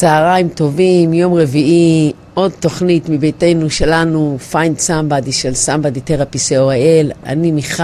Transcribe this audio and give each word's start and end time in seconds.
צהריים 0.00 0.48
טובים, 0.48 1.12
יום 1.12 1.34
רביעי, 1.34 2.12
עוד 2.34 2.52
תוכנית 2.60 3.08
מביתנו 3.08 3.70
שלנו, 3.70 4.38
Find 4.52 4.80
Somebody 4.86 5.32
של 5.32 5.52
Somebody 5.66 6.08
Therapy 6.08 6.36
co.il, 6.36 7.14
אני 7.26 7.52
מיכל. 7.52 7.82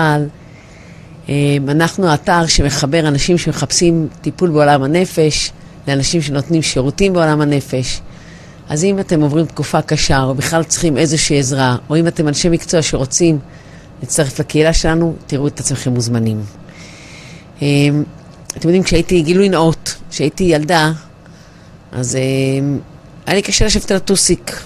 אמ, 1.29 1.35
אנחנו 1.68 2.14
אתר 2.14 2.46
שמחבר 2.46 3.09
אנשים 3.09 3.39
שמחפשים 3.39 4.09
טיפול 4.21 4.50
בעולם 4.50 4.82
הנפש 4.82 5.53
לאנשים 5.89 6.23
שנותנים 6.23 6.63
שירותים 6.63 7.13
בעולם 7.13 7.41
הנפש. 7.41 8.00
אז 8.69 8.85
אם 8.85 8.98
אתם 8.98 9.21
עוברים 9.21 9.46
תקופה 9.46 9.83
קשה, 9.83 10.23
או 10.23 10.35
בכלל 10.35 10.64
צריכים 10.64 10.96
איזושהי 10.96 11.39
עזרה, 11.39 11.77
או 11.91 11.96
אם 11.96 12.07
אתם 12.07 12.29
אנשי 12.29 12.48
מקצוע 12.48 12.82
שרוצים 12.82 13.39
להצטרף 14.01 14.40
לקהילה 14.40 14.73
שלנו, 14.73 15.14
תראו 15.26 15.46
את 15.46 15.61
עצמכם 15.61 15.93
מוזמנים. 15.93 16.40
אמ, 17.62 18.03
אתם 18.57 18.68
יודעים, 18.68 18.82
כשהייתי 18.82 19.23
גילוי 19.23 19.48
נאות, 19.48 19.95
כשהייתי 20.11 20.45
ילדה, 20.45 20.93
אז 21.93 22.17
אמ, 22.17 22.79
היה 23.26 23.36
לי 23.36 23.43
קשה 23.43 23.67
לשבת 23.67 23.90
על 23.90 23.96
הטוסיק. 23.96 24.61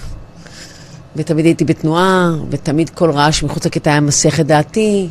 ותמיד 1.17 1.45
הייתי 1.45 1.65
בתנועה, 1.65 2.31
ותמיד 2.51 2.91
כל 2.91 3.11
רעש 3.11 3.43
מחוץ 3.43 3.67
לכיתה 3.67 3.91
היה 3.91 4.01
מסך 4.01 4.41
את 4.41 4.47
דעתי. 4.47 5.09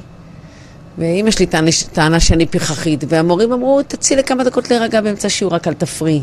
ואימא 0.97 1.31
שלי 1.31 1.45
טענה, 1.45 1.71
טענה 1.93 2.19
שאני 2.19 2.45
פרחחית, 2.45 3.03
והמורים 3.07 3.51
אמרו, 3.51 3.81
תצאי 3.87 4.15
לכמה 4.15 4.43
דקות 4.43 4.69
להירגע 4.69 5.01
באמצע 5.01 5.29
שיעור, 5.29 5.53
רק 5.53 5.67
אל 5.67 5.73
תפריעי. 5.73 6.21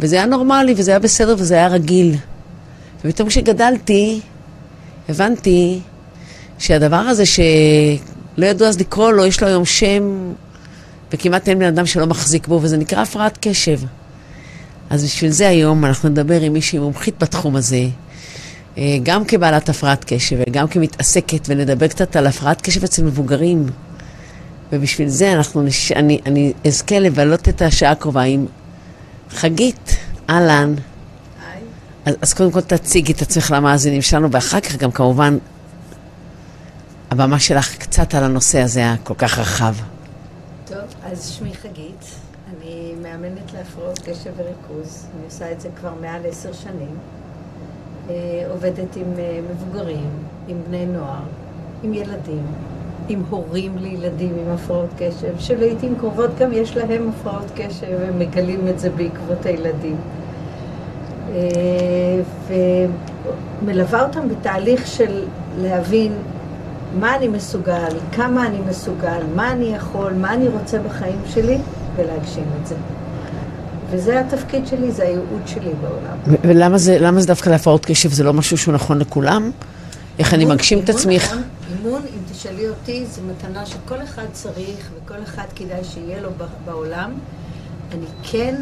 וזה 0.00 0.16
היה 0.16 0.26
נורמלי, 0.26 0.74
וזה 0.76 0.90
היה 0.90 0.98
בסדר, 0.98 1.34
וזה 1.38 1.54
היה 1.54 1.68
רגיל. 1.68 2.16
ופתאום 3.04 3.28
כשגדלתי, 3.28 4.20
הבנתי 5.08 5.80
שהדבר 6.58 6.96
הזה 6.96 7.26
שלא 7.26 8.46
ידעו 8.46 8.68
אז 8.68 8.80
לקרוא 8.80 9.12
לו, 9.12 9.26
יש 9.26 9.42
לו 9.42 9.48
היום 9.48 9.64
שם, 9.64 10.32
וכמעט 11.12 11.48
אין 11.48 11.58
בן 11.58 11.66
אדם 11.66 11.86
שלא 11.86 12.06
מחזיק 12.06 12.48
בו, 12.48 12.58
וזה 12.62 12.76
נקרא 12.76 13.02
הפרעת 13.02 13.38
קשב. 13.40 13.78
אז 14.90 15.04
בשביל 15.04 15.30
זה 15.30 15.48
היום 15.48 15.84
אנחנו 15.84 16.08
נדבר 16.08 16.40
עם 16.40 16.52
מישהי 16.52 16.78
מומחית 16.78 17.22
בתחום 17.22 17.56
הזה, 17.56 17.86
אה, 18.78 18.98
גם 19.02 19.24
כבעלת 19.24 19.68
הפרעת 19.68 20.04
קשב 20.04 20.36
וגם 20.46 20.68
כמתעסקת, 20.68 21.40
ונדבר 21.48 21.88
קצת 21.88 22.16
על 22.16 22.26
הפרעת 22.26 22.60
קשב 22.60 22.84
אצל 22.84 23.02
מבוגרים. 23.04 23.66
ובשביל 24.72 25.08
זה 25.08 25.32
אנחנו, 25.32 25.62
נש... 25.62 25.92
אני, 25.92 26.20
אני 26.26 26.52
אזכה 26.66 26.98
לבלות 26.98 27.48
את 27.48 27.62
השעה 27.62 27.90
הקרובה 27.90 28.22
עם 28.22 28.46
חגית, 29.30 29.96
אהלן. 30.30 30.74
אז, 32.04 32.14
אז 32.22 32.34
קודם 32.34 32.50
כל 32.50 32.60
תציגי 32.60 33.12
את 33.12 33.22
עצמך 33.22 33.50
למאזינים 33.56 34.02
שלנו, 34.02 34.30
ואחר 34.30 34.60
כך 34.60 34.76
גם 34.76 34.90
כמובן 34.90 35.38
הבמה 37.10 37.40
שלך 37.40 37.76
קצת 37.76 38.14
על 38.14 38.24
הנושא 38.24 38.60
הזה 38.60 38.92
הכל 38.92 39.14
כך 39.18 39.38
רחב. 39.38 39.74
טוב, 40.64 40.76
אז 41.04 41.28
שמי 41.28 41.54
חגית, 41.62 42.13
מאמנת 43.24 43.52
להפרעות 43.52 43.98
קשב 43.98 44.30
וריכוז, 44.36 45.06
אני 45.16 45.24
עושה 45.24 45.52
את 45.52 45.60
זה 45.60 45.68
כבר 45.76 45.90
מעל 46.00 46.20
עשר 46.26 46.52
שנים. 46.52 46.96
אה, 48.10 48.14
עובדת 48.50 48.96
עם 48.96 49.06
אה, 49.18 49.40
מבוגרים, 49.50 50.10
עם 50.48 50.56
בני 50.68 50.86
נוער, 50.86 51.22
עם 51.82 51.94
ילדים, 51.94 52.46
עם 53.08 53.22
הורים 53.30 53.78
לילדים 53.78 54.34
עם 54.38 54.54
הפרעות 54.54 54.88
קשב, 54.98 55.38
שלעיתים 55.38 55.94
קרובות 56.00 56.30
גם 56.38 56.52
יש 56.52 56.76
להם 56.76 57.08
הפרעות 57.08 57.50
קשב, 57.54 58.00
הם 58.08 58.18
מגלים 58.18 58.68
את 58.68 58.78
זה 58.78 58.90
בעקבות 58.90 59.46
הילדים. 59.46 59.96
אה, 61.34 61.40
ומלווה 63.62 64.06
אותם 64.06 64.28
בתהליך 64.28 64.86
של 64.86 65.24
להבין 65.58 66.12
מה 66.98 67.16
אני 67.16 67.28
מסוגל, 67.28 67.96
כמה 68.12 68.46
אני 68.46 68.58
מסוגל, 68.68 69.22
מה 69.34 69.52
אני 69.52 69.74
יכול, 69.74 70.12
מה 70.12 70.34
אני 70.34 70.48
רוצה 70.48 70.78
בחיים 70.78 71.20
שלי, 71.26 71.58
ולהגשים 71.96 72.46
את 72.60 72.66
זה. 72.66 72.74
וזה 73.94 74.20
התפקיד 74.20 74.66
שלי, 74.66 74.90
זה 74.92 75.02
הייעוד 75.02 75.42
שלי 75.46 75.70
בעולם. 75.80 76.36
ולמה 76.42 76.78
זה, 76.78 76.98
למה 76.98 77.20
זה 77.20 77.26
דווקא 77.26 77.50
להפרעות 77.50 77.86
קשב? 77.86 78.12
זה 78.12 78.24
לא 78.24 78.32
משהו 78.32 78.58
שהוא 78.58 78.74
נכון 78.74 78.98
לכולם? 78.98 79.50
איך 80.18 80.34
אני 80.34 80.44
מגשים 80.44 80.78
את 80.78 80.88
עצמי? 80.88 81.16
נכון, 81.16 81.42
אימון, 81.78 82.02
אם 82.02 82.32
תשאלי 82.32 82.68
אותי, 82.68 83.06
זו 83.06 83.22
מתנה 83.22 83.66
שכל 83.66 84.02
אחד 84.02 84.24
צריך, 84.32 84.90
וכל 85.04 85.22
אחד 85.22 85.44
כדאי 85.56 85.84
שיהיה 85.84 86.20
לו 86.20 86.30
ב- 86.30 86.66
בעולם. 86.70 87.12
אני 87.92 88.06
כן, 88.22 88.54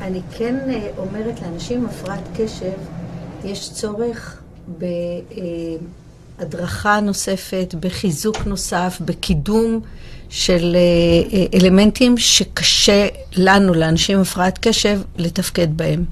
אני 0.00 0.20
כן 0.38 0.56
אה, 0.68 0.88
אומרת 0.98 1.42
לאנשים 1.42 1.80
עם 1.80 1.86
הפרעת 1.86 2.28
קשב, 2.36 2.72
יש 3.44 3.70
צורך 3.72 4.42
בהדרכה 6.38 7.00
נוספת, 7.00 7.74
בחיזוק 7.80 8.46
נוסף, 8.46 8.98
בקידום 9.04 9.80
של 10.32 10.76
אה, 10.76 11.38
אה, 11.38 11.46
אלמנטים 11.54 12.18
שקשה 12.18 13.06
לנו, 13.36 13.74
לאנשים 13.74 14.16
עם 14.16 14.22
הפרעת 14.22 14.58
קשב, 14.58 15.00
לתפקד 15.18 15.76
בהם. 15.76 16.04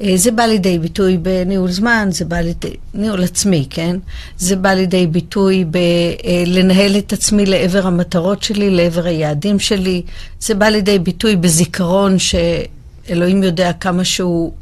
אה, 0.00 0.16
זה 0.16 0.30
בא 0.30 0.42
לידי 0.42 0.78
ביטוי 0.78 1.16
בניהול 1.16 1.70
זמן, 1.70 2.08
זה 2.12 2.24
בא 2.24 2.36
לידי 2.36 2.74
ניהול 2.94 3.24
עצמי, 3.24 3.66
כן? 3.70 3.96
זה 4.38 4.56
בא 4.56 4.68
לידי 4.68 5.06
ביטוי 5.06 5.64
בלנהל 5.64 6.98
את 6.98 7.12
עצמי 7.12 7.46
לעבר 7.46 7.86
המטרות 7.86 8.42
שלי, 8.42 8.70
לעבר 8.70 9.06
היעדים 9.06 9.58
שלי. 9.58 10.02
זה 10.40 10.54
בא 10.54 10.66
לידי 10.66 10.98
ביטוי 10.98 11.36
בזיכרון 11.36 12.16
שאלוהים 12.18 13.42
יודע 13.42 13.72
כמה 13.72 14.04
שהוא 14.04 14.52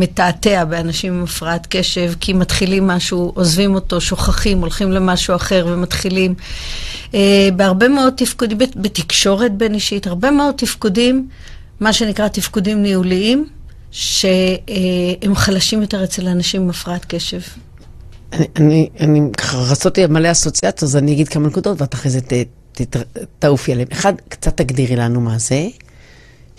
מתעתע 0.00 0.64
באנשים 0.64 1.12
עם 1.12 1.22
הפרעת 1.24 1.66
קשב, 1.70 2.12
כי 2.20 2.32
מתחילים 2.32 2.86
משהו, 2.86 3.32
עוזבים 3.34 3.74
אותו, 3.74 4.00
שוכחים, 4.00 4.60
הולכים 4.60 4.92
למשהו 4.92 5.36
אחר 5.36 5.66
ומתחילים. 5.68 6.34
אה, 7.14 7.48
בהרבה 7.56 7.88
מאוד 7.88 8.12
תפקודים, 8.16 8.58
בת- 8.58 8.76
בתקשורת 8.76 9.52
בין 9.56 9.74
אישית, 9.74 10.06
הרבה 10.06 10.30
מאוד 10.30 10.54
תפקודים, 10.56 11.28
מה 11.80 11.92
שנקרא 11.92 12.28
תפקודים 12.28 12.82
ניהוליים. 12.82 13.46
שהם 13.92 15.34
חלשים 15.34 15.80
יותר 15.82 16.04
אצל 16.04 16.28
אנשים 16.28 16.62
עם 16.62 16.70
הפרעת 16.70 17.04
קשב. 17.04 17.40
אני, 18.32 18.46
אני, 18.56 18.88
אני 19.00 19.20
ככה 19.36 19.58
רצות 19.58 19.98
לי 19.98 20.06
מלא 20.06 20.30
אסוציאציות, 20.32 20.82
אז 20.82 20.96
אני 20.96 21.12
אגיד 21.12 21.28
כמה 21.28 21.48
נקודות, 21.48 21.80
ואת 21.80 21.94
אחרי 21.94 22.10
זה 22.10 22.20
תעופי 23.38 23.72
עליהן. 23.72 23.88
אחד, 23.92 24.12
קצת 24.28 24.56
תגדירי 24.56 24.96
לנו 24.96 25.20
מה 25.20 25.38
זה. 25.38 25.68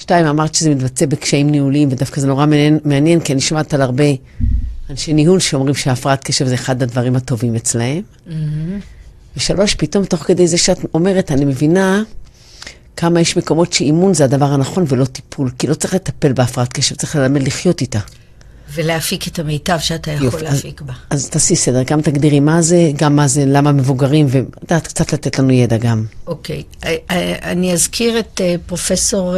שתיים, 0.02 0.26
אמרת 0.26 0.56
שזה 0.56 0.70
מתבצע 0.70 1.06
בקשיים 1.06 1.50
ניהוליים, 1.50 1.90
ודווקא 1.92 2.22
זה 2.22 2.28
נורא 2.28 2.46
מעניין, 2.46 2.80
מעניין 2.86 3.20
כי 3.20 3.34
אני 3.34 3.42
שומעת 3.42 3.74
על 3.74 3.82
הרבה 3.82 4.04
אנשי 4.90 5.14
ניהול 5.14 5.40
שאומרים 5.40 5.76
שהפרעת 5.76 6.24
קשב 6.24 6.48
זה 6.48 6.54
אחד 6.54 6.84
הדברים 6.84 7.16
הטובים 7.16 7.56
אצלהם. 7.56 8.02
ושלוש, 9.38 9.76
פתאום 9.76 10.06
תוך 10.06 10.20
כדי 10.20 10.48
זה 10.48 10.58
שאת 10.58 10.78
אומרת, 10.94 11.32
אני 11.32 11.46
מבינה 11.46 12.04
כמה 12.98 13.22
יש 13.22 13.38
מקומות 13.38 13.74
שאימון 13.74 14.14
זה 14.14 14.24
הדבר 14.24 14.46
הנכון 14.46 14.86
ולא 14.88 15.06
טיפול. 15.06 15.50
כי 15.60 15.68
לא 15.68 15.74
צריך 15.74 15.94
לטפל 15.94 16.34
בהפרעת 16.34 16.74
קשב, 16.74 16.96
צריך 16.96 17.16
ללמד 17.16 17.44
לחיות 17.44 17.82
איתה. 17.82 18.00
ולהפיק 18.74 19.28
את 19.28 19.40
המיטב 19.40 19.80
שאתה 19.80 20.12
יכול 20.12 20.26
יופי, 20.26 20.44
להפיק 20.44 20.82
בה. 20.82 20.94
אז 21.10 21.30
תעשי 21.30 21.56
סדר, 21.56 21.84
גם 21.84 22.02
תגדירי 22.02 22.40
מה 22.40 22.62
זה, 22.62 22.92
גם 22.96 23.16
מה 23.16 23.28
זה, 23.28 23.44
למה 23.48 23.72
מבוגרים, 23.72 24.26
ואת 24.30 24.46
יודעת, 24.62 24.88
קצת 24.88 25.14
לתת 25.14 25.40
לנו 25.40 25.52
ידע 25.52 25.78
גם. 25.78 26.06
אוקיי. 26.28 26.64
אה, 26.86 26.96
אה, 27.12 27.52
אני 27.52 27.74
אזכיר 27.74 28.20
את 28.20 28.42
אה, 28.42 28.56
פרופסור 28.66 29.36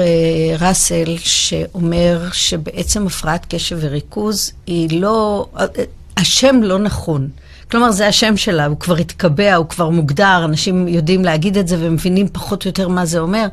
ראסל, 0.60 1.18
שאומר 1.18 2.28
שבעצם 2.34 3.08
הפרעת 3.08 3.46
קשב 3.50 3.78
וריכוז 3.82 4.52
היא 4.68 5.02
לא... 5.02 5.48
השם 6.18 6.56
לא 6.64 6.80
נכון. 6.80 7.30
כלומר, 7.72 7.92
זה 7.92 8.08
השם 8.08 8.38
שלה, 8.38 8.66
הוא 8.66 8.80
כבר 8.80 8.96
התקבע, 8.96 9.56
הוא 9.56 9.70
כבר 9.70 9.90
מוגדר, 9.90 10.42
אנשים 10.46 10.88
יודעים 10.88 11.26
להגיד 11.26 11.58
את 11.58 11.68
זה 11.68 11.76
ומבינים 11.80 12.28
פחות 12.32 12.66
או 12.66 12.70
יותר 12.70 12.88
מה 12.88 13.06
זה 13.06 13.20
אומר, 13.20 13.48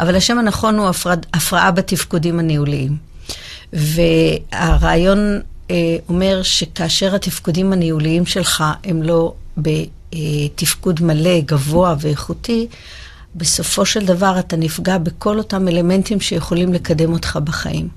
אבל 0.00 0.16
השם 0.16 0.38
הנכון 0.38 0.78
הוא 0.78 0.88
הפרד, 0.88 1.26
הפרעה 1.34 1.70
בתפקודים 1.70 2.38
הניהוליים. 2.38 3.09
והרעיון 3.72 5.40
אה, 5.70 5.96
אומר 6.08 6.42
שכאשר 6.42 7.14
התפקודים 7.14 7.72
הניהוליים 7.72 8.26
שלך 8.26 8.64
הם 8.84 9.02
לא 9.02 9.34
בתפקוד 9.56 11.02
מלא, 11.02 11.40
גבוה 11.40 11.94
ואיכותי, 12.00 12.66
בסופו 13.34 13.86
של 13.86 14.06
דבר 14.06 14.38
אתה 14.38 14.56
נפגע 14.56 14.98
בכל 14.98 15.38
אותם 15.38 15.68
אלמנטים 15.68 16.20
שיכולים 16.20 16.72
לקדם 16.72 17.12
אותך 17.12 17.38
בחיים. 17.44 17.88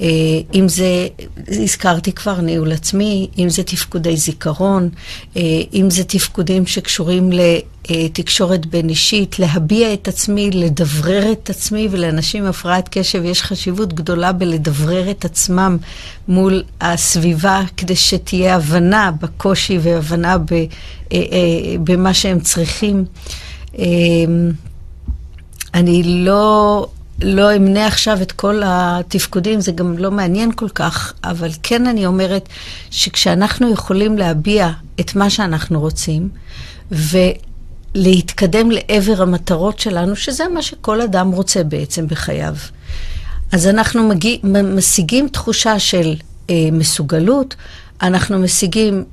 אה, 0.00 0.06
אם 0.54 0.68
זה, 0.68 1.08
הזכרתי 1.48 2.12
כבר, 2.12 2.40
ניהול 2.40 2.72
עצמי, 2.72 3.28
אם 3.38 3.48
זה 3.48 3.62
תפקודי 3.62 4.16
זיכרון, 4.16 4.88
אה, 5.36 5.42
אם 5.74 5.90
זה 5.90 6.04
תפקודים 6.04 6.66
שקשורים 6.66 7.30
לתקשורת 7.32 8.66
בין 8.66 8.88
אישית, 8.88 9.38
להביע 9.38 9.92
את 9.92 10.08
עצמי, 10.08 10.50
לדברר 10.50 11.32
את 11.32 11.50
עצמי, 11.50 11.88
ולאנשים 11.90 12.42
עם 12.42 12.50
הפרעת 12.50 12.88
קשב 12.90 13.24
יש 13.24 13.42
חשיבות 13.42 13.92
גדולה 13.92 14.32
בלדברר 14.32 15.10
את 15.10 15.24
עצמם 15.24 15.76
מול 16.28 16.62
הסביבה, 16.80 17.60
כדי 17.76 17.96
שתהיה 17.96 18.56
הבנה 18.56 19.10
בקושי 19.20 19.78
והבנה 19.82 20.36
אה, 21.12 21.18
במה 21.84 22.14
שהם 22.14 22.40
צריכים. 22.40 23.04
אני 25.76 26.02
לא, 26.02 26.86
לא 27.22 27.56
אמנה 27.56 27.86
עכשיו 27.86 28.22
את 28.22 28.32
כל 28.32 28.62
התפקודים, 28.64 29.60
זה 29.60 29.72
גם 29.72 29.98
לא 29.98 30.10
מעניין 30.10 30.52
כל 30.52 30.68
כך, 30.68 31.12
אבל 31.24 31.48
כן 31.62 31.86
אני 31.86 32.06
אומרת 32.06 32.48
שכשאנחנו 32.90 33.72
יכולים 33.72 34.18
להביע 34.18 34.70
את 35.00 35.14
מה 35.16 35.30
שאנחנו 35.30 35.80
רוצים, 35.80 36.28
ולהתקדם 36.90 38.70
לעבר 38.70 39.22
המטרות 39.22 39.78
שלנו, 39.78 40.16
שזה 40.16 40.44
מה 40.54 40.62
שכל 40.62 41.00
אדם 41.00 41.30
רוצה 41.30 41.64
בעצם 41.64 42.06
בחייו. 42.06 42.54
אז 43.52 43.66
אנחנו 43.66 44.08
מגיע, 44.08 44.36
משיגים 44.64 45.28
תחושה 45.28 45.78
של 45.78 46.14
אה, 46.50 46.68
מסוגלות, 46.72 47.54
אנחנו 48.02 48.38
משיגים 48.38 49.04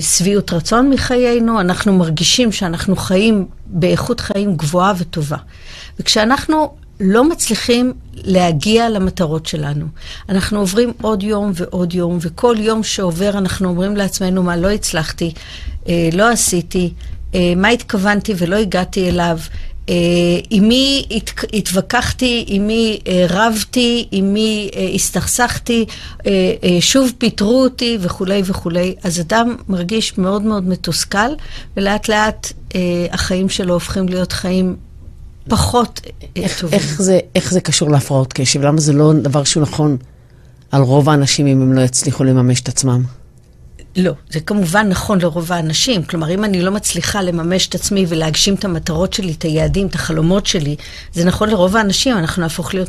שביעות 0.00 0.52
רצון 0.52 0.90
מחיינו, 0.90 1.60
אנחנו 1.60 1.92
מרגישים 1.92 2.52
שאנחנו 2.52 2.96
חיים 2.96 3.46
באיכות 3.66 4.20
חיים 4.20 4.56
גבוהה 4.56 4.92
וטובה. 4.98 5.36
וכשאנחנו 6.00 6.74
לא 7.00 7.28
מצליחים 7.28 7.92
להגיע 8.14 8.88
למטרות 8.88 9.46
שלנו. 9.46 9.86
אנחנו 10.28 10.58
עוברים 10.58 10.92
עוד 11.02 11.22
יום 11.22 11.52
ועוד 11.54 11.94
יום, 11.94 12.18
וכל 12.20 12.56
יום 12.58 12.82
שעובר 12.82 13.30
אנחנו 13.30 13.68
אומרים 13.68 13.96
לעצמנו 13.96 14.42
מה 14.42 14.56
לא 14.56 14.70
הצלחתי, 14.70 15.34
אה, 15.88 16.08
לא 16.12 16.30
עשיתי, 16.30 16.92
אה, 17.34 17.52
מה 17.56 17.68
התכוונתי 17.68 18.34
ולא 18.38 18.56
הגעתי 18.56 19.08
אליו, 19.08 19.38
אה, 19.38 19.44
עם 20.50 20.68
מי 20.68 21.06
התווכחתי, 21.52 22.44
עם 22.46 22.66
מי 22.66 22.98
אה, 23.06 23.26
רבתי, 23.28 24.08
עם 24.10 24.32
מי 24.32 24.70
אה, 24.76 24.88
הסתכסכתי, 24.94 25.84
שוב 26.80 27.12
פיטרו 27.18 27.62
אותי 27.62 27.98
וכולי 28.00 28.42
וכולי. 28.44 28.94
אז 29.04 29.20
אדם 29.20 29.56
מרגיש 29.68 30.18
מאוד 30.18 30.42
מאוד 30.42 30.68
מתוסכל, 30.68 31.18
ולאט 31.76 32.08
לאט 32.08 32.52
החיים 33.12 33.48
שלו 33.48 33.74
הופכים 33.74 34.08
להיות 34.08 34.32
חיים 34.32 34.76
פחות 35.48 36.00
איך, 36.36 36.60
טובים. 36.60 36.78
איך 36.78 37.02
זה, 37.02 37.20
איך 37.34 37.50
זה 37.52 37.60
קשור 37.60 37.90
להפרעות 37.90 38.32
קשב? 38.32 38.62
למה 38.62 38.80
זה 38.80 38.92
לא 38.92 39.12
דבר 39.12 39.44
שהוא 39.44 39.62
נכון 39.62 39.96
על 40.70 40.82
רוב 40.82 41.08
האנשים 41.08 41.46
אם 41.46 41.62
הם 41.62 41.72
לא 41.72 41.80
יצליחו 41.80 42.24
לממש 42.24 42.60
את 42.60 42.68
עצמם? 42.68 43.02
לא, 43.96 44.12
זה 44.30 44.40
כמובן 44.40 44.88
נכון 44.88 45.20
לרוב 45.20 45.52
האנשים. 45.52 46.02
כלומר, 46.02 46.34
אם 46.34 46.44
אני 46.44 46.62
לא 46.62 46.70
מצליחה 46.70 47.22
לממש 47.22 47.66
את 47.66 47.74
עצמי 47.74 48.04
ולהגשים 48.08 48.54
את 48.54 48.64
המטרות 48.64 49.12
שלי, 49.12 49.32
את 49.32 49.42
היעדים, 49.42 49.86
את 49.86 49.94
החלומות 49.94 50.46
שלי, 50.46 50.76
זה 51.12 51.24
נכון 51.24 51.48
לרוב 51.48 51.76
האנשים, 51.76 52.18
אנחנו 52.18 52.42
נהפוך 52.42 52.74
להיות 52.74 52.88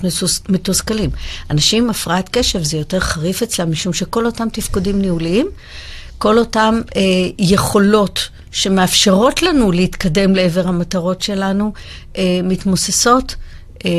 מתוסכלים. 0.50 1.10
אנשים 1.50 1.84
עם 1.84 1.90
הפרעת 1.90 2.30
קשב 2.32 2.64
זה 2.64 2.78
יותר 2.78 3.00
חריף 3.00 3.44
אצלם, 3.44 3.72
משום 3.72 3.94
שכל 3.94 4.26
אותם 4.26 4.48
תפקודים 4.52 5.02
ניהוליים, 5.02 5.48
כל 6.18 6.38
אותם 6.38 6.82
אה, 6.96 7.02
יכולות 7.40 8.30
שמאפשרות 8.52 9.44
לנו 9.44 9.72
להתקדם 9.72 10.36
לעבר 10.36 10.68
המטרות 10.68 11.22
שלנו, 11.22 11.74
אה, 12.18 12.40
מתמוססות. 12.44 13.36
אה, 13.86 13.92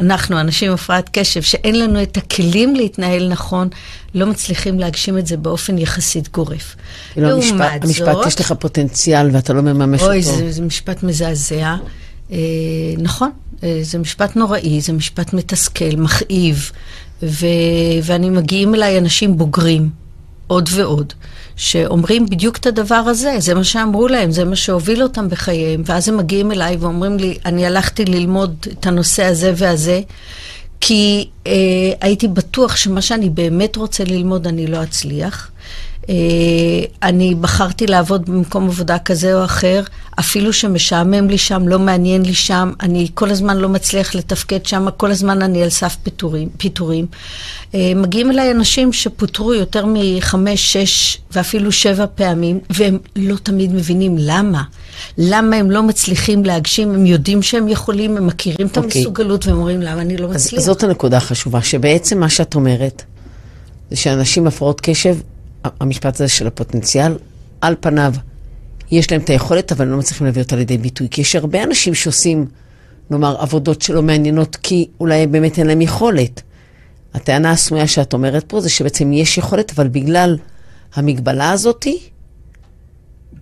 אנחנו, 0.00 0.40
אנשים 0.40 0.68
עם 0.68 0.74
הפרעת 0.74 1.10
קשב, 1.12 1.42
שאין 1.42 1.78
לנו 1.78 2.02
את 2.02 2.16
הכלים 2.16 2.76
להתנהל 2.76 3.28
נכון, 3.28 3.68
לא 4.14 4.26
מצליחים 4.26 4.78
להגשים 4.78 5.18
את 5.18 5.26
זה 5.26 5.36
באופן 5.36 5.78
יחסית 5.78 6.32
גורף. 6.32 6.76
כאילו 7.12 7.28
לעומת 7.28 7.44
המשפט, 7.44 7.82
זאת... 7.82 8.08
המשפט, 8.08 8.26
יש 8.26 8.40
לך 8.40 8.52
פוטנציאל 8.52 9.30
ואתה 9.32 9.52
לא 9.52 9.62
מממש 9.62 10.02
אוי, 10.02 10.18
אותו. 10.18 10.30
אוי, 10.30 10.38
זה, 10.38 10.52
זה 10.52 10.62
משפט 10.62 11.02
מזעזע. 11.02 11.76
אה, 12.32 12.36
נכון, 12.98 13.30
אה, 13.62 13.78
זה 13.82 13.98
משפט 13.98 14.36
נוראי, 14.36 14.80
זה 14.80 14.92
משפט 14.92 15.32
מתסכל, 15.32 15.96
מכאיב, 15.96 16.70
ו, 17.22 17.46
ואני 18.02 18.30
מגיעים 18.30 18.74
אליי 18.74 18.98
אנשים 18.98 19.38
בוגרים, 19.38 19.90
עוד 20.46 20.68
ועוד. 20.72 21.12
שאומרים 21.56 22.26
בדיוק 22.26 22.56
את 22.56 22.66
הדבר 22.66 22.94
הזה, 22.94 23.34
זה 23.38 23.54
מה 23.54 23.64
שאמרו 23.64 24.08
להם, 24.08 24.30
זה 24.30 24.44
מה 24.44 24.56
שהוביל 24.56 25.02
אותם 25.02 25.28
בחייהם, 25.28 25.82
ואז 25.86 26.08
הם 26.08 26.16
מגיעים 26.16 26.52
אליי 26.52 26.76
ואומרים 26.76 27.16
לי, 27.16 27.38
אני 27.44 27.66
הלכתי 27.66 28.04
ללמוד 28.04 28.66
את 28.72 28.86
הנושא 28.86 29.24
הזה 29.24 29.52
והזה, 29.56 30.00
כי 30.80 31.28
אה, 31.46 31.52
הייתי 32.00 32.28
בטוח 32.28 32.76
שמה 32.76 33.02
שאני 33.02 33.30
באמת 33.30 33.76
רוצה 33.76 34.04
ללמוד 34.04 34.46
אני 34.46 34.66
לא 34.66 34.82
אצליח. 34.82 35.50
אה, 36.08 36.14
אני 37.02 37.34
בחרתי 37.34 37.86
לעבוד 37.86 38.30
במקום 38.30 38.66
עבודה 38.66 38.98
כזה 38.98 39.38
או 39.38 39.44
אחר, 39.44 39.82
אפילו 40.20 40.52
שמשעמם 40.52 41.28
לי 41.28 41.38
שם, 41.38 41.68
לא 41.68 41.78
מעניין 41.78 42.22
לי 42.22 42.34
שם, 42.34 42.72
אני 42.80 43.08
כל 43.14 43.30
הזמן 43.30 43.56
לא 43.56 43.68
מצליח 43.68 44.14
לתפקד 44.14 44.66
שם, 44.66 44.86
כל 44.96 45.10
הזמן 45.10 45.42
אני 45.42 45.62
על 45.62 45.70
סף 45.70 45.96
פיטורים. 46.02 46.48
פיטורים. 46.56 47.06
אה, 47.74 47.92
מגיעים 47.96 48.30
אליי 48.30 48.50
אנשים 48.50 48.92
שפוטרו 48.92 49.54
יותר 49.54 49.84
מחמש, 49.88 50.72
שש 50.76 51.18
ואפילו 51.32 51.72
שבע 51.72 52.06
פעמים, 52.14 52.60
והם 52.70 52.98
לא 53.16 53.36
תמיד 53.36 53.74
מבינים 53.74 54.16
למה. 54.18 54.62
למה 55.18 55.56
הם 55.56 55.70
לא 55.70 55.82
מצליחים 55.82 56.44
להגשים, 56.44 56.94
הם 56.94 57.06
יודעים 57.06 57.42
שהם 57.42 57.68
יכולים, 57.68 58.16
הם 58.16 58.26
מכירים 58.26 58.66
את 58.66 58.76
okay. 58.76 58.80
אוקיי. 58.80 59.00
המסוגלות, 59.00 59.46
והם 59.46 59.56
אומרים, 59.56 59.82
למה 59.82 60.00
אני 60.00 60.16
לא 60.16 60.28
מצליח? 60.28 60.60
אז 60.60 60.66
זאת 60.66 60.82
הנקודה 60.82 61.16
החשובה, 61.16 61.62
שבעצם 61.62 62.20
מה 62.20 62.28
שאת 62.28 62.54
אומרת, 62.54 63.02
זה 63.90 63.96
שאנשים 63.96 64.42
עם 64.42 64.46
הפרעות 64.46 64.80
קשב, 64.80 65.16
המשפט 65.80 66.14
הזה 66.14 66.28
של 66.28 66.46
הפוטנציאל, 66.46 67.18
על 67.60 67.74
פניו, 67.80 68.14
יש 68.90 69.12
להם 69.12 69.20
את 69.20 69.30
היכולת, 69.30 69.72
אבל 69.72 69.86
לא 69.86 69.96
מצליחים 69.96 70.26
להביא 70.26 70.42
אותה 70.42 70.56
לידי 70.56 70.78
ביטוי. 70.78 71.08
כי 71.10 71.20
יש 71.20 71.36
הרבה 71.36 71.62
אנשים 71.62 71.94
שעושים, 71.94 72.46
נאמר, 73.10 73.36
עבודות 73.40 73.82
שלא 73.82 74.02
מעניינות, 74.02 74.56
כי 74.56 74.88
אולי 75.00 75.26
באמת 75.26 75.58
אין 75.58 75.66
להם 75.66 75.80
יכולת. 75.80 76.42
הטענה 77.14 77.50
הסמויה 77.50 77.86
שאת 77.86 78.12
אומרת 78.12 78.44
פה 78.48 78.60
זה 78.60 78.70
שבעצם 78.70 79.12
יש 79.12 79.38
יכולת, 79.38 79.72
אבל 79.72 79.88
בגלל 79.88 80.38
המגבלה 80.94 81.50
הזאתי, 81.50 81.98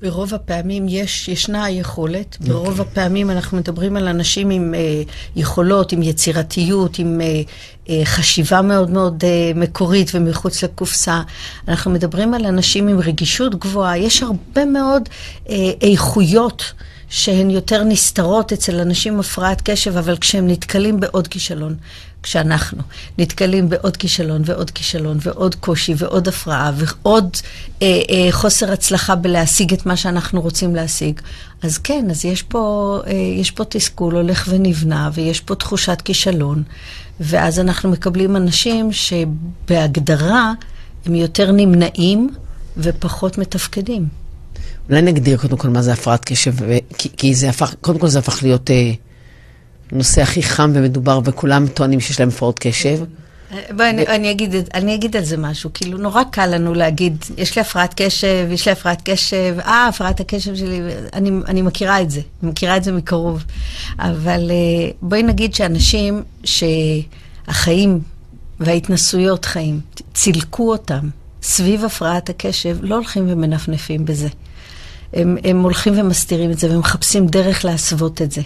ברוב 0.02 0.34
הפעמים 0.34 0.86
יש, 0.88 1.28
ישנה 1.28 1.64
היכולת. 1.64 2.36
Okay. 2.40 2.48
ברוב 2.48 2.80
אוקיי. 2.80 2.92
הפעמים 2.92 3.30
אנחנו 3.30 3.58
מדברים 3.58 3.96
על 3.96 4.08
אנשים 4.08 4.50
עם 4.50 4.74
אה, 4.74 5.02
יכולות, 5.36 5.92
עם 5.92 6.02
יצירתיות, 6.02 6.98
עם 6.98 7.20
אה, 7.20 7.42
אה, 7.88 8.04
חשיבה 8.04 8.62
מאוד 8.62 8.90
מאוד 8.90 9.24
אה, 9.24 9.52
מקורית 9.54 10.10
ומחוץ 10.14 10.64
לקופסה. 10.64 11.22
אנחנו 11.68 11.90
מדברים 11.90 12.34
על 12.34 12.46
אנשים 12.46 12.88
עם 12.88 12.98
רגישות 12.98 13.54
גבוהה. 13.54 13.98
יש 13.98 14.22
הרבה 14.22 14.64
מאוד 14.64 15.02
אה, 15.48 15.70
איכויות. 15.80 16.72
שהן 17.12 17.50
יותר 17.50 17.84
נסתרות 17.84 18.52
אצל 18.52 18.80
אנשים 18.80 19.14
עם 19.14 19.20
הפרעת 19.20 19.62
קשב, 19.64 19.96
אבל 19.96 20.16
כשהם 20.16 20.46
נתקלים 20.46 21.00
בעוד 21.00 21.28
כישלון, 21.28 21.74
כשאנחנו 22.22 22.82
נתקלים 23.18 23.68
בעוד 23.68 23.96
כישלון 23.96 24.42
ועוד 24.44 24.70
כישלון 24.70 25.18
ועוד 25.20 25.54
קושי 25.54 25.94
ועוד 25.96 26.28
הפרעה 26.28 26.72
ועוד 26.74 27.36
אה, 27.82 28.00
אה, 28.10 28.28
חוסר 28.30 28.72
הצלחה 28.72 29.14
בלהשיג 29.14 29.72
את 29.72 29.86
מה 29.86 29.96
שאנחנו 29.96 30.40
רוצים 30.40 30.74
להשיג, 30.74 31.20
אז 31.62 31.78
כן, 31.78 32.06
אז 32.10 32.24
יש 32.24 32.42
פה, 32.42 32.98
אה, 33.06 33.12
יש 33.12 33.50
פה 33.50 33.64
תסכול 33.64 34.14
הולך 34.14 34.48
ונבנה 34.50 35.10
ויש 35.14 35.40
פה 35.40 35.54
תחושת 35.54 35.98
כישלון, 36.04 36.62
ואז 37.20 37.58
אנחנו 37.58 37.90
מקבלים 37.90 38.36
אנשים 38.36 38.90
שבהגדרה 38.92 40.52
הם 41.06 41.14
יותר 41.14 41.52
נמנעים 41.52 42.30
ופחות 42.76 43.38
מתפקדים. 43.38 44.21
אולי 44.92 45.02
נגדיר 45.02 45.36
קודם 45.36 45.56
כל 45.56 45.68
מה 45.68 45.82
זה 45.82 45.92
הפרעת 45.92 46.24
קשב, 46.24 46.52
כי, 46.98 47.08
כי 47.16 47.34
זה 47.34 47.48
הפך, 47.48 47.74
קודם 47.80 47.98
כל 47.98 48.08
זה 48.08 48.18
הפך 48.18 48.42
להיות 48.42 48.70
אה, 48.70 48.92
נושא 49.92 50.22
הכי 50.22 50.42
חם 50.42 50.70
ומדובר, 50.74 51.20
וכולם 51.24 51.66
טוענים 51.66 52.00
שיש 52.00 52.20
להם 52.20 52.28
הפרעות 52.28 52.58
קשב. 52.58 52.98
בואי, 53.76 53.90
אני, 53.90 54.06
אני, 54.06 54.30
אגיד, 54.30 54.54
אני 54.74 54.94
אגיד 54.94 55.16
על 55.16 55.24
זה 55.24 55.36
משהו. 55.36 55.70
כאילו, 55.74 55.98
נורא 55.98 56.22
קל 56.30 56.46
לנו 56.46 56.74
להגיד, 56.74 57.24
יש 57.36 57.56
לי 57.56 57.62
הפרעת 57.62 57.94
קשב, 57.96 58.48
יש 58.50 58.66
לי 58.66 58.72
הפרעת 58.72 59.02
קשב, 59.04 59.56
אה, 59.60 59.88
הפרעת 59.88 60.20
הקשב 60.20 60.54
שלי, 60.54 60.80
אני, 61.12 61.30
אני 61.48 61.62
מכירה 61.62 62.00
את 62.00 62.10
זה, 62.10 62.20
אני 62.42 62.50
מכירה 62.50 62.76
את 62.76 62.84
זה 62.84 62.92
מקרוב. 62.92 63.44
אבל 63.98 64.50
אה, 64.50 64.90
בואי 65.02 65.22
נגיד 65.22 65.54
שאנשים 65.54 66.22
שהחיים 66.44 68.00
וההתנסויות 68.60 69.44
חיים, 69.44 69.80
צילקו 70.14 70.72
אותם 70.72 71.08
סביב 71.42 71.84
הפרעת 71.84 72.30
הקשב, 72.30 72.78
לא 72.82 72.94
הולכים 72.94 73.24
ומנפנפים 73.28 74.04
בזה. 74.04 74.28
הם, 75.12 75.36
הם 75.44 75.62
הולכים 75.62 76.00
ומסתירים 76.00 76.50
את 76.50 76.58
זה 76.58 76.74
ומחפשים 76.74 77.26
דרך 77.26 77.64
להסוות 77.64 78.22
את 78.22 78.32
זה. 78.32 78.42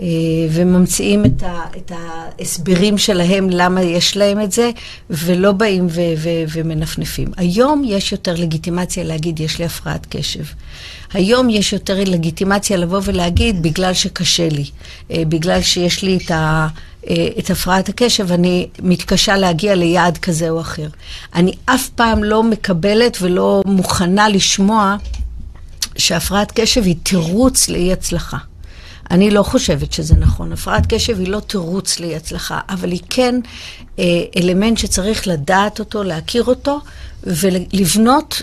אה, 0.00 0.06
וממציאים 0.50 1.24
את, 1.24 1.42
ה, 1.42 1.62
את 1.76 1.92
ההסברים 1.94 2.98
שלהם 2.98 3.50
למה 3.50 3.82
יש 3.82 4.16
להם 4.16 4.40
את 4.40 4.52
זה, 4.52 4.70
ולא 5.10 5.52
באים 5.52 5.86
ו, 5.90 6.00
ו, 6.16 6.28
ומנפנפים. 6.52 7.28
היום 7.36 7.82
יש 7.86 8.12
יותר 8.12 8.34
לגיטימציה 8.34 9.04
להגיד, 9.04 9.40
יש 9.40 9.58
לי 9.58 9.64
הפרעת 9.64 10.06
קשב. 10.10 10.44
היום 11.12 11.50
יש 11.50 11.72
יותר 11.72 12.04
לגיטימציה 12.06 12.76
לבוא 12.76 13.00
ולהגיד, 13.04 13.62
בגלל 13.62 13.94
שקשה 13.94 14.48
לי, 14.48 14.64
אה, 15.10 15.22
בגלל 15.28 15.62
שיש 15.62 16.02
לי 16.02 16.18
את, 16.24 16.30
ה, 16.30 16.68
אה, 17.10 17.28
את 17.38 17.50
הפרעת 17.50 17.88
הקשב, 17.88 18.32
אני 18.32 18.68
מתקשה 18.82 19.36
להגיע 19.36 19.74
ליעד 19.74 20.18
כזה 20.18 20.50
או 20.50 20.60
אחר. 20.60 20.88
אני 21.34 21.52
אף 21.64 21.88
פעם 21.88 22.24
לא 22.24 22.42
מקבלת 22.42 23.18
ולא 23.20 23.62
מוכנה 23.66 24.28
לשמוע 24.28 24.96
שהפרעת 25.96 26.52
קשב 26.54 26.82
היא 26.82 26.96
תירוץ 27.02 27.68
לאי 27.68 27.92
הצלחה. 27.92 28.38
אני 29.10 29.30
לא 29.30 29.42
חושבת 29.42 29.92
שזה 29.92 30.16
נכון. 30.16 30.52
הפרעת 30.52 30.94
קשב 30.94 31.18
היא 31.18 31.28
לא 31.28 31.40
תירוץ 31.40 32.00
לאי 32.00 32.16
הצלחה, 32.16 32.60
אבל 32.68 32.90
היא 32.90 33.00
כן 33.10 33.34
אה, 33.98 34.04
אלמנט 34.36 34.78
שצריך 34.78 35.28
לדעת 35.28 35.78
אותו, 35.78 36.02
להכיר 36.02 36.44
אותו, 36.44 36.80
ולבנות 37.22 38.42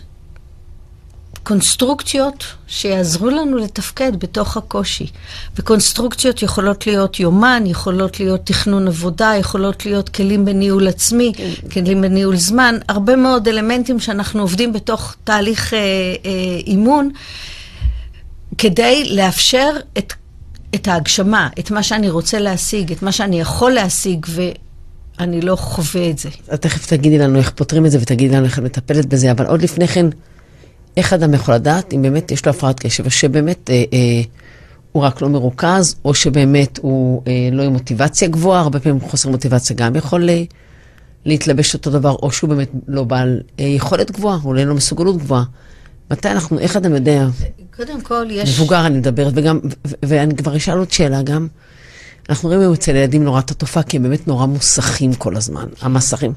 קונסטרוקציות 1.50 2.44
שיעזרו 2.68 3.30
לנו 3.30 3.58
לתפקד 3.58 4.12
בתוך 4.20 4.58
הקושי. 4.58 5.08
וקונסטרוקציות 5.56 6.44
יכולות 6.44 6.88
להיות 6.88 7.20
יומן, 7.20 7.64
יכולות 7.66 8.20
להיות 8.20 8.46
תכנון 8.46 8.88
עבודה, 8.88 9.34
יכולות 9.40 9.86
להיות 9.86 10.10
כלים 10.10 10.46
בניהול 10.46 10.88
עצמי, 10.88 11.32
כן. 11.36 11.70
כלים 11.72 12.02
בניהול 12.02 12.36
זמן, 12.36 12.76
הרבה 12.90 13.16
מאוד 13.16 13.48
אלמנטים 13.48 14.00
שאנחנו 14.00 14.42
עובדים 14.42 14.74
בתוך 14.74 15.16
תהליך 15.24 15.74
אה, 15.74 15.80
אה, 15.80 16.32
אימון, 16.68 17.10
כדי 18.58 19.16
לאפשר 19.16 19.70
את, 19.98 20.14
את 20.76 20.88
ההגשמה, 20.88 21.50
את 21.60 21.72
מה 21.72 21.84
שאני 21.84 22.10
רוצה 22.10 22.40
להשיג, 22.40 22.92
את 22.92 23.02
מה 23.02 23.12
שאני 23.12 23.40
יכול 23.40 23.72
להשיג, 23.72 24.26
ו... 24.30 24.42
אני 25.20 25.42
לא 25.42 25.56
חווה 25.56 26.10
את 26.10 26.18
זה. 26.20 26.30
אז 26.48 26.60
תכף 26.60 26.86
תגידי 26.86 27.18
לנו 27.18 27.40
איך 27.40 27.50
פותרים 27.50 27.86
את 27.86 27.92
זה 27.92 27.98
ותגידי 28.02 28.36
לנו 28.36 28.46
איך 28.46 28.60
את 28.60 28.64
מטפלת 28.64 29.06
בזה, 29.06 29.32
אבל 29.32 29.46
עוד 29.46 29.62
לפני 29.62 29.88
כן, 29.88 30.06
איך 31.00 31.14
אדם 31.14 31.34
יכול 31.34 31.54
לדעת 31.54 31.94
אם 31.94 32.02
באמת 32.02 32.32
יש 32.32 32.46
לו 32.46 32.50
הפרעת 32.50 32.80
קשב, 32.80 33.06
או 33.06 33.12
שבאמת 33.12 33.70
אה, 33.70 33.84
אה, 33.94 34.22
הוא 34.92 35.04
רק 35.04 35.22
לא 35.22 35.30
מרוכז, 35.30 35.96
או 36.06 36.14
שבאמת 36.14 36.80
הוא 36.82 37.22
אה, 37.28 37.50
לא 37.52 37.64
עם 37.64 37.74
מוטיבציה 37.74 38.28
גבוהה, 38.28 38.62
הרבה 38.62 38.80
פעמים 38.80 39.02
חוסר 39.02 39.30
מוטיבציה 39.30 39.76
גם 39.76 39.96
יכול 39.96 40.30
אה, 40.30 40.44
להתלבש 41.26 41.74
אותו 41.74 41.92
דבר, 41.92 42.16
או 42.16 42.32
שהוא 42.32 42.50
באמת 42.50 42.70
לא 42.88 43.04
בעל 43.04 43.42
אה, 43.60 43.66
יכולת 43.66 44.12
גבוהה, 44.12 44.38
אולי 44.46 44.66
לא 44.66 44.76
מסוגלות 44.76 45.18
גבוהה. 45.18 45.44
מתי 46.12 46.32
אנחנו, 46.32 46.60
איך 46.60 46.78
אדם 46.78 46.96
יודע? 46.96 47.28
קודם 47.76 48.02
כל, 48.02 48.28
יש... 48.32 48.60
מבוגר 48.60 48.86
אני 48.86 48.98
מדברת, 48.98 49.34
וגם, 49.36 49.60
ואני 50.04 50.36
כבר 50.36 50.58
אשאל 50.58 50.78
עוד 50.78 50.92
שאלה 50.92 51.22
גם. 51.22 51.48
אנחנו 52.30 52.50
רואים 52.50 52.62
היום 52.62 52.74
אצל 52.74 52.96
ילדים 52.96 53.24
נורא 53.24 53.40
את 53.40 53.52
התופעה, 53.52 53.84
כי 53.84 53.98
הם 53.98 54.04
באמת 54.04 54.28
נורא 54.28 54.46
מוסכים 54.46 55.14
כל 55.14 55.36
הזמן, 55.36 55.66
המסכים. 55.82 56.34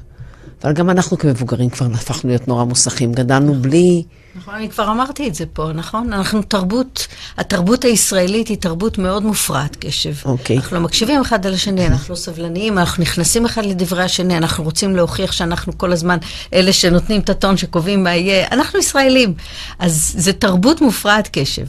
אבל 0.63 0.73
גם 0.73 0.89
אנחנו 0.89 1.17
כמבוגרים 1.17 1.69
כבר 1.69 1.85
הפכנו 1.93 2.29
להיות 2.29 2.47
נורא 2.47 2.63
מוסכים, 2.63 3.13
גדלנו 3.13 3.53
בלי... 3.53 4.03
נכון, 4.35 4.53
אני 4.53 4.69
כבר 4.69 4.91
אמרתי 4.91 5.27
את 5.27 5.35
זה 5.35 5.45
פה, 5.53 5.71
נכון? 5.73 6.13
אנחנו 6.13 6.41
תרבות, 6.41 7.07
התרבות 7.37 7.83
הישראלית 7.83 8.47
היא 8.47 8.57
תרבות 8.57 8.97
מאוד 8.97 9.23
מופרעת 9.23 9.75
קשב. 9.79 10.13
אוקיי. 10.25 10.57
אנחנו 10.57 10.77
לא 10.77 10.83
מקשיבים 10.83 11.21
אחד 11.21 11.45
על 11.45 11.53
השני, 11.53 11.87
אנחנו 11.87 12.11
לא 12.13 12.19
סבלניים, 12.19 12.77
אנחנו 12.77 13.03
נכנסים 13.03 13.45
אחד 13.45 13.65
לדברי 13.65 14.03
השני, 14.03 14.37
אנחנו 14.37 14.63
רוצים 14.63 14.95
להוכיח 14.95 15.31
שאנחנו 15.31 15.77
כל 15.77 15.91
הזמן 15.91 16.17
אלה 16.53 16.73
שנותנים 16.73 17.21
את 17.21 17.29
הטון, 17.29 17.57
שקובעים 17.57 18.03
מה 18.03 18.15
יהיה. 18.15 18.47
אנחנו 18.51 18.79
ישראלים. 18.79 19.33
אז 19.79 20.13
זה 20.17 20.33
תרבות 20.33 20.81
מופרעת 20.81 21.29
קשב. 21.31 21.65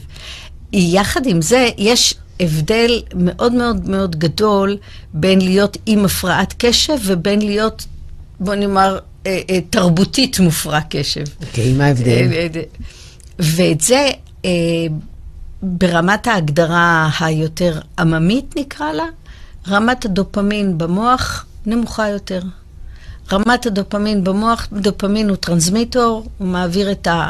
יחד 0.73 1.25
עם 1.25 1.41
זה, 1.41 1.69
יש 1.77 2.15
הבדל 2.39 3.01
מאוד 3.15 3.53
מאוד 3.53 3.89
מאוד 3.89 4.15
גדול 4.15 4.77
בין 5.13 5.41
להיות 5.41 5.77
עם 5.85 6.05
הפרעת 6.05 6.53
קשב 6.57 6.97
ובין 7.05 7.41
להיות, 7.41 7.85
בוא 8.39 8.55
נאמר, 8.55 8.99
אה, 9.25 9.41
אה, 9.49 9.59
תרבותית 9.69 10.39
מופרע 10.39 10.79
קשב. 10.89 11.23
אוקיי, 11.47 11.73
מה 11.73 11.85
ההבדל? 11.85 12.33
אה, 12.33 12.47
ואת 13.39 13.81
זה, 13.81 14.09
ברמת 15.61 16.27
ההגדרה 16.27 17.09
היותר 17.19 17.79
עממית 17.99 18.53
נקרא 18.57 18.91
לה, 18.91 19.03
רמת 19.67 20.05
הדופמין 20.05 20.77
במוח 20.77 21.45
נמוכה 21.65 22.09
יותר. 22.09 22.41
רמת 23.31 23.65
הדופמין 23.65 24.23
במוח, 24.23 24.67
דופמין 24.73 25.29
הוא 25.29 25.35
טרנסמיטור, 25.35 26.25
הוא 26.37 26.47
מעביר 26.47 26.91
את 26.91 27.07
ה... 27.07 27.29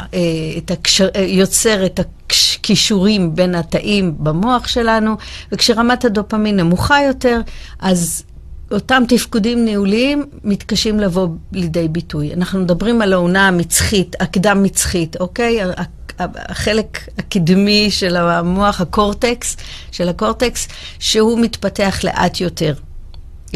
את 0.58 0.70
הקשר, 0.70 1.08
יוצר 1.18 1.86
את 1.86 2.00
הכישורים 2.00 3.34
בין 3.34 3.54
התאים 3.54 4.14
במוח 4.18 4.66
שלנו, 4.66 5.16
וכשרמת 5.52 6.04
הדופמין 6.04 6.56
נמוכה 6.56 7.02
יותר, 7.02 7.40
אז 7.78 8.22
אותם 8.70 9.02
תפקודים 9.08 9.64
ניהוליים 9.64 10.26
מתקשים 10.44 11.00
לבוא 11.00 11.28
לידי 11.52 11.88
ביטוי. 11.88 12.34
אנחנו 12.34 12.60
מדברים 12.60 13.02
על 13.02 13.12
העונה 13.12 13.48
המצחית, 13.48 14.16
הקדם-מצחית, 14.20 15.16
אוקיי? 15.20 15.58
החלק 16.18 17.08
הקדמי 17.18 17.90
של 17.90 18.16
המוח, 18.16 18.80
הקורטקס, 18.80 19.56
של 19.92 20.08
הקורטקס, 20.08 20.68
שהוא 20.98 21.38
מתפתח 21.38 22.00
לאט 22.04 22.40
יותר. 22.40 22.74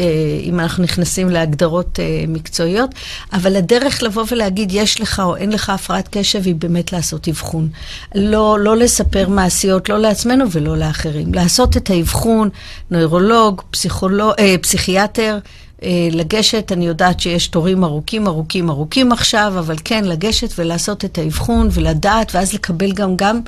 אה, 0.01 0.39
אם 0.43 0.59
אנחנו 0.59 0.83
נכנסים 0.83 1.29
להגדרות 1.29 1.99
אה, 1.99 2.23
מקצועיות, 2.27 2.89
אבל 3.33 3.55
הדרך 3.55 4.03
לבוא 4.03 4.23
ולהגיד 4.31 4.71
יש 4.71 5.01
לך 5.01 5.21
או 5.25 5.35
אין 5.35 5.49
לך 5.51 5.69
הפרעת 5.69 6.07
קשב 6.11 6.41
היא 6.45 6.55
באמת 6.55 6.91
לעשות 6.91 7.27
אבחון. 7.27 7.69
לא, 8.15 8.59
לא 8.59 8.77
לספר 8.77 9.29
מעשיות, 9.29 9.89
לא 9.89 9.99
לעצמנו 9.99 10.51
ולא 10.51 10.77
לאחרים. 10.77 11.33
לעשות 11.33 11.77
את 11.77 11.89
האבחון, 11.89 12.49
נוירולוג, 12.91 13.61
פסיכולוג, 13.71 14.33
אה, 14.39 14.55
פסיכיאטר, 14.61 15.39
אה, 15.83 16.09
לגשת, 16.11 16.71
אני 16.71 16.87
יודעת 16.87 17.19
שיש 17.19 17.47
תורים 17.47 17.83
ארוכים, 17.83 18.27
ארוכים, 18.27 18.69
ארוכים 18.69 19.11
עכשיו, 19.11 19.53
אבל 19.59 19.75
כן, 19.83 20.05
לגשת 20.05 20.59
ולעשות 20.59 21.05
את 21.05 21.17
האבחון 21.17 21.67
ולדעת, 21.71 22.35
ואז 22.35 22.53
לקבל 22.53 22.91
גם, 22.91 23.15
גם, 23.15 23.39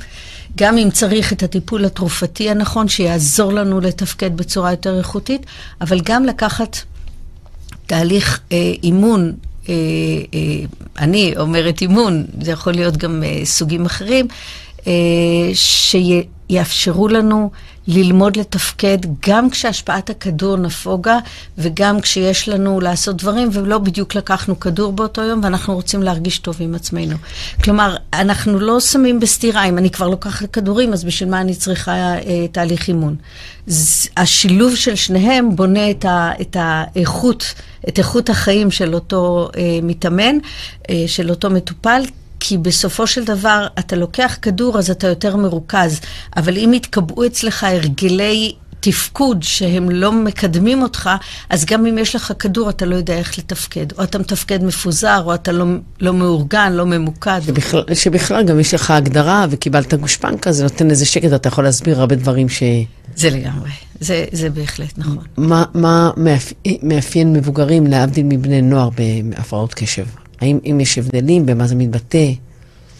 גם 0.56 0.78
אם 0.78 0.90
צריך 0.90 1.32
את 1.32 1.42
הטיפול 1.42 1.84
התרופתי 1.84 2.50
הנכון, 2.50 2.88
שיעזור 2.88 3.52
לנו 3.52 3.80
לתפקד 3.80 4.36
בצורה 4.36 4.70
יותר 4.70 4.98
איכותית, 4.98 5.46
אבל 5.80 6.00
גם 6.04 6.24
לקחת 6.24 6.76
תהליך 7.86 8.40
אה, 8.52 8.72
אימון. 8.82 9.32
אה, 9.68 9.74
אה, 10.34 10.40
אני 10.98 11.34
אומרת 11.38 11.80
אימון, 11.80 12.24
זה 12.40 12.50
יכול 12.50 12.72
להיות 12.72 12.96
גם 12.96 13.22
אה, 13.26 13.40
סוגים 13.44 13.86
אחרים, 13.86 14.26
אה, 14.86 14.92
שיאפשרו 15.54 17.08
לנו 17.08 17.50
ללמוד 17.86 18.36
לתפקד 18.36 18.98
גם 19.28 19.50
כשהשפעת 19.50 20.10
הכדור 20.10 20.56
נפוגה 20.56 21.18
וגם 21.58 22.00
כשיש 22.00 22.48
לנו 22.48 22.80
לעשות 22.80 23.16
דברים 23.16 23.48
ולא 23.52 23.78
בדיוק 23.78 24.14
לקחנו 24.14 24.60
כדור 24.60 24.92
באותו 24.92 25.22
יום 25.22 25.40
ואנחנו 25.42 25.74
רוצים 25.74 26.02
להרגיש 26.02 26.38
טוב 26.38 26.56
עם 26.60 26.74
עצמנו. 26.74 27.16
כלומר, 27.64 27.96
אנחנו 28.12 28.60
לא 28.60 28.80
שמים 28.80 29.20
בסתירה, 29.20 29.64
אם 29.64 29.78
אני 29.78 29.90
כבר 29.90 30.08
לוקחת 30.08 30.50
כדורים, 30.50 30.92
אז 30.92 31.04
בשביל 31.04 31.28
מה 31.28 31.40
אני 31.40 31.54
צריכה 31.54 31.92
אה, 31.92 32.46
תהליך 32.52 32.88
אימון? 32.88 33.16
השילוב 34.16 34.76
של 34.76 34.94
שניהם 34.94 35.56
בונה 35.56 35.90
את, 35.90 36.04
ה, 36.04 36.30
את 36.40 36.56
האיכות, 36.60 37.54
את 37.88 37.98
איכות 37.98 38.30
החיים 38.30 38.70
של 38.70 38.94
אותו 38.94 39.48
אה, 39.56 39.78
מתאמן, 39.82 40.38
אה, 40.90 41.04
של 41.06 41.30
אותו 41.30 41.50
מטופל. 41.50 42.02
כי 42.46 42.58
בסופו 42.58 43.06
של 43.06 43.24
דבר 43.24 43.66
אתה 43.78 43.96
לוקח 43.96 44.36
כדור 44.42 44.78
אז 44.78 44.90
אתה 44.90 45.06
יותר 45.06 45.36
מרוכז, 45.36 46.00
אבל 46.36 46.58
אם 46.58 46.74
יתקבעו 46.74 47.26
אצלך 47.26 47.64
הרגלי 47.64 48.52
תפקוד 48.80 49.42
שהם 49.42 49.90
לא 49.90 50.12
מקדמים 50.12 50.82
אותך, 50.82 51.10
אז 51.50 51.64
גם 51.64 51.86
אם 51.86 51.98
יש 51.98 52.16
לך 52.16 52.32
כדור 52.38 52.70
אתה 52.70 52.86
לא 52.86 52.96
יודע 52.96 53.14
איך 53.14 53.38
לתפקד. 53.38 53.86
או 53.98 54.02
אתה 54.02 54.18
מתפקד 54.18 54.64
מפוזר, 54.64 55.22
או 55.24 55.34
אתה 55.34 55.52
לא, 55.52 55.64
לא 56.00 56.12
מאורגן, 56.12 56.72
לא 56.72 56.86
ממוקד. 56.86 57.40
שבכלל, 57.46 57.82
שבכלל 57.94 58.44
גם 58.44 58.60
יש 58.60 58.74
לך 58.74 58.90
הגדרה 58.90 59.46
וקיבלת 59.50 59.94
גושפנקה, 59.94 60.52
זה 60.52 60.62
נותן 60.62 60.90
איזה 60.90 61.06
שקט, 61.06 61.32
אתה 61.32 61.48
יכול 61.48 61.64
להסביר 61.64 62.00
הרבה 62.00 62.14
דברים 62.14 62.48
ש... 62.48 62.62
זה 63.16 63.30
לגמרי, 63.30 63.70
זה, 64.00 64.24
זה 64.32 64.50
בהחלט 64.50 64.98
נכון. 64.98 65.24
מה, 65.36 65.64
מה 65.74 66.10
מאפיין 66.82 67.32
מבוגרים 67.32 67.86
להבדיל 67.86 68.26
מבני 68.28 68.62
נוער 68.62 68.88
בהפרעות 68.90 69.74
קשב? 69.74 70.04
האם 70.40 70.58
אם 70.64 70.80
יש 70.80 70.98
הבדלים, 70.98 71.46
במה 71.46 71.66
זה 71.66 71.74
מתבטא? 71.74 72.32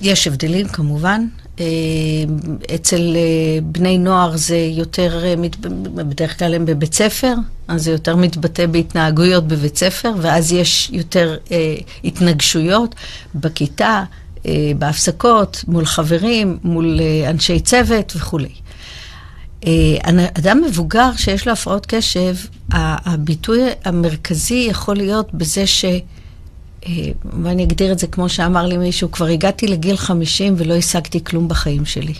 יש 0.01 0.27
הבדלים 0.27 0.69
כמובן. 0.69 1.27
אה, 1.61 1.65
אצל 2.75 3.17
אה, 3.17 3.61
בני 3.63 3.99
נוער 3.99 4.37
זה 4.37 4.57
יותר, 4.57 5.25
אה, 5.25 5.35
בדרך 5.95 6.39
כלל 6.39 6.55
הם 6.55 6.67
בבית 6.67 6.95
ספר, 6.95 7.35
אז 7.69 7.85
זה 7.85 7.91
יותר 7.91 8.17
מתבטא 8.17 8.67
בהתנהגויות 8.67 9.49
בבית 9.49 9.77
ספר, 9.77 10.13
ואז 10.21 10.53
יש 10.53 10.91
יותר 10.93 11.37
התנגשויות 12.05 12.95
בכיתה, 13.35 14.05
בהפסקות, 14.79 15.65
מול 15.69 15.87
חברים, 15.87 16.59
מול 16.65 17.01
אנשי 17.31 17.61
צוות 17.61 18.13
וכולי. 18.17 18.49
אדם 20.39 20.63
מבוגר 20.67 21.11
שיש 21.17 21.47
לו 21.47 21.53
הפרעות 21.53 21.87
קשב, 21.87 22.35
הביטוי 22.71 23.61
המרכזי 23.85 24.67
יכול 24.71 24.97
להיות 24.97 25.35
בזה 25.35 25.67
ש... 25.67 25.85
ואני 27.43 27.65
אגדיר 27.65 27.93
את 27.93 27.99
זה 27.99 28.07
כמו 28.07 28.29
שאמר 28.29 28.67
לי 28.67 28.77
מישהו, 28.77 29.11
כבר 29.11 29.27
הגעתי 29.27 29.67
לגיל 29.67 29.97
50 29.97 30.55
ולא 30.59 30.75
השגתי 30.75 31.25
כלום 31.25 31.49
בחיים 31.49 31.85
שלי. 31.85 32.15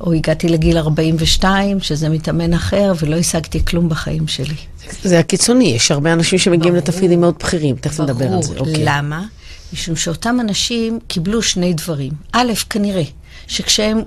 או 0.00 0.12
הגעתי 0.12 0.48
לגיל 0.48 0.78
42, 0.78 1.80
שזה 1.80 2.08
מתאמן 2.08 2.54
אחר, 2.54 2.92
ולא 3.00 3.16
השגתי 3.16 3.64
כלום 3.64 3.88
בחיים 3.88 4.28
שלי. 4.28 4.54
זה 5.02 5.18
הקיצוני, 5.18 5.64
יש 5.64 5.90
הרבה 5.90 6.12
אנשים 6.12 6.38
שמגיעים 6.38 6.74
לתפקידים 6.74 7.20
מאוד 7.20 7.34
בכירים, 7.40 7.76
תכף 7.76 8.00
נדבר 8.00 8.32
על 8.32 8.42
זה. 8.42 8.54
ברור, 8.54 8.68
אוקיי. 8.68 8.84
למה? 8.86 9.24
משום 9.72 9.96
שאותם 9.96 10.40
אנשים 10.40 10.98
קיבלו 11.06 11.42
שני 11.42 11.74
דברים. 11.74 12.12
א', 12.32 12.52
כנראה, 12.70 13.02
שכשהם 13.46 14.00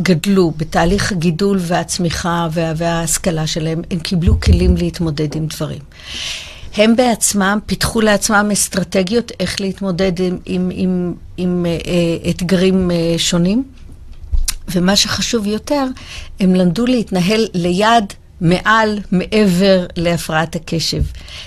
גדלו 0.00 0.52
בתהליך 0.56 1.12
הגידול 1.12 1.58
והצמיחה 1.60 2.48
וה, 2.52 2.72
וההשכלה 2.76 3.46
שלהם, 3.46 3.82
הם 3.90 3.98
קיבלו 3.98 4.40
כלים 4.40 4.76
להתמודד 4.76 5.36
עם 5.36 5.46
דברים. 5.46 5.80
הם 6.76 6.96
בעצמם 6.96 7.58
פיתחו 7.66 8.00
לעצמם 8.00 8.48
אסטרטגיות 8.52 9.32
איך 9.40 9.60
להתמודד 9.60 10.20
עם, 10.20 10.38
עם, 10.46 10.70
עם, 10.74 11.14
עם 11.36 11.66
אה, 11.66 11.78
אה, 11.86 12.30
אתגרים 12.30 12.90
אה, 12.90 13.14
שונים. 13.18 13.64
ומה 14.68 14.96
שחשוב 14.96 15.46
יותר, 15.46 15.84
הם 16.40 16.54
למדו 16.54 16.86
להתנהל 16.86 17.48
ליד, 17.54 18.12
מעל, 18.40 18.98
מעבר 19.12 19.86
להפרעת 19.96 20.56
הקשב. 20.56 21.02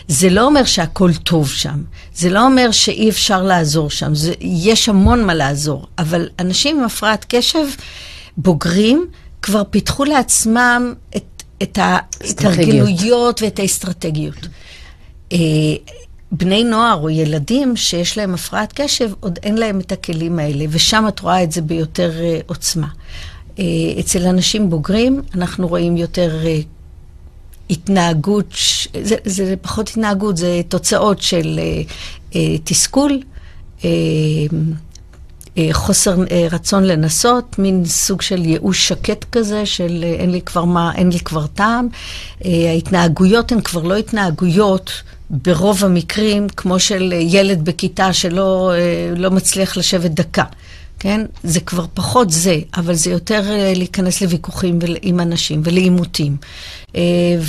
זה 0.07 0.29
לא 0.29 0.45
אומר 0.45 0.63
שהכל 0.63 1.13
טוב 1.13 1.49
שם, 1.49 1.83
זה 2.15 2.29
לא 2.29 2.45
אומר 2.45 2.71
שאי 2.71 3.09
אפשר 3.09 3.43
לעזור 3.43 3.89
שם, 3.89 4.15
זה, 4.15 4.33
יש 4.41 4.89
המון 4.89 5.25
מה 5.25 5.33
לעזור, 5.33 5.87
אבל 5.97 6.29
אנשים 6.39 6.79
עם 6.79 6.85
הפרעת 6.85 7.25
קשב, 7.29 7.65
בוגרים, 8.37 9.05
כבר 9.41 9.63
פיתחו 9.69 10.05
לעצמם 10.05 10.93
את, 11.15 11.43
את 11.63 11.79
ההתארגנויות 11.81 13.41
ואת 13.41 13.59
האסטרטגיות. 13.59 14.47
אה, 15.33 15.37
בני 16.31 16.63
נוער 16.63 16.99
או 17.01 17.09
ילדים 17.09 17.75
שיש 17.75 18.17
להם 18.17 18.33
הפרעת 18.33 18.73
קשב, 18.75 19.11
עוד 19.19 19.39
אין 19.43 19.57
להם 19.57 19.79
את 19.79 19.91
הכלים 19.91 20.39
האלה, 20.39 20.65
ושם 20.69 21.05
את 21.07 21.19
רואה 21.19 21.43
את 21.43 21.51
זה 21.51 21.61
ביותר 21.61 22.11
אה, 22.19 22.39
עוצמה. 22.45 22.87
אה, 23.59 23.63
אצל 23.99 24.27
אנשים 24.27 24.69
בוגרים 24.69 25.21
אנחנו 25.35 25.67
רואים 25.67 25.97
יותר 25.97 26.39
התנהגות, 27.69 28.53
זה, 29.03 29.15
זה 29.25 29.55
פחות 29.61 29.89
התנהגות, 29.89 30.37
זה 30.37 30.61
תוצאות 30.67 31.21
של 31.21 31.59
תסכול, 32.63 33.19
חוסר 35.71 36.15
רצון 36.51 36.83
לנסות, 36.83 37.59
מין 37.59 37.85
סוג 37.85 38.21
של 38.21 38.45
ייאוש 38.45 38.87
שקט 38.87 39.25
כזה, 39.31 39.65
של 39.65 40.05
אין 40.19 40.31
לי 40.31 40.41
כבר 40.41 40.65
מה, 40.65 40.91
אין 40.95 41.09
לי 41.11 41.19
כבר 41.19 41.47
טעם. 41.47 41.87
ההתנהגויות 42.45 43.51
הן 43.51 43.61
כבר 43.61 43.83
לא 43.83 43.95
התנהגויות. 43.95 44.91
ברוב 45.29 45.85
המקרים, 45.85 46.47
כמו 46.49 46.79
של 46.79 47.13
ילד 47.19 47.65
בכיתה 47.65 48.13
שלא 48.13 48.71
אה, 48.73 49.13
לא 49.15 49.31
מצליח 49.31 49.77
לשבת 49.77 50.11
דקה. 50.11 50.43
כן? 50.99 51.25
זה 51.43 51.59
כבר 51.59 51.85
פחות 51.93 52.31
זה, 52.31 52.59
אבל 52.77 52.93
זה 52.93 53.11
יותר 53.11 53.43
אה, 53.49 53.73
להיכנס 53.75 54.21
לוויכוחים 54.21 54.79
עם 55.01 55.19
אנשים 55.19 55.61
ולעימותים. 55.63 56.37
אה, 56.95 57.01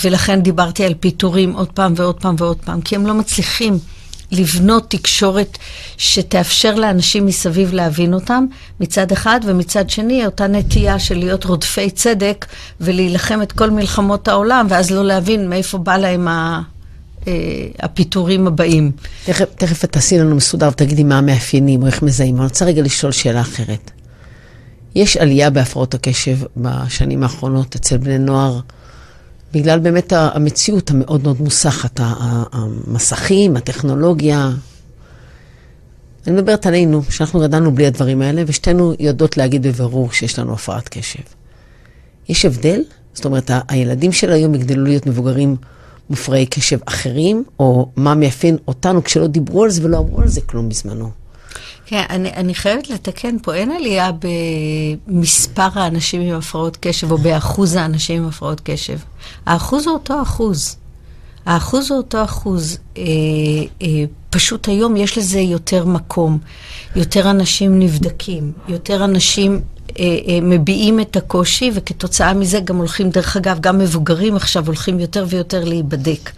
ולכן 0.05 0.41
דיברתי 0.41 0.85
על 0.85 0.95
פיטורים 1.01 1.53
עוד 1.53 1.69
פעם 1.69 1.95
ועוד 1.97 2.21
פעם 2.21 2.35
ועוד 2.39 2.57
פעם, 2.65 2.81
כי 2.81 2.95
הם 2.97 3.07
לא 3.07 3.15
מצליחים 3.15 3.79
לבנות 4.33 4.91
תקשורת 4.91 5.59
שתאפשר 5.97 6.75
לאנשים 6.75 7.27
מסביב 7.27 7.75
להבין 7.75 8.15
אותם, 8.15 8.47
מצד 8.81 9.13
אחד, 9.13 9.41
ומצד 9.45 9.91
שני, 9.91 10.27
אותה 10.27 10.47
נטייה 10.47 10.99
של 10.99 11.19
להיות 11.19 11.45
רודפי 11.45 11.91
צדק 11.91 12.47
ולהילחם 12.81 13.43
את 13.43 13.53
כל 13.53 13.71
מלחמות 13.71 14.29
העולם, 14.29 14.67
ואז 14.71 14.91
לא 14.91 15.05
להבין 15.05 15.49
מאיפה 15.49 15.79
בא 15.79 15.97
להם 15.97 16.29
ה... 16.29 16.63
אה, 17.27 17.33
הפיטורים 17.79 18.47
הבאים. 18.47 18.91
תכף, 19.25 19.45
תכף 19.55 19.87
תעשי 19.87 20.19
לנו 20.19 20.37
מסודר 20.37 20.69
ותגידי 20.73 21.05
מה 21.05 21.19
המאפיינים 21.19 21.83
או 21.83 21.87
איך 21.87 22.03
מזהים. 22.03 22.37
אני 22.37 22.45
רוצה 22.45 22.65
רגע 22.65 22.83
לשאול 22.83 23.13
שאלה 23.13 23.41
אחרת. 23.41 23.91
יש 24.95 25.17
עלייה 25.17 25.51
בהפרעות 25.51 25.95
הקשב 25.95 26.39
בשנים 26.57 27.23
האחרונות 27.23 27.75
אצל 27.75 27.97
בני 27.97 28.19
נוער, 28.19 28.61
בגלל 29.53 29.79
באמת 29.79 30.13
המציאות 30.13 30.91
המאוד 30.91 31.23
מאוד 31.23 31.41
מוסחת, 31.41 32.01
המסכים, 32.53 33.57
הטכנולוגיה. 33.57 34.51
אני 36.27 36.35
מדברת 36.35 36.67
עלינו, 36.67 37.03
שאנחנו 37.11 37.41
גדלנו 37.41 37.75
בלי 37.75 37.87
הדברים 37.87 38.23
האלה, 38.23 38.43
ושתינו 38.47 38.95
יודעות 38.99 39.37
להגיד 39.37 39.63
בבירור 39.63 40.13
שיש 40.13 40.39
לנו 40.39 40.53
הפרעת 40.53 40.89
קשב. 40.89 41.23
יש 42.29 42.45
הבדל? 42.45 42.81
זאת 43.15 43.25
אומרת, 43.25 43.51
הילדים 43.69 44.13
של 44.13 44.33
היום 44.33 44.55
יגדלו 44.55 44.85
להיות 44.85 45.07
מבוגרים 45.07 45.57
מופרעי 46.11 46.47
קשב 46.47 46.79
אחרים, 46.85 47.45
או 47.59 47.89
מה 47.97 48.15
מאפיין 48.15 48.57
אותנו 48.69 49.05
כשלא 49.05 49.27
דיברו 49.27 49.65
על 49.65 49.71
זה 49.71 49.85
ולא 49.85 49.99
אמרו 49.99 50.21
על 50.21 50.29
זה 50.29 50.41
כלום 50.41 50.69
בזמנו. 50.69 51.11
כן, 51.87 52.03
אני, 52.11 52.33
אני 52.33 52.55
חייבת 52.55 52.91
לתקן 52.91 53.37
פה, 53.43 53.55
אין 53.55 53.71
עלייה 53.71 54.11
במספר 55.09 55.69
האנשים 55.75 56.21
עם 56.21 56.35
הפרעות 56.35 56.77
קשב, 56.81 57.13
או 57.13 57.19
באחוז 57.19 57.75
האנשים 57.75 58.23
עם 58.23 58.29
הפרעות 58.29 58.61
קשב. 58.65 58.99
האחוז 59.47 59.87
הוא 59.87 59.95
אותו 59.95 60.23
אחוז. 60.23 60.77
האחוז 61.47 61.91
הוא 61.91 61.97
אותו 61.97 62.25
אחוז. 62.25 62.79
אה, 62.99 63.03
אה, 63.83 63.89
פשוט 64.31 64.69
היום 64.69 64.97
יש 64.97 65.19
לזה 65.19 65.41
יותר 65.41 65.85
מקום. 65.85 66.39
יותר 66.97 67.31
אנשים 67.31 67.79
נבדקים, 67.79 68.53
יותר 68.69 69.05
אנשים 69.05 69.61
מביעים 70.43 71.01
את 71.01 71.17
הקושי, 71.17 71.71
וכתוצאה 71.75 72.35
מזה 72.35 72.61
גם 72.61 72.77
הולכים, 72.77 73.11
דרך 73.11 73.37
אגב, 73.37 73.61
גם 73.61 73.79
מבוגרים 73.79 74.37
עכשיו 74.37 74.67
הולכים 74.67 75.01
יותר 75.01 75.25
ויותר 75.29 75.65
להיבדק, 75.65 76.31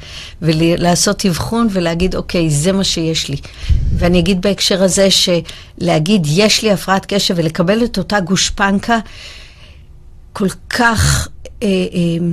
ולעשות 0.42 1.26
אבחון 1.26 1.68
ולהגיד, 1.70 2.14
אוקיי, 2.14 2.50
זה 2.50 2.72
מה 2.72 2.84
שיש 2.84 3.28
לי. 3.28 3.36
ואני 3.96 4.18
אגיד 4.18 4.42
בהקשר 4.42 4.82
הזה, 4.82 5.08
שלהגיד, 5.10 6.26
יש 6.30 6.62
לי 6.62 6.70
הפרעת 6.70 7.06
קשב 7.06 7.34
ולקבל 7.36 7.84
את 7.84 7.98
אותה 7.98 8.20
גושפנקה, 8.20 8.98
כל 10.32 10.48
כך 10.70 11.28
אה, 11.62 11.68
אה, 11.68 12.26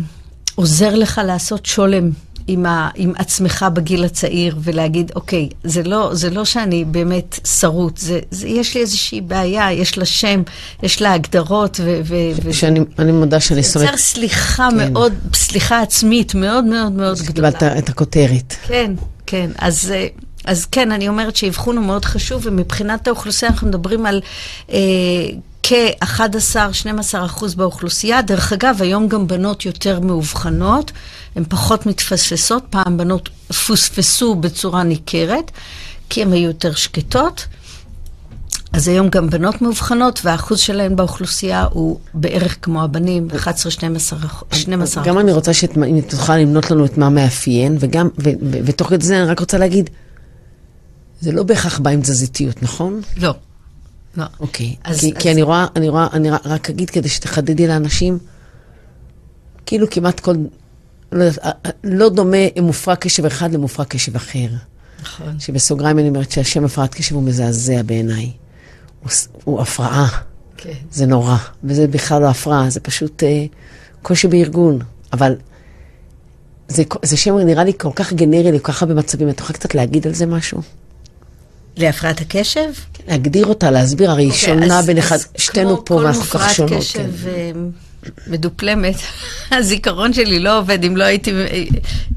עוזר 0.55 0.95
לך 0.95 1.21
לעשות 1.25 1.65
שולם 1.65 2.09
עם, 2.47 2.65
ה, 2.65 2.89
עם 2.95 3.13
עצמך 3.17 3.65
בגיל 3.73 4.05
הצעיר 4.05 4.57
ולהגיד, 4.59 5.11
אוקיי, 5.15 5.49
זה 5.63 5.83
לא, 5.83 6.09
זה 6.13 6.29
לא 6.29 6.45
שאני 6.45 6.85
באמת 6.85 7.39
שרוט, 7.59 7.97
זה, 7.97 8.19
זה, 8.31 8.47
יש 8.47 8.75
לי 8.75 8.81
איזושהי 8.81 9.21
בעיה, 9.21 9.71
יש 9.71 9.97
לה 9.97 10.05
שם, 10.05 10.41
יש 10.83 11.01
לה 11.01 11.13
הגדרות, 11.13 11.79
ו... 11.83 11.99
ו, 12.03 12.15
ו 12.43 12.53
שאני 12.53 12.79
אני 12.99 13.11
מודה 13.11 13.39
שאני. 13.39 13.61
זה 13.61 13.79
יוצר 13.79 13.97
סליחה 13.97 14.67
כן. 14.71 14.77
מאוד, 14.93 15.13
סליחה 15.33 15.81
עצמית 15.81 16.35
מאוד 16.35 16.65
מאוד 16.65 16.91
מאוד 16.91 17.17
גדולה. 17.17 17.51
קיבלת 17.51 17.77
את 17.77 17.89
הכותרת. 17.89 18.55
כן, 18.67 18.91
כן. 19.25 19.49
אז... 19.57 19.91
אה, 19.95 20.07
אז 20.47 20.65
כן, 20.65 20.91
אני 20.91 21.07
אומרת 21.07 21.35
שאבחון 21.35 21.77
הוא 21.77 21.85
מאוד 21.85 22.05
חשוב, 22.05 22.41
ומבחינת 22.45 23.07
האוכלוסייה 23.07 23.51
אנחנו 23.51 23.67
מדברים 23.67 24.05
על 24.05 24.21
אה, 24.71 24.77
כ-11-12 25.67 27.25
אחוז 27.25 27.55
באוכלוסייה. 27.55 28.21
דרך 28.21 28.53
אגב, 28.53 28.77
היום 28.81 29.07
גם 29.07 29.27
בנות 29.27 29.65
יותר 29.65 29.99
מאובחנות, 29.99 30.91
הן 31.35 31.43
פחות 31.49 31.85
מתפספסות, 31.85 32.63
פעם 32.69 32.97
בנות 32.97 33.29
פוספסו 33.67 34.35
בצורה 34.35 34.83
ניכרת, 34.83 35.51
כי 36.09 36.21
הן 36.21 36.33
היו 36.33 36.47
יותר 36.47 36.73
שקטות. 36.73 37.45
אז 38.73 38.87
היום 38.87 39.09
גם 39.09 39.29
בנות 39.29 39.61
מאובחנות, 39.61 40.19
והאחוז 40.23 40.59
שלהן 40.59 40.95
באוכלוסייה 40.95 41.65
הוא 41.71 41.99
בערך 42.13 42.57
כמו 42.61 42.83
הבנים, 42.83 43.27
11-12 43.31 43.35
אחוז. 44.25 44.65
גם 45.03 45.19
אני 45.19 45.31
רוצה 45.31 45.53
שאם 45.53 46.01
תוכל 46.09 46.37
למנות 46.37 46.71
לנו 46.71 46.85
את 46.85 46.97
מה 46.97 47.09
מאפיין, 47.09 47.77
וגם, 47.79 48.09
ותוך 48.65 48.89
כדי 48.89 49.05
זה 49.05 49.21
אני 49.21 49.27
רק 49.27 49.39
רוצה 49.39 49.57
להגיד, 49.57 49.89
זה 51.21 51.31
לא 51.31 51.43
בהכרח 51.43 51.79
בא 51.79 51.89
עם 51.89 52.01
תזזיתיות, 52.01 52.63
נכון? 52.63 53.01
לא. 53.17 53.33
לא. 54.17 54.25
אוקיי. 54.39 54.75
אז, 54.83 54.99
כי, 54.99 55.13
אז... 55.15 55.21
כי 55.21 55.31
אני 55.31 55.41
רואה, 55.41 55.65
אני 55.75 55.89
רואה, 55.89 56.07
אני 56.13 56.29
רק 56.29 56.69
אגיד 56.69 56.89
כדי 56.89 57.09
שתחדדי 57.09 57.67
לאנשים, 57.67 58.17
כאילו 59.65 59.89
כמעט 59.89 60.19
כל, 60.19 60.35
לא, 61.11 61.25
לא 61.83 62.09
דומה 62.09 62.37
מופרע 62.61 62.95
קשב 62.95 63.25
אחד 63.25 63.51
למופרע 63.53 63.85
קשב 63.85 64.15
אחר. 64.15 64.47
נכון. 65.01 65.39
שבסוגריים 65.39 65.99
אני 65.99 66.09
אומרת 66.09 66.31
שהשם 66.31 66.65
הפרעת 66.65 66.95
קשב 66.95 67.15
הוא 67.15 67.23
מזעזע 67.23 67.81
בעיניי. 67.81 68.31
הוא, 69.01 69.11
הוא 69.43 69.61
הפרעה. 69.61 70.07
כן. 70.57 70.73
זה 70.91 71.05
נורא. 71.05 71.37
וזה 71.63 71.87
בכלל 71.87 72.21
לא 72.21 72.29
הפרעה, 72.29 72.69
זה 72.69 72.79
פשוט 72.79 73.23
אה, 73.23 73.45
קושי 74.01 74.27
בארגון. 74.27 74.79
אבל 75.13 75.35
זה, 76.67 76.83
זה 77.03 77.17
שם 77.17 77.37
נראה 77.37 77.63
לי 77.63 77.71
כל 77.77 77.91
כך 77.95 78.13
גנרי 78.13 78.51
לכל 78.51 78.71
כך 78.71 78.81
הרבה 78.81 78.93
מצבים. 78.93 79.29
את 79.29 79.39
יכולה 79.39 79.59
קצת 79.59 79.75
להגיד 79.75 80.07
על 80.07 80.13
זה 80.13 80.25
משהו? 80.25 80.61
להפרעת 81.77 82.21
הקשב? 82.21 82.69
כן, 82.93 83.03
להגדיר 83.07 83.45
אותה, 83.45 83.71
להסביר, 83.71 84.11
הרי 84.11 84.23
היא 84.23 84.31
okay, 84.31 84.35
אוקיי, 84.35 84.53
שונה 84.53 84.81
בין 84.81 84.97
אחד, 84.97 85.17
שתינו 85.37 85.85
פה 85.85 85.93
ואנחנו 85.93 86.21
כך 86.21 86.53
שונות. 86.53 86.71
כמו 86.71 86.79
כל 86.79 86.99
מופרעת 86.99 87.09
קשב 87.09 87.25
כן. 87.25 87.59
מדופלמת, 88.27 88.95
הזיכרון 89.51 90.13
שלי 90.13 90.39
לא 90.39 90.59
עובד, 90.59 90.83
אם 90.85 90.97
לא 90.97 91.03
הייתי, 91.03 91.31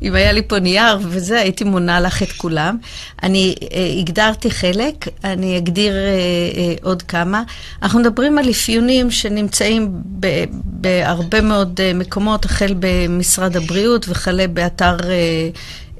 אם 0.02 0.14
היה 0.14 0.32
לי 0.32 0.42
פה 0.42 0.58
נייר 0.58 0.98
וזה, 1.02 1.40
הייתי 1.40 1.64
מונה 1.64 2.00
לך 2.00 2.22
את 2.22 2.32
כולם. 2.32 2.76
אני 3.22 3.54
אה, 3.72 3.94
הגדרתי 3.98 4.50
חלק, 4.50 5.08
אני 5.24 5.58
אגדיר 5.58 5.92
אה, 5.92 5.98
אה, 5.98 6.74
עוד 6.82 7.02
כמה. 7.02 7.42
אנחנו 7.82 8.00
מדברים 8.00 8.38
על 8.38 8.50
אפיונים 8.50 9.10
שנמצאים 9.10 9.88
ב, 10.20 10.44
בהרבה 10.64 11.40
מאוד 11.40 11.80
אה, 11.80 11.92
מקומות, 11.94 12.44
החל 12.44 12.74
במשרד 12.78 13.56
הבריאות 13.56 14.06
וכלה 14.08 14.46
באתר, 14.46 14.96
אה, 15.04 15.48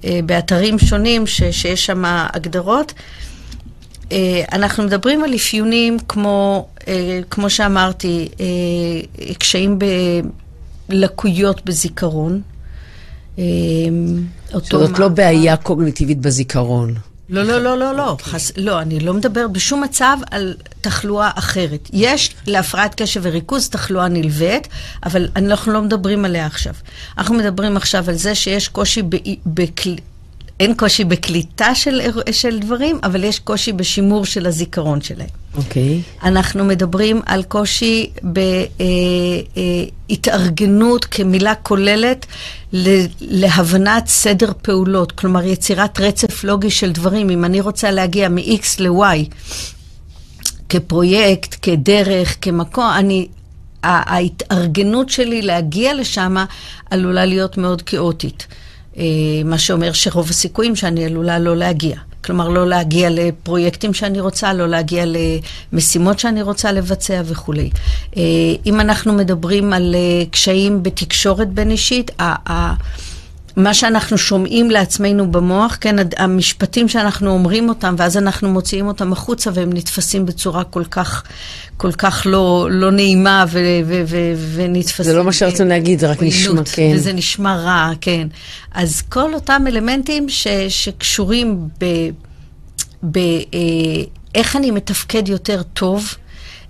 אה, 0.05 0.21
באתרים 0.27 0.79
שונים 0.79 1.27
ש, 1.27 1.43
שיש 1.51 1.87
שם 1.87 2.03
הגדרות. 2.07 2.93
אה, 4.13 4.45
אנחנו 4.53 4.83
מדברים 4.83 5.25
על 5.25 5.35
אפיונים 5.35 5.99
כמו, 6.09 6.69
אה, 6.89 7.21
כמו 7.31 7.51
שאמרתי, 7.51 8.29
אה, 8.41 9.35
קשיים 9.39 9.79
בלקויות 10.89 11.65
בזיכרון. 11.65 12.41
זאת 14.51 14.99
לא 14.99 15.09
בעיה 15.09 15.57
קוגניטיבית 15.57 16.21
בזיכרון. 16.21 16.95
לא, 17.29 17.43
לא, 17.43 17.59
לא, 17.59 17.79
לא, 17.79 17.95
לא. 17.95 18.17
חס... 18.23 18.53
לא, 18.57 18.81
אני 18.81 19.01
לא 19.01 19.15
מדבר 19.15 19.49
בשום 19.49 19.81
מצב 19.81 20.17
על 20.31 20.55
תחלואה 20.81 21.31
אחרת. 21.35 21.89
יש 21.93 22.35
להפרעת 22.47 23.03
קשב 23.03 23.21
וריכוז 23.25 23.69
תחלואה 23.69 24.09
נלווית, 24.09 24.69
אבל 25.05 25.29
אנחנו 25.37 25.73
לא 25.73 25.83
מדברים 25.83 26.25
עליה 26.25 26.47
עכשיו. 26.47 26.75
אנחנו 27.19 27.35
מדברים 27.35 27.77
עכשיו 27.77 28.05
על 28.09 28.15
זה 28.15 28.35
שיש 28.35 28.69
קושי. 28.69 29.03
אין 30.61 30.75
קושי 30.75 31.05
בקליטה 31.05 31.75
של, 31.75 32.01
של 32.31 32.59
דברים, 32.59 32.99
אבל 33.03 33.25
יש 33.25 33.39
קושי 33.39 33.73
בשימור 33.73 34.25
של 34.25 34.47
הזיכרון 34.47 35.01
שלהם. 35.01 35.29
אוקיי. 35.55 36.01
Okay. 36.01 36.27
אנחנו 36.27 36.65
מדברים 36.65 37.21
על 37.27 37.43
קושי 37.43 38.11
בהתארגנות 40.09 41.05
אה, 41.05 41.09
אה, 41.09 41.17
כמילה 41.17 41.55
כוללת 41.55 42.27
להבנת 43.21 44.07
סדר 44.07 44.53
פעולות, 44.63 45.13
כלומר 45.13 45.43
יצירת 45.45 46.01
רצף 46.01 46.45
לוגי 46.45 46.71
של 46.71 46.93
דברים. 46.93 47.31
אם 47.31 47.45
אני 47.45 47.61
רוצה 47.61 47.91
להגיע 47.91 48.29
מ-X 48.29 48.65
ל-Y 48.79 49.19
כפרויקט, 50.69 51.57
כדרך, 51.63 52.37
כמקום, 52.41 52.91
אני... 52.97 53.29
ההתארגנות 53.83 55.09
שלי 55.09 55.43
להגיע 55.43 55.95
לשם 55.95 56.37
עלולה 56.91 57.25
להיות 57.25 57.59
מאוד 57.59 57.83
כאוטית. 57.83 58.47
אה, 58.99 59.05
מה 59.45 59.59
שאומר 59.59 59.93
שרוב 59.93 60.31
הסיכויים 60.31 60.77
שאני 60.77 61.05
עלולה 61.05 61.39
לא 61.39 61.57
להגיע. 61.57 61.97
כלומר, 62.25 62.49
לא 62.49 62.69
להגיע 62.69 63.11
לפרויקטים 63.11 63.95
שאני 63.95 64.21
רוצה, 64.21 64.53
לא 64.53 64.69
להגיע 64.69 65.05
למשימות 65.73 66.19
שאני 66.19 66.43
רוצה 66.43 66.73
לבצע 66.73 67.23
וכולי. 67.25 67.71
אה, 68.17 68.23
אם 68.67 68.81
אנחנו 68.81 69.13
מדברים 69.13 69.73
על 69.73 69.95
אה, 69.95 70.25
קשיים 70.31 70.83
בתקשורת 70.83 71.49
בין 71.49 71.71
אישית, 71.71 72.11
מה 73.59 73.75
שאנחנו 73.75 74.19
שומעים 74.19 74.71
לעצמנו 74.71 75.31
במוח, 75.31 75.79
כן, 75.81 75.97
המשפטים 76.17 76.89
שאנחנו 76.89 77.31
אומרים 77.31 77.69
אותם, 77.69 77.95
ואז 77.99 78.17
אנחנו 78.17 78.49
מוציאים 78.49 78.87
אותם 78.87 79.13
החוצה 79.13 79.51
והם 79.55 79.73
נתפסים 79.73 80.27
בצורה 80.27 80.65
כל 80.65 80.85
כך, 80.85 81.23
כל 81.77 81.93
כך 81.93 82.23
לא, 82.27 82.69
לא 82.71 82.91
נעימה 82.91 83.45
ו, 83.49 83.59
ו, 83.85 84.03
ו, 84.07 84.17
ונתפסים... 84.55 85.05
זה 85.05 85.15
לא 85.15 85.25
מה 85.25 85.33
שרצינו 85.33 85.69
להגיד, 85.69 85.99
זה 85.99 86.11
רק 86.11 86.23
נשמע, 86.23 86.63
כן. 86.73 86.91
וזה 86.95 87.13
נשמע 87.13 87.57
רע, 87.57 87.91
כן. 88.01 88.29
אז 88.75 89.03
כל 89.03 89.35
אותם 89.35 89.65
אלמנטים 89.67 90.29
ש, 90.29 90.49
שקשורים 90.69 91.69
ב... 91.81 91.85
ב 93.03 93.19
אה, 93.19 94.03
איך 94.35 94.57
אני 94.57 94.71
מתפקד 94.71 95.29
יותר 95.29 95.63
טוב, 95.63 96.15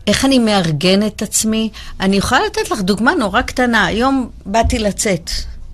איך 0.07 0.25
אני 0.25 0.39
מארגן 0.39 1.07
את 1.07 1.23
עצמי. 1.23 1.71
אני 2.01 2.17
יכולה 2.17 2.41
לתת 2.47 2.71
לך 2.71 2.81
דוגמה 2.81 3.15
נורא 3.15 3.43
קטנה. 3.43 3.87
היום 3.87 4.31
באתי 4.47 4.79
לצאת, 4.79 5.31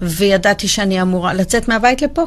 וידעתי 0.07 0.69
שאני 0.69 1.03
אמורה 1.03 1.35
לצאת 1.35 1.69
מהבית 1.69 2.03
לפה. 2.03 2.25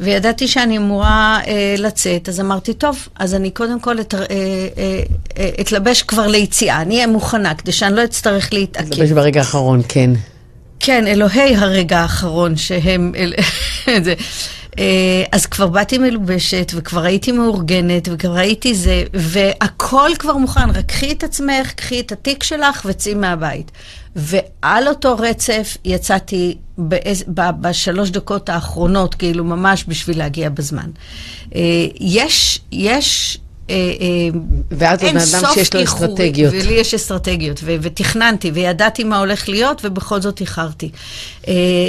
וידעתי 0.00 0.48
שאני 0.48 0.78
אמורה 0.78 1.40
אה, 1.46 1.74
לצאת, 1.78 2.28
אז 2.28 2.40
אמרתי, 2.40 2.74
טוב, 2.74 3.08
אז 3.18 3.34
אני 3.34 3.50
קודם 3.50 3.80
כל 3.80 4.00
את, 4.00 4.14
אה, 4.14 4.20
אה, 4.20 5.00
אה, 5.38 5.50
אתלבש 5.60 6.02
כבר 6.02 6.26
ליציאה, 6.26 6.82
אני 6.82 6.94
אהיה 6.94 7.06
מוכנה, 7.06 7.54
כדי 7.54 7.72
שאני 7.72 7.96
לא 7.96 8.04
אצטרך 8.04 8.52
להתעכב. 8.52 8.92
אתלבש 8.92 9.10
ברגע 9.10 9.40
האחרון, 9.40 9.82
כן. 9.88 10.10
כן, 10.80 11.06
אלוהי 11.06 11.56
הרגע 11.56 11.98
האחרון 11.98 12.56
שהם... 12.56 13.12
אל... 13.16 13.34
אה, 14.78 15.24
אז 15.32 15.46
כבר 15.46 15.66
באתי 15.66 15.98
מלובשת, 15.98 16.72
וכבר 16.74 17.04
הייתי 17.04 17.32
מאורגנת, 17.32 18.08
וכבר 18.12 18.36
הייתי 18.36 18.74
זה, 18.74 19.04
והכל 19.14 20.10
כבר 20.18 20.36
מוכן, 20.36 20.70
רק 20.70 20.86
קחי 20.86 21.12
את 21.12 21.24
עצמך, 21.24 21.72
קחי 21.72 22.00
את 22.00 22.12
התיק 22.12 22.42
שלך 22.42 22.82
וצאי 22.84 23.14
מהבית. 23.14 23.70
ועל 24.16 24.88
אותו 24.88 25.16
רצף 25.18 25.76
יצאתי 25.84 26.56
באיז, 26.78 27.24
ב, 27.34 27.40
בשלוש 27.60 28.10
דקות 28.10 28.48
האחרונות, 28.48 29.14
כאילו 29.14 29.44
ממש 29.44 29.84
בשביל 29.88 30.18
להגיע 30.18 30.48
בזמן. 30.48 30.90
אה, 31.54 31.60
יש, 32.00 32.60
יש... 32.72 33.38
אה, 33.70 33.76
ואת 34.70 35.02
עוד 35.02 35.16
אדם 35.16 35.42
שיש 35.54 35.74
לו 35.74 35.84
אסטרטגיות. 35.84 36.54
ולי 36.54 36.74
יש 36.74 36.94
אסטרטגיות, 36.94 37.60
ו- 37.64 37.76
ותכננתי, 37.80 38.50
וידעתי 38.50 39.04
מה 39.04 39.18
הולך 39.18 39.48
להיות, 39.48 39.80
ובכל 39.84 40.20
זאת 40.20 40.40
איחרתי. 40.40 40.90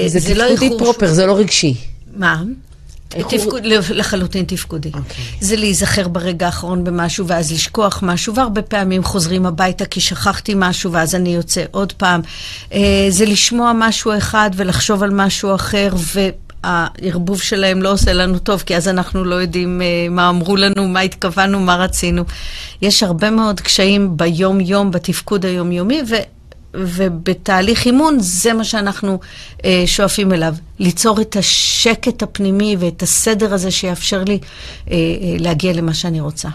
זה, 0.07 0.19
זה 0.19 0.33
לא 0.33 0.43
תפקודי 0.53 0.77
פרופר, 0.77 1.13
זה 1.13 1.25
לא 1.25 1.37
רגשי. 1.37 1.75
מה? 2.15 2.43
תפקוד, 3.09 3.65
לחלוטין 3.89 4.45
תפקודי. 4.45 4.89
Okay. 4.89 4.97
אוקיי. 4.97 5.25
זה 5.41 5.55
להיזכר 5.55 6.07
ברגע 6.07 6.45
האחרון 6.45 6.83
במשהו 6.83 7.27
ואז 7.27 7.51
לשכוח 7.51 7.99
משהו, 8.03 8.35
והרבה 8.35 8.61
פעמים 8.61 9.03
חוזרים 9.03 9.45
הביתה 9.45 9.85
כי 9.85 10.01
שכחתי 10.01 10.53
משהו 10.55 10.91
ואז 10.91 11.15
אני 11.15 11.35
יוצא 11.35 11.63
עוד 11.71 11.93
פעם. 11.93 12.21
אה, 12.73 13.05
זה 13.09 13.25
לשמוע 13.25 13.71
משהו 13.75 14.17
אחד 14.17 14.51
ולחשוב 14.55 15.03
על 15.03 15.09
משהו 15.09 15.55
אחר, 15.55 15.89
והערבוב 16.63 17.41
שלהם 17.41 17.81
לא 17.81 17.91
עושה 17.91 18.13
לנו 18.13 18.39
טוב, 18.39 18.63
כי 18.65 18.77
אז 18.77 18.87
אנחנו 18.87 19.23
לא 19.23 19.35
יודעים 19.35 19.81
אה, 19.81 20.07
מה 20.09 20.29
אמרו 20.29 20.55
לנו, 20.55 20.87
מה 20.87 20.99
התכוונו, 20.99 21.59
מה 21.59 21.75
רצינו. 21.75 22.23
יש 22.81 23.03
הרבה 23.03 23.29
מאוד 23.29 23.61
קשיים 23.61 24.17
ביום-יום, 24.17 24.91
בתפקוד 24.91 25.45
היומיומי, 25.45 26.01
ו... 26.09 26.15
ובתהליך 26.73 27.85
אימון 27.85 28.17
זה 28.19 28.53
מה 28.53 28.63
שאנחנו 28.63 29.19
אה, 29.65 29.83
שואפים 29.85 30.33
אליו, 30.33 30.55
ליצור 30.79 31.21
את 31.21 31.35
השקט 31.35 32.23
הפנימי 32.23 32.75
ואת 32.79 33.03
הסדר 33.03 33.53
הזה 33.53 33.71
שיאפשר 33.71 34.23
לי 34.23 34.39
אה, 34.91 34.95
אה, 34.95 35.35
להגיע 35.39 35.73
למה 35.73 35.93
שאני 35.93 36.21
רוצה. 36.21 36.49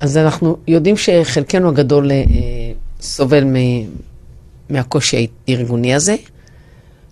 אז 0.00 0.16
אנחנו 0.16 0.56
יודעים 0.68 0.96
שחלקנו 0.96 1.68
הגדול 1.68 2.10
אה, 2.10 2.22
סובל 3.00 3.44
מ, 3.44 3.56
מהקושי 4.70 5.26
הארגוני 5.48 5.94
הזה. 5.94 6.16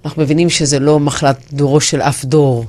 אנחנו 0.04 0.22
מבינים 0.22 0.50
שזה 0.50 0.78
לא 0.78 1.00
מחלת 1.00 1.38
דורו 1.52 1.80
של 1.80 2.00
אף 2.02 2.24
דור. 2.24 2.64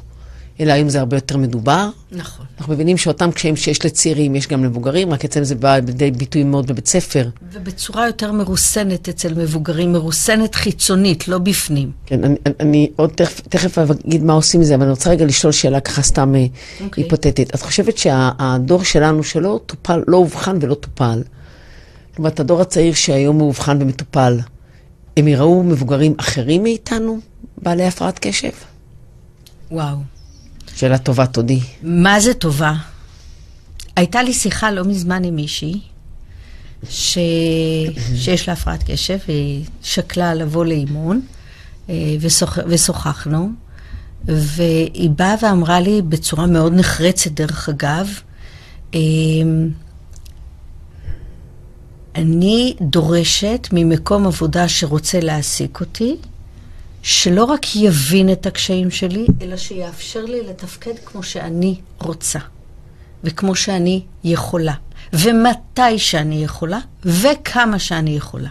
אלא 0.61 0.73
היום 0.73 0.89
זה 0.89 0.99
הרבה 0.99 1.17
יותר 1.17 1.37
מדובר. 1.37 1.89
נכון. 2.11 2.45
אנחנו 2.57 2.73
מבינים 2.73 2.97
שאותם 2.97 3.31
קשיים 3.31 3.55
שיש 3.55 3.85
לצעירים, 3.85 4.35
יש 4.35 4.47
גם 4.47 4.63
למבוגרים, 4.63 5.13
רק 5.13 5.25
אצלם 5.25 5.43
זה 5.43 5.55
בא 5.55 5.75
לידי 5.75 6.11
ביטוי 6.11 6.43
מאוד 6.43 6.67
בבית 6.67 6.87
ספר. 6.87 7.29
ובצורה 7.53 8.07
יותר 8.07 8.31
מרוסנת 8.31 9.09
אצל 9.09 9.33
מבוגרים, 9.33 9.91
מרוסנת 9.93 10.55
חיצונית, 10.55 11.27
לא 11.27 11.37
בפנים. 11.37 11.91
כן, 12.05 12.23
אני, 12.23 12.35
אני 12.59 12.91
עוד 12.95 13.09
תכף, 13.09 13.41
תכף 13.41 13.77
אגיד 13.77 14.23
מה 14.23 14.33
עושים 14.33 14.59
עם 14.59 14.65
זה, 14.65 14.75
אבל 14.75 14.83
אני 14.83 14.91
רוצה 14.91 15.09
רגע 15.09 15.25
לשאול 15.25 15.51
שאלה 15.51 15.79
ככה 15.79 16.01
סתם 16.01 16.33
okay. 16.33 16.83
אוקיי. 16.83 17.03
היפותטית. 17.03 17.55
את 17.55 17.61
חושבת 17.61 17.97
שהדור 17.97 18.83
שלנו 18.83 19.23
שלא 19.23 19.59
טופל, 19.65 20.03
לא 20.07 20.17
אובחן 20.17 20.57
ולא 20.61 20.73
טופל, 20.73 21.23
זאת 22.09 22.17
אומרת, 22.17 22.39
הדור 22.39 22.61
הצעיר 22.61 22.93
שהיום 22.93 23.37
מאובחן 23.37 23.77
ומטופל, 23.81 24.39
הם 25.17 25.27
יראו 25.27 25.63
מבוגרים 25.63 26.13
אחרים 26.17 26.63
מאיתנו, 26.63 27.19
בעלי 27.57 27.85
הפרעת 27.85 28.19
קשב? 28.19 28.51
וואו. 29.71 29.97
שאלה 30.75 30.97
טובה, 30.97 31.25
תודי. 31.25 31.59
מה 31.83 32.19
זה 32.19 32.33
טובה? 32.33 32.73
הייתה 33.95 34.23
לי 34.23 34.33
שיחה 34.33 34.71
לא 34.71 34.83
מזמן 34.83 35.23
עם 35.23 35.35
מישהי, 35.35 35.81
ש... 36.89 37.17
שיש 38.15 38.47
לה 38.47 38.53
הפרעת 38.53 38.83
קשב, 38.91 39.17
והיא 39.27 39.65
שקלה 39.83 40.33
לבוא 40.33 40.65
לאימון, 40.65 41.21
אה, 41.89 42.15
ושוח... 42.19 42.57
ושוחחנו, 42.67 43.49
והיא 44.25 45.09
באה 45.09 45.35
ואמרה 45.41 45.79
לי 45.79 46.01
בצורה 46.01 46.47
מאוד 46.47 46.73
נחרצת, 46.73 47.31
דרך 47.31 47.69
אגב, 47.69 48.09
אמ, 48.93 49.69
אני 52.15 52.75
דורשת 52.81 53.67
ממקום 53.73 54.27
עבודה 54.27 54.67
שרוצה 54.67 55.19
להעסיק 55.19 55.79
אותי, 55.79 56.15
שלא 57.01 57.43
רק 57.43 57.75
יבין 57.75 58.31
את 58.31 58.45
הקשיים 58.45 58.91
שלי, 58.91 59.25
אלא 59.41 59.57
שיאפשר 59.57 60.25
לי 60.25 60.47
לתפקד 60.47 60.93
כמו 61.05 61.23
שאני 61.23 61.75
רוצה, 61.99 62.39
וכמו 63.23 63.55
שאני 63.55 64.01
יכולה, 64.23 64.73
ומתי 65.13 65.97
שאני 65.97 66.43
יכולה, 66.43 66.79
וכמה 67.05 67.79
שאני 67.79 68.15
יכולה. 68.17 68.49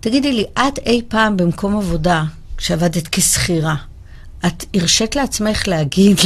תגידי 0.00 0.32
לי, 0.32 0.44
את 0.54 0.78
אי 0.86 1.02
פעם 1.08 1.36
במקום 1.36 1.76
עבודה, 1.76 2.24
כשעבדת 2.56 3.08
כשכירה, 3.08 3.76
את 4.46 4.64
הרשית 4.74 5.16
לעצמך 5.16 5.68
להגיד 5.68 6.18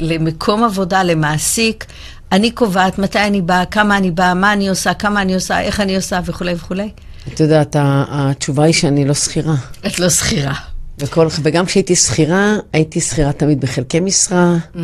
למקום 0.00 0.64
עבודה, 0.64 1.02
למעסיק, 1.02 1.86
אני 2.32 2.50
קובעת 2.50 2.98
מתי 2.98 3.18
אני 3.18 3.42
באה, 3.42 3.66
כמה 3.66 3.96
אני 3.96 4.10
באה, 4.10 4.34
מה 4.34 4.52
אני 4.52 4.68
עושה, 4.68 4.94
כמה 4.94 5.22
אני 5.22 5.34
עושה, 5.34 5.60
איך 5.60 5.80
אני 5.80 5.96
עושה 5.96 6.20
וכולי 6.24 6.54
וכולי? 6.54 6.90
את 7.28 7.40
יודעת, 7.40 7.76
התשובה 7.78 8.64
היא 8.64 8.74
שאני 8.74 9.04
לא 9.04 9.14
שכירה. 9.14 9.54
את 9.86 9.98
לא 9.98 10.10
שכירה. 10.10 10.54
וכל, 10.98 11.28
וגם 11.42 11.66
כשהייתי 11.66 11.96
שכירה, 11.96 12.56
הייתי 12.72 13.00
שכירה 13.00 13.32
תמיד 13.32 13.60
בחלקי 13.60 14.00
משרה, 14.00 14.56
mm-hmm. 14.74 14.78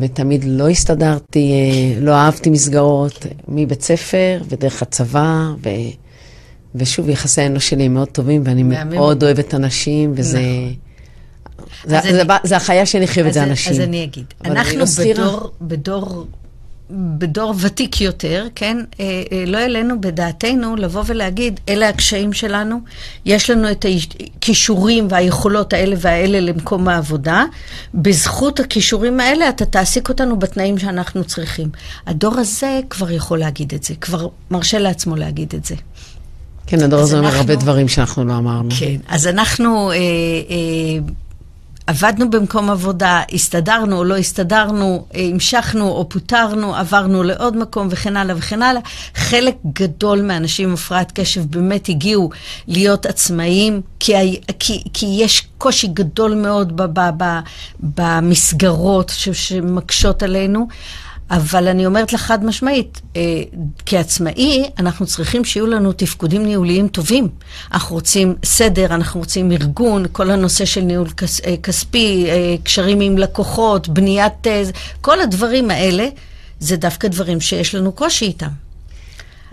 ותמיד 0.00 0.44
לא 0.44 0.68
הסתדרתי, 0.68 1.52
אה, 1.52 2.00
לא 2.00 2.12
אהבתי 2.12 2.50
מסגרות, 2.50 3.26
מבית 3.48 3.82
ספר 3.82 4.42
ודרך 4.48 4.82
הצבא, 4.82 5.52
ו, 5.64 5.68
ושוב, 6.74 7.08
יחסי 7.08 7.40
האנוש 7.40 7.68
שלי 7.68 7.84
הם 7.84 7.94
מאוד 7.94 8.08
טובים, 8.08 8.42
ואני 8.44 8.62
מהמם. 8.62 8.90
מאוד 8.90 9.24
אוהבת 9.24 9.54
אנשים, 9.54 10.12
וזה... 10.16 10.38
נכון. 10.38 10.76
זה, 11.84 11.88
זה, 11.90 11.98
אני, 12.00 12.12
זה, 12.12 12.22
זה 12.44 12.56
החיה 12.56 12.86
שאני 12.86 13.06
חייבת, 13.06 13.32
זה 13.32 13.42
אנשים. 13.42 13.72
אז 13.72 13.80
אני 13.80 14.04
אגיד, 14.04 14.24
אנחנו 14.44 14.78
לא 14.78 14.84
בדור, 14.98 15.50
בדור 15.60 16.26
בדור 16.92 17.54
ותיק 17.60 18.00
יותר, 18.00 18.46
כן, 18.54 18.76
אה, 19.00 19.22
אה, 19.32 19.44
לא 19.46 19.58
העלינו 19.58 20.00
בדעתנו 20.00 20.76
לבוא 20.76 21.02
ולהגיד, 21.06 21.60
אלה 21.68 21.88
הקשיים 21.88 22.32
שלנו, 22.32 22.80
יש 23.24 23.50
לנו 23.50 23.70
את 23.70 23.86
הכישורים 24.36 25.06
והיכולות 25.10 25.72
האלה 25.72 25.96
והאלה 25.98 26.40
למקום 26.40 26.88
העבודה, 26.88 27.44
בזכות 27.94 28.60
הכישורים 28.60 29.20
האלה 29.20 29.48
אתה 29.48 29.64
תעסיק 29.64 30.08
אותנו 30.08 30.38
בתנאים 30.38 30.78
שאנחנו 30.78 31.24
צריכים. 31.24 31.68
הדור 32.06 32.34
הזה 32.38 32.80
כבר 32.90 33.10
יכול 33.10 33.38
להגיד 33.38 33.74
את 33.74 33.82
זה, 33.82 33.94
כבר 33.94 34.28
מרשה 34.50 34.78
לעצמו 34.78 35.16
להגיד 35.16 35.54
את 35.54 35.64
זה. 35.64 35.74
כן, 36.66 36.82
הדור 36.82 37.00
הזה 37.00 37.18
אומר 37.18 37.36
הרבה 37.36 37.54
דברים 37.54 37.88
שאנחנו 37.88 38.24
לא 38.24 38.36
אמרנו. 38.36 38.70
כן, 38.78 38.96
אז 39.08 39.26
אנחנו... 39.26 39.90
אה, 39.90 39.96
אה, 39.96 41.12
עבדנו 41.86 42.30
במקום 42.30 42.70
עבודה, 42.70 43.22
הסתדרנו 43.32 43.96
או 43.96 44.04
לא 44.04 44.16
הסתדרנו, 44.16 45.06
אה, 45.14 45.20
המשכנו 45.20 45.88
או 45.88 46.08
פוטרנו, 46.08 46.74
עברנו 46.74 47.22
לעוד 47.22 47.56
מקום 47.56 47.88
וכן 47.90 48.16
הלאה 48.16 48.36
וכן 48.38 48.62
הלאה. 48.62 48.82
חלק 49.14 49.56
גדול 49.72 50.22
מהאנשים 50.22 50.68
עם 50.68 50.74
הפרעת 50.74 51.12
קשב 51.14 51.42
באמת 51.50 51.88
הגיעו 51.88 52.30
להיות 52.68 53.06
עצמאיים, 53.06 53.80
כי, 54.00 54.40
כי, 54.58 54.82
כי 54.92 55.06
יש 55.20 55.46
קושי 55.58 55.86
גדול 55.86 56.34
מאוד 56.34 56.80
במסגרות 57.80 59.12
שמקשות 59.32 60.22
עלינו. 60.22 60.68
אבל 61.32 61.68
אני 61.68 61.86
אומרת 61.86 62.12
לך 62.12 62.20
חד 62.20 62.44
משמעית, 62.44 63.00
אה, 63.16 63.42
כעצמאי, 63.86 64.64
אנחנו 64.78 65.06
צריכים 65.06 65.44
שיהיו 65.44 65.66
לנו 65.66 65.92
תפקודים 65.92 66.46
ניהוליים 66.46 66.88
טובים. 66.88 67.28
אנחנו 67.72 67.94
רוצים 67.94 68.34
סדר, 68.44 68.84
אנחנו 68.84 69.20
רוצים 69.20 69.52
ארגון, 69.52 70.04
כל 70.12 70.30
הנושא 70.30 70.64
של 70.64 70.80
ניהול 70.80 71.08
כס, 71.08 71.40
אה, 71.40 71.54
כספי, 71.62 72.26
אה, 72.28 72.54
קשרים 72.64 73.00
עם 73.00 73.18
לקוחות, 73.18 73.88
בניית... 73.88 74.46
אה, 74.46 74.62
כל 75.00 75.20
הדברים 75.20 75.70
האלה, 75.70 76.08
זה 76.60 76.76
דווקא 76.76 77.08
דברים 77.08 77.40
שיש 77.40 77.74
לנו 77.74 77.92
קושי 77.92 78.24
איתם. 78.24 78.48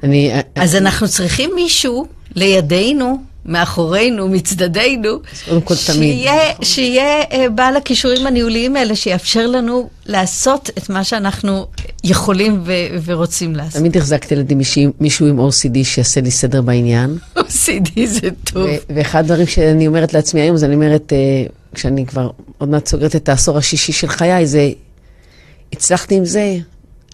אני... 0.04 0.32
אה, 0.32 0.42
אז 0.56 0.76
אני... 0.76 0.86
אנחנו 0.86 1.08
צריכים 1.08 1.52
מישהו 1.56 2.08
לידינו 2.36 3.24
מאחורינו, 3.46 4.28
מצדדינו, 4.30 5.10
קודם 5.50 5.62
כל 5.62 5.74
תמיד. 5.88 5.98
שיהיה, 5.98 6.54
שיהיה 6.62 7.22
אה, 7.32 7.50
בעל 7.50 7.76
הכישורים 7.76 8.28
הניהוליים 8.28 8.76
האלה, 8.76 8.96
שיאפשר 8.96 9.48
לנו 9.48 9.90
לעשות 10.06 10.70
את 10.78 10.90
מה 10.90 11.04
שאנחנו 11.04 11.66
יכולים 12.04 12.62
ו- 12.66 12.72
ורוצים 13.06 13.56
לעשות. 13.56 13.74
תמיד 13.74 13.98
החזקתי 13.98 14.36
לידי 14.36 14.56
מישהו, 14.56 14.92
מישהו 15.00 15.28
עם 15.28 15.40
OCD 15.40 15.84
שיעשה 15.84 16.22
לי 16.22 16.32
סדר 16.32 16.62
בעניין. 16.62 17.18
OCD 17.38 18.06
זה 18.06 18.30
טוב. 18.44 18.64
ו- 18.64 18.96
ואחד 18.96 19.20
הדברים 19.20 19.48
שאני 19.48 19.88
אומרת 19.88 20.14
לעצמי 20.14 20.42
היום, 20.42 20.58
זה 20.58 20.66
אני 20.66 20.76
אומרת, 20.76 21.14
אה, 21.14 21.18
כשאני 21.76 22.06
כבר 22.06 22.30
עוד 22.58 22.70
מעט 22.70 22.88
סוגרת 22.88 23.16
את 23.16 23.30
העשור 23.30 23.58
השישי 23.58 23.92
של 23.92 24.08
חיי, 24.08 24.46
זה, 24.46 24.72
הצלחתי 25.74 26.16
עם 26.16 26.26
זה, 26.26 26.58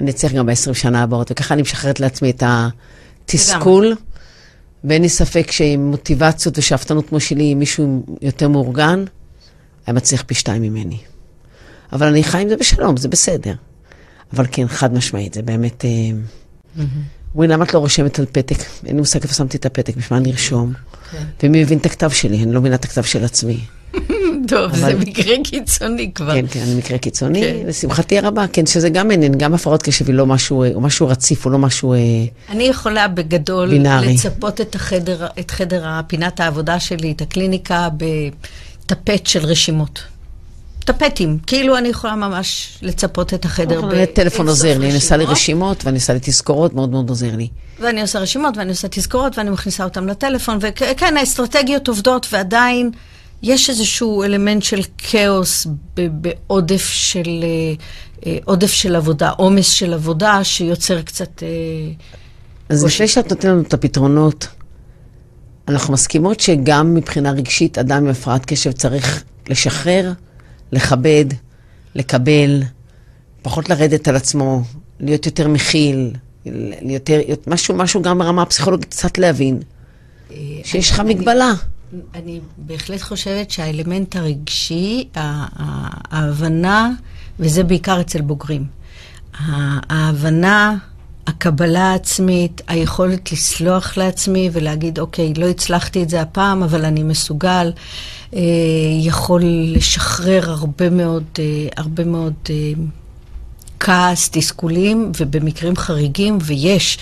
אני 0.01 0.11
אצליח 0.11 0.31
גם 0.31 0.45
ב-20 0.45 0.73
שנה 0.73 1.03
הבאות, 1.03 1.31
וככה 1.31 1.53
אני 1.53 1.61
משחררת 1.61 1.99
לעצמי 1.99 2.29
את 2.29 2.43
התסכול. 3.25 3.95
ואין 4.89 5.01
לי 5.01 5.09
ספק 5.09 5.51
שעם 5.51 5.91
מוטיבציות 5.91 6.57
ושאפתנות 6.57 7.09
כמו 7.09 7.19
שלי, 7.19 7.51
עם 7.51 7.59
מישהו 7.59 8.03
יותר 8.21 8.47
מאורגן, 8.47 9.05
היה 9.85 9.93
מצליח 9.93 10.23
פי 10.27 10.33
שתיים 10.33 10.61
ממני. 10.61 10.97
אבל 11.93 12.07
אני 12.07 12.23
חי 12.23 12.41
עם 12.41 12.49
זה 12.49 12.57
בשלום, 12.57 12.97
זה 12.97 13.07
בסדר. 13.07 13.53
אבל 14.33 14.45
כן, 14.51 14.67
חד 14.67 14.93
משמעית, 14.93 15.33
זה 15.33 15.41
באמת... 15.41 15.85
אה, 15.85 15.89
אומרים, 17.33 17.49
למה 17.49 17.65
את 17.65 17.73
לא 17.73 17.79
רושמת 17.79 18.19
על 18.19 18.25
פתק? 18.31 18.57
אין 18.85 18.95
לי 18.95 18.99
מושג 19.01 19.21
איפה 19.23 19.33
שמתי 19.33 19.57
את 19.57 19.65
הפתק, 19.65 19.95
בשביל 19.95 20.19
מה 20.19 20.25
לרשום? 20.27 20.73
כן. 21.11 21.23
ומי 21.43 21.61
מבין 21.61 21.77
את 21.77 21.85
הכתב 21.85 22.09
שלי? 22.09 22.43
אני 22.43 22.53
לא 22.53 22.59
מבינה 22.59 22.75
את 22.75 22.85
הכתב 22.85 23.01
של 23.01 23.23
עצמי. 23.23 23.59
טוב, 24.47 24.75
זה 24.75 24.87
אבל- 24.87 24.95
מקרה 24.95 25.35
קיצוני 25.43 26.11
כבר. 26.15 26.33
כן, 26.33 26.45
כן, 26.51 26.65
מקרה 26.77 26.97
קיצוני, 26.97 27.41
כן. 27.41 27.55
לשמחתי 27.67 28.17
הרבה, 28.19 28.45
כן, 28.47 28.65
שזה 28.65 28.89
גם 28.89 29.07
מעניין, 29.07 29.35
גם 29.37 29.53
הפרעות 29.53 29.83
קשב 29.83 30.07
היא 30.07 30.15
לא 30.15 30.25
משהו, 30.25 30.65
הוא 30.65 30.81
משהו 30.81 31.07
רציף, 31.07 31.45
הוא 31.45 31.51
לא 31.51 31.57
משהו... 31.57 31.93
אה, 31.93 31.97
אני 32.49 32.63
יכולה 32.63 33.07
בגדול 33.07 33.69
בינארי. 33.69 34.13
לצפות 34.13 34.61
את 34.61 34.75
החדר, 34.75 35.27
את 35.39 35.51
חדר 35.51 35.85
פינת 36.07 36.39
העבודה 36.39 36.79
שלי, 36.79 37.11
את 37.11 37.21
הקליניקה, 37.21 37.89
בטפט 37.97 39.27
של 39.27 39.45
רשימות. 39.45 39.99
טפטים, 40.85 41.37
כאילו 41.47 41.77
אני 41.77 41.87
יכולה 41.89 42.15
ממש 42.15 42.77
לצפות 42.81 43.33
את 43.33 43.45
החדר 43.45 43.79
אבל 43.79 44.05
טלפון 44.05 44.47
עוזר 44.47 44.77
לי, 44.77 44.85
אני 44.85 44.95
עושה 44.95 45.17
לי 45.17 45.23
רשימות. 45.25 45.37
רשימות 45.37 45.85
ואני 45.85 45.97
עושה 45.97 46.13
לי 46.13 46.19
תזכורות, 46.21 46.73
מאוד 46.73 46.89
מאוד 46.89 47.09
עוזר 47.09 47.35
לי. 47.35 47.47
ואני 47.79 48.01
עושה 48.01 48.19
רשימות, 48.19 48.57
ואני 48.57 48.69
עושה 48.69 48.87
תזכורות, 48.87 49.37
ואני 49.37 49.49
מכניסה 49.49 49.83
אותם 49.83 50.07
לטלפון, 50.07 50.57
וכן, 50.61 51.17
האסטרטגיות 51.17 51.87
עובדות, 51.87 52.27
ועדיין 52.31 52.91
יש 53.45 53.69
איזשהו 53.69 54.23
אלמנט 54.23 54.63
של 54.63 54.81
כאוס 54.97 55.67
בעודף 55.95 56.89
של, 56.89 57.43
אה, 57.43 57.73
אה, 58.25 58.37
עודף 58.45 58.71
של 58.71 58.95
עבודה, 58.95 59.29
עומס 59.29 59.69
של 59.69 59.93
עבודה, 59.93 60.43
שיוצר 60.43 61.01
קצת... 61.01 61.43
אה, 61.43 61.47
אז. 62.69 62.83
לפני 62.83 63.07
שאת 63.07 63.29
נותנת 63.29 63.43
לנו 63.43 63.61
את 63.61 63.73
הפתרונות, 63.73 64.47
אנחנו 65.67 65.93
מסכימות 65.93 66.39
שגם 66.39 66.93
מבחינה 66.93 67.31
רגשית, 67.31 67.77
אדם 67.77 67.97
עם 67.97 68.07
הפרעת 68.07 68.45
קשב 68.45 68.71
צריך 68.71 69.23
לשחרר, 69.49 70.11
לכבד, 70.71 71.25
לקבל, 71.95 72.63
פחות 73.41 73.69
לרדת 73.69 74.07
על 74.07 74.15
עצמו, 74.15 74.61
להיות 74.99 75.25
יותר 75.25 75.47
מכיל, 75.47 76.11
יותר, 76.81 77.19
משהו, 77.47 77.75
משהו 77.75 78.01
גם 78.01 78.19
ברמה 78.19 78.41
הפסיכולוגית, 78.41 78.89
קצת 78.89 79.17
להבין, 79.17 79.59
שיש 80.63 80.91
לך 80.91 80.99
מגבלה. 80.99 81.53
אני 82.15 82.39
בהחלט 82.57 83.01
חושבת 83.01 83.51
שהאלמנט 83.51 84.15
הרגשי, 84.15 85.07
ההבנה, 86.11 86.91
וזה 87.39 87.63
בעיקר 87.63 88.01
אצל 88.01 88.21
בוגרים, 88.21 88.65
ההבנה, 89.89 90.77
הקבלה 91.27 91.91
העצמית, 91.91 92.61
היכולת 92.67 93.31
לסלוח 93.31 93.97
לעצמי 93.97 94.49
ולהגיד, 94.53 94.99
אוקיי, 94.99 95.33
לא 95.37 95.45
הצלחתי 95.45 96.03
את 96.03 96.09
זה 96.09 96.21
הפעם, 96.21 96.63
אבל 96.63 96.85
אני 96.85 97.03
מסוגל, 97.03 97.71
אה, 98.33 98.41
יכול 99.01 99.41
לשחרר 99.45 100.49
הרבה 100.49 100.89
מאוד, 100.89 101.23
אה, 101.39 101.67
הרבה 101.77 102.03
מאוד 102.03 102.33
אה, 102.49 102.55
כעס, 103.79 104.29
תסכולים, 104.31 105.11
ובמקרים 105.17 105.75
חריגים, 105.75 106.37
ויש, 106.41 106.97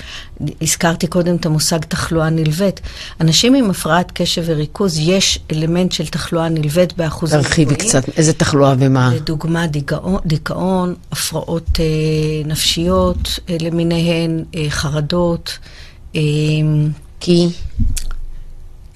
הזכרתי 0.62 1.08
קודם 1.08 1.36
את 1.36 1.46
המושג 1.46 1.80
תחלואה 1.80 2.30
נלווית. 2.30 2.82
אנשים 3.22 3.56
עם 3.56 3.70
הפרעת 3.70 4.12
קשב 4.14 4.44
וריכוז, 4.46 5.00
יש 5.00 5.40
אלמנט 5.52 5.92
של 5.92 6.08
תחלואה 6.08 6.50
נלווית 6.50 6.98
באחוזים 6.98 7.42
תרחיבי 7.42 7.76
קצת, 7.76 8.10
איזה 8.18 8.34
תחלואה 8.34 8.76
ומה. 8.80 9.12
לדוגמה, 9.16 9.68
דיכאון, 9.68 10.20
דיכאון 10.26 10.96
הפרעות 11.12 11.80
אה, 11.80 11.86
נפשיות 12.46 13.40
אה, 13.50 13.58
למיניהן, 13.62 14.44
אה, 14.56 14.66
חרדות. 14.70 15.58
אה, 16.16 16.22
כי 17.20 17.48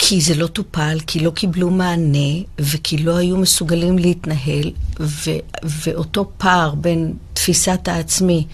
כי 0.10 0.22
זה 0.22 0.36
לא 0.36 0.48
טופל, 0.48 0.98
כי 1.08 1.20
לא 1.20 1.30
קיבלו 1.30 1.70
מענה, 1.70 2.30
וכי 2.60 2.98
לא 2.98 3.17
היו 3.17 3.38
מסוגלים 3.38 4.00
להתנהל, 4.00 4.72
ו- 5.00 5.39
ואותו 5.63 6.32
פער 6.38 6.76
בין 6.76 7.13
תפיסת 7.34 7.88
העצמי 7.88 8.48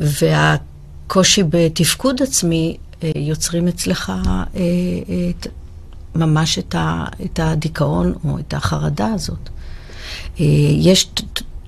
והקושי 0.00 1.42
בתפקוד 1.48 2.22
עצמי, 2.22 2.76
אה, 3.02 3.10
יוצרים 3.16 3.68
אצלך 3.68 4.12
אה, 4.26 4.42
את, 5.30 5.46
ממש 6.14 6.58
את, 6.58 6.74
ה- 6.74 7.04
את 7.24 7.40
הדיכאון 7.42 8.14
או 8.24 8.38
את 8.38 8.54
החרדה 8.54 9.06
הזאת. 9.14 9.48
אה, 10.40 10.44
יש, 10.78 11.10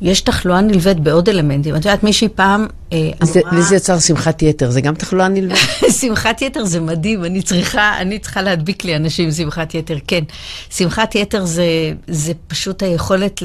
יש 0.00 0.20
תחלואה 0.20 0.60
נלווית 0.60 1.00
בעוד 1.00 1.28
אלמנטים. 1.28 1.76
את 1.76 1.84
יודעת, 1.84 2.02
מישהי 2.04 2.28
פעם 2.28 2.66
אה, 2.92 3.10
זה- 3.22 3.40
אמרה... 3.44 3.54
לי 3.54 3.62
זה 3.62 3.76
יצר 3.76 3.98
שמחת 3.98 4.42
יתר, 4.42 4.70
זה 4.70 4.80
גם 4.80 4.94
תחלואה 4.94 5.28
נלווית? 5.28 5.58
שמחת 6.00 6.42
יתר 6.42 6.64
זה 6.64 6.80
מדהים, 6.80 7.24
אני 7.24 7.42
צריכה, 7.42 7.98
אני 8.00 8.18
צריכה 8.18 8.42
להדביק 8.42 8.84
לי 8.84 8.96
אנשים 8.96 9.32
שמחת 9.32 9.74
יתר, 9.74 9.96
כן. 10.06 10.24
שמחת 10.70 11.14
יתר 11.14 11.44
זה, 11.44 11.64
זה 12.08 12.32
פשוט 12.48 12.82
היכולת 12.82 13.42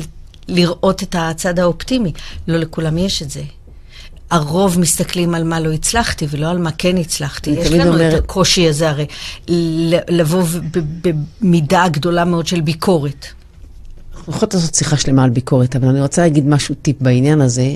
לראות 0.47 1.03
את 1.03 1.15
הצד 1.19 1.59
האופטימי. 1.59 2.11
לא 2.47 2.57
לכולם 2.57 2.97
יש 2.97 3.21
את 3.21 3.29
זה. 3.29 3.41
הרוב 4.31 4.79
מסתכלים 4.79 5.35
על 5.35 5.43
מה 5.43 5.59
לא 5.59 5.71
הצלחתי 5.71 6.27
ולא 6.29 6.49
על 6.49 6.57
מה 6.57 6.69
כן 6.77 6.97
הצלחתי. 6.97 7.49
יש 7.49 7.71
לנו 7.71 7.93
אומרת- 7.93 8.13
את 8.13 8.23
הקושי 8.23 8.69
הזה 8.69 8.89
הרי, 8.89 9.05
לבוא 10.09 10.43
במידה 11.41 11.85
גדולה 11.91 12.25
מאוד 12.25 12.47
של 12.47 12.61
ביקורת. 12.61 13.25
אנחנו 14.21 14.33
יכולות 14.33 14.53
לעשות 14.53 14.75
שיחה 14.75 14.97
שלמה 14.97 15.23
על 15.23 15.29
ביקורת, 15.29 15.75
אבל 15.75 15.87
אני 15.87 16.01
רוצה 16.01 16.21
להגיד 16.21 16.47
משהו, 16.47 16.75
טיפ 16.75 16.95
בעניין 17.01 17.41
הזה, 17.41 17.73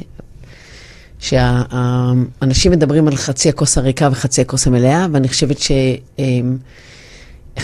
שהאנשים 1.19 2.71
מדברים 2.71 3.07
על 3.07 3.15
חצי 3.15 3.49
הכוס 3.49 3.77
הריקה 3.77 4.09
וחצי 4.11 4.41
הכוס 4.41 4.67
המלאה, 4.67 5.07
ואני 5.11 5.27
חושבת 5.27 5.57
שאחד 5.59 6.13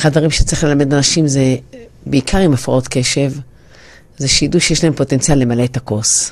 הדברים 0.09 0.31
שצריך 0.31 0.63
ללמד 0.63 0.93
אנשים 0.93 1.27
זה, 1.27 1.55
בעיקר 2.05 2.37
עם 2.37 2.53
הפרעות 2.53 2.87
קשב, 2.87 3.31
זה 4.17 4.27
שידעו 4.27 4.61
שיש 4.61 4.83
להם 4.83 4.93
פוטנציאל 4.93 5.37
למלא 5.37 5.63
את 5.63 5.77
הכוס. 5.77 6.31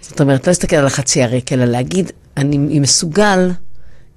זאת 0.00 0.20
אומרת, 0.20 0.46
לא 0.46 0.50
להסתכל 0.50 0.76
על 0.76 0.86
החצי 0.86 1.22
הריק, 1.22 1.52
אלא 1.52 1.64
להגיד, 1.64 2.12
אני 2.36 2.80
מסוגל 2.80 3.50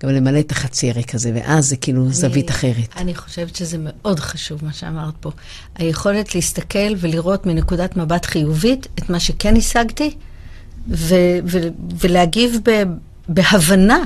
גם 0.03 0.09
למלא 0.09 0.39
את 0.39 0.51
החצי 0.51 0.89
הריק 0.89 1.15
הזה, 1.15 1.31
ואז 1.35 1.69
זה 1.69 1.75
כאילו 1.75 2.11
זווית 2.11 2.49
אחרת. 2.49 2.97
אני 2.97 3.15
חושבת 3.15 3.55
שזה 3.55 3.77
מאוד 3.79 4.19
חשוב, 4.19 4.65
מה 4.65 4.73
שאמרת 4.73 5.13
פה. 5.19 5.31
היכולת 5.75 6.35
להסתכל 6.35 6.93
ולראות 6.97 7.45
מנקודת 7.45 7.97
מבט 7.97 8.25
חיובית 8.25 8.87
את 8.99 9.09
מה 9.09 9.19
שכן 9.19 9.55
השגתי, 9.55 10.11
ו- 10.89 11.39
ו- 11.45 11.67
ולהגיב 11.99 12.57
ב- 12.69 12.83
בהבנה 13.27 13.99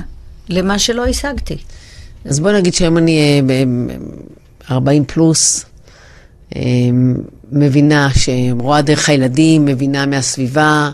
למה 0.48 0.78
שלא 0.78 1.06
השגתי. 1.06 1.56
אז 2.24 2.40
בוא 2.40 2.52
נגיד 2.52 2.74
שהיום 2.74 2.98
אני 2.98 3.42
ב-40 3.46 5.04
פלוס, 5.06 5.64
אה, 6.56 6.60
מבינה 7.52 8.08
שרואה 8.14 8.82
דרך 8.82 9.08
הילדים, 9.08 9.64
מבינה 9.64 10.06
מהסביבה, 10.06 10.90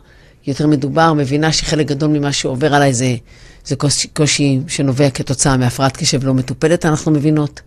יותר 0.46 0.66
מדובר, 0.66 1.12
מבינה 1.12 1.52
שחלק 1.52 1.86
גדול 1.86 2.10
ממה 2.10 2.32
שעובר 2.32 2.74
עליי 2.74 2.94
זה, 2.94 3.16
זה 3.70 3.76
קושי, 3.76 4.09
קושי 4.09 4.61
שנובע 4.68 5.11
כתוצאה 5.11 5.56
מהפרעת 5.56 5.96
קשב 5.96 6.24
לא 6.24 6.35
מטופלת, 6.35 6.87
אנחנו 6.87 7.12
מבינות. 7.12 7.61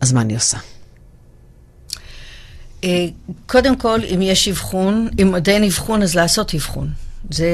אז 0.00 0.12
מה 0.12 0.20
אני 0.20 0.34
עושה? 0.34 0.58
אה, 2.84 3.06
קודם 3.46 3.76
כל, 3.76 4.00
אם 4.14 4.22
יש 4.22 4.48
אבחון, 4.48 5.08
אם 5.22 5.34
עוד 5.34 5.48
אין 5.48 5.64
אבחון, 5.64 6.02
אז 6.02 6.14
לעשות 6.14 6.54
אבחון. 6.54 6.88
זה 7.30 7.48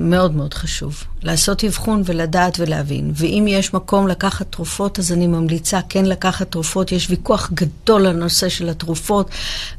מאוד 0.00 0.34
מאוד 0.34 0.54
חשוב. 0.54 1.04
לעשות 1.22 1.64
אבחון 1.64 2.02
ולדעת 2.04 2.60
ולהבין. 2.60 3.12
ואם 3.14 3.46
יש 3.48 3.74
מקום 3.74 4.08
לקחת 4.08 4.46
תרופות, 4.50 4.98
אז 4.98 5.12
אני 5.12 5.26
ממליצה 5.26 5.80
כן 5.88 6.04
לקחת 6.04 6.50
תרופות. 6.50 6.92
יש 6.92 7.10
ויכוח 7.10 7.50
גדול 7.54 8.06
על 8.06 8.16
הנושא 8.16 8.48
של 8.48 8.68
התרופות. 8.68 9.30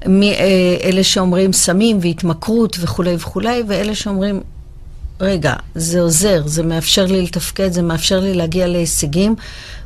מאלה 0.05 1.03
שאומרים 1.03 1.53
סמים 1.53 1.99
והתמכרות 2.01 2.77
וכולי 2.79 3.15
וכולי, 3.15 3.63
ואלה 3.67 3.95
שאומרים, 3.95 4.41
רגע, 5.21 5.53
זה 5.75 6.01
עוזר, 6.01 6.41
זה 6.45 6.63
מאפשר 6.63 7.05
לי 7.05 7.21
לתפקד, 7.21 7.71
זה 7.71 7.81
מאפשר 7.81 8.19
לי 8.19 8.33
להגיע 8.33 8.67
להישגים. 8.67 9.35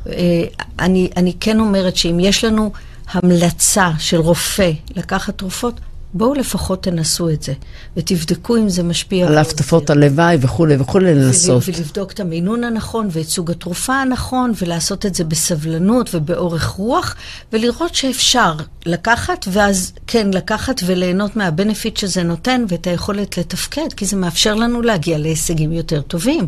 אה, 0.06 0.44
אני, 0.78 1.10
אני 1.16 1.32
כן 1.40 1.60
אומרת 1.60 1.96
שאם 1.96 2.20
יש 2.20 2.44
לנו 2.44 2.72
המלצה 3.12 3.90
של 3.98 4.16
רופא 4.16 4.70
לקחת 4.96 5.38
תרופות, 5.38 5.80
בואו 6.14 6.34
לפחות 6.34 6.82
תנסו 6.82 7.30
את 7.30 7.42
זה, 7.42 7.52
ותבדקו 7.96 8.56
אם 8.56 8.68
זה 8.68 8.82
משפיע. 8.82 9.26
על 9.26 9.44
תופעות 9.44 9.90
הלוואי 9.90 10.36
וכולי 10.40 10.76
וכולי 10.78 11.14
לנסות. 11.14 11.62
ולבדוק 11.66 12.12
את 12.12 12.20
המינון 12.20 12.64
הנכון 12.64 13.08
ואת 13.10 13.26
סוג 13.26 13.50
התרופה 13.50 13.94
הנכון, 13.94 14.52
ולעשות 14.62 15.06
את 15.06 15.14
זה 15.14 15.24
בסבלנות 15.24 16.14
ובאורך 16.14 16.66
רוח, 16.66 17.14
ולראות 17.52 17.94
שאפשר 17.94 18.54
לקחת, 18.86 19.46
ואז 19.52 19.92
כן, 20.06 20.30
לקחת 20.32 20.80
וליהנות 20.86 21.36
מהבנפיט 21.36 21.96
שזה 21.96 22.22
נותן, 22.22 22.64
ואת 22.68 22.86
היכולת 22.86 23.38
לתפקד, 23.38 23.92
כי 23.96 24.06
זה 24.06 24.16
מאפשר 24.16 24.54
לנו 24.54 24.82
להגיע 24.82 25.18
להישגים 25.18 25.72
יותר 25.72 26.00
טובים. 26.00 26.46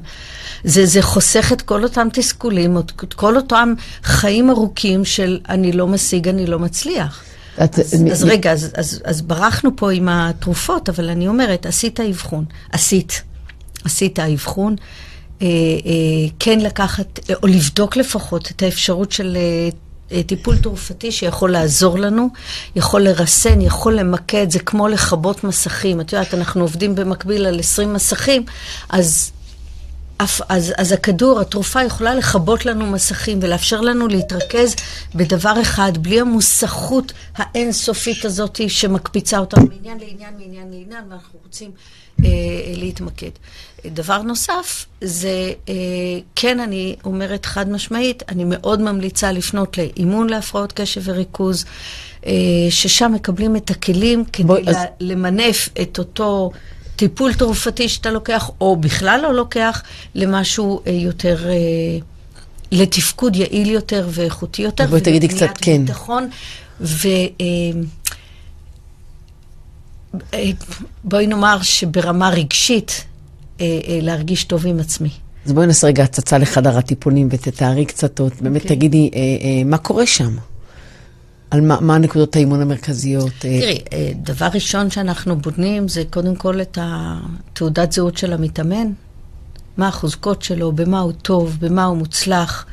זה, 0.64 0.86
זה 0.86 1.02
חוסך 1.02 1.52
את 1.52 1.62
כל 1.62 1.82
אותם 1.82 2.08
תסכולים, 2.12 2.78
את 2.78 3.14
כל 3.14 3.36
אותם 3.36 3.74
חיים 4.02 4.50
ארוכים 4.50 5.04
של 5.04 5.38
אני 5.48 5.72
לא 5.72 5.86
משיג, 5.86 6.28
אני 6.28 6.46
לא 6.46 6.58
מצליח. 6.58 7.33
את, 7.64 7.78
אז, 7.78 7.94
מ- 8.02 8.06
אז 8.10 8.24
רגע, 8.24 8.52
אז, 8.52 8.70
אז, 8.74 9.00
אז 9.04 9.22
ברחנו 9.22 9.70
פה 9.76 9.92
עם 9.92 10.08
התרופות, 10.08 10.88
אבל 10.88 11.08
אני 11.08 11.28
אומרת, 11.28 11.66
עשית 11.66 12.00
אבחון, 12.00 12.44
עשית, 12.72 13.22
עשית 13.84 14.18
אבחון, 14.18 14.76
אה, 15.42 15.46
אה, 15.46 16.28
כן 16.38 16.60
לקחת, 16.60 17.20
או 17.42 17.46
לבדוק 17.46 17.96
לפחות 17.96 18.50
את 18.50 18.62
האפשרות 18.62 19.12
של 19.12 19.36
אה, 20.12 20.22
טיפול 20.22 20.56
תרופתי 20.56 21.12
שיכול 21.12 21.52
לעזור 21.52 21.98
לנו, 21.98 22.28
יכול 22.76 23.02
לרסן, 23.02 23.60
יכול 23.60 23.94
למקד, 23.94 24.50
זה 24.50 24.58
כמו 24.58 24.88
לכבות 24.88 25.44
מסכים. 25.44 26.00
את 26.00 26.12
יודעת, 26.12 26.34
אנחנו 26.34 26.60
עובדים 26.62 26.94
במקביל 26.94 27.46
על 27.46 27.58
20 27.60 27.92
מסכים, 27.92 28.44
אז 28.88 29.32
אז, 30.18 30.72
אז 30.76 30.92
הכדור, 30.92 31.40
התרופה 31.40 31.82
יכולה 31.82 32.14
לכבות 32.14 32.66
לנו 32.66 32.86
מסכים 32.86 33.38
ולאפשר 33.42 33.80
לנו 33.80 34.08
להתרכז 34.08 34.76
בדבר 35.14 35.62
אחד, 35.62 35.92
בלי 35.98 36.20
המוסכות 36.20 37.12
האינסופית 37.36 38.24
הזאת 38.24 38.60
שמקפיצה 38.68 39.38
אותנו 39.38 39.66
מעניין 39.66 39.98
לעניין, 39.98 40.34
מעניין 40.38 40.70
לעניין, 40.70 41.04
ואנחנו 41.10 41.38
רוצים 41.44 41.70
אה, 42.24 42.28
להתמקד. 42.76 43.30
דבר 43.86 44.22
נוסף, 44.22 44.86
זה 45.00 45.52
אה, 45.68 45.74
כן, 46.36 46.60
אני 46.60 46.96
אומרת 47.04 47.46
חד 47.46 47.70
משמעית, 47.70 48.22
אני 48.28 48.44
מאוד 48.46 48.80
ממליצה 48.80 49.32
לפנות 49.32 49.78
לאימון 49.78 50.30
להפרעות 50.30 50.72
קשב 50.72 51.00
וריכוז, 51.04 51.64
אה, 52.26 52.32
ששם 52.70 53.12
מקבלים 53.14 53.56
את 53.56 53.70
הכלים 53.70 54.24
כדי 54.24 54.46
בוא, 54.46 54.58
אז... 54.66 54.76
למנף 55.00 55.68
את 55.82 55.98
אותו... 55.98 56.50
טיפול 56.96 57.34
תרופתי 57.34 57.88
שאתה 57.88 58.10
לוקח, 58.10 58.50
או 58.60 58.76
בכלל 58.76 59.20
לא 59.22 59.34
לוקח, 59.34 59.82
למשהו 60.14 60.80
אה, 60.86 60.92
יותר, 60.92 61.50
אה, 61.50 61.54
לתפקוד 62.72 63.36
יעיל 63.36 63.70
יותר 63.70 64.08
ואיכותי 64.10 64.62
יותר. 64.62 64.86
בואי 64.86 65.00
תגידי 65.00 65.28
קצת 65.28 65.50
כן. 65.56 65.84
ביטחון, 65.84 66.28
ו... 66.80 67.08
אה, 67.40 67.44
בואי 71.04 71.26
נאמר 71.26 71.62
שברמה 71.62 72.28
רגשית, 72.28 73.04
להרגיש 74.02 74.44
טוב 74.44 74.66
עם 74.66 74.80
עצמי. 74.80 75.08
אז 75.46 75.52
בואי 75.52 75.66
נעשה 75.66 75.86
רגע 75.86 76.02
הצצה 76.02 76.38
לחדר 76.38 76.78
הטיפולים 76.78 77.28
ותתארי 77.30 77.84
קצת 77.84 78.20
עוד. 78.20 78.32
באמת 78.40 78.60
okay. 78.60 78.64
אוקיי. 78.64 78.76
תגידי, 78.76 79.10
מה 79.64 79.78
קורה 79.78 80.06
שם? 80.06 80.36
על 81.54 81.60
מה, 81.60 81.80
מה 81.80 81.98
נקודות 81.98 82.36
האימון 82.36 82.60
המרכזיות? 82.60 83.32
אה? 83.44 83.60
תראי, 83.60 83.78
אה, 83.92 84.12
דבר 84.22 84.48
ראשון 84.54 84.90
שאנחנו 84.90 85.36
בונים 85.36 85.88
זה 85.88 86.02
קודם 86.10 86.36
כל 86.36 86.60
את 86.60 86.78
התעודת 86.82 87.92
זהות 87.92 88.16
של 88.16 88.32
המתאמן. 88.32 88.86
מה 89.76 89.88
החוזקות 89.88 90.42
שלו, 90.42 90.72
במה 90.72 91.00
הוא 91.00 91.12
טוב, 91.12 91.56
במה 91.60 91.84
הוא 91.84 91.96
מוצלח, 91.96 92.66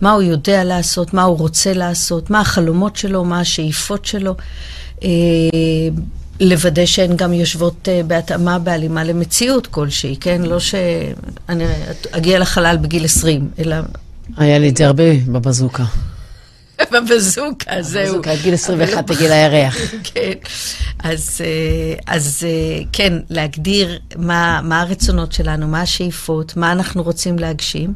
מה 0.00 0.12
הוא 0.12 0.22
יודע 0.22 0.64
לעשות, 0.64 1.14
מה 1.14 1.22
הוא 1.22 1.38
רוצה 1.38 1.72
לעשות, 1.72 2.30
מה 2.30 2.40
החלומות 2.40 2.96
שלו, 2.96 3.24
מה 3.24 3.40
השאיפות 3.40 4.04
שלו. 4.04 4.34
אה, 5.02 5.08
לוודא 6.40 6.86
שהן 6.86 7.16
גם 7.16 7.32
יושבות 7.32 7.88
בהתאמה, 8.06 8.58
בהלימה 8.58 9.04
למציאות 9.04 9.66
כלשהי, 9.66 10.16
כן? 10.20 10.42
לא 10.42 10.60
שאני 10.60 11.64
אגיע 12.10 12.38
לחלל 12.38 12.76
בגיל 12.76 13.04
20, 13.04 13.48
אלא... 13.58 13.76
היה 14.36 14.58
לי 14.58 14.68
את 14.68 14.76
זה 14.76 14.86
הרבה 14.86 15.04
בבזוקה. 15.28 15.84
בבזוקה, 16.92 17.82
זהו. 17.82 18.02
בבזוקה, 18.02 18.32
עד 18.32 18.38
גיל 18.42 18.54
21 18.54 19.10
בגיל 19.10 19.32
הירח. 19.32 19.76
כן, 20.14 20.32
אז, 20.98 21.40
אה, 21.44 22.14
אז 22.14 22.46
אה, 22.48 22.84
כן, 22.92 23.12
להגדיר 23.30 23.98
מה, 24.16 24.60
מה 24.64 24.80
הרצונות 24.80 25.32
שלנו, 25.32 25.68
מה 25.68 25.80
השאיפות, 25.80 26.56
מה 26.56 26.72
אנחנו 26.72 27.02
רוצים 27.02 27.38
להגשים, 27.38 27.94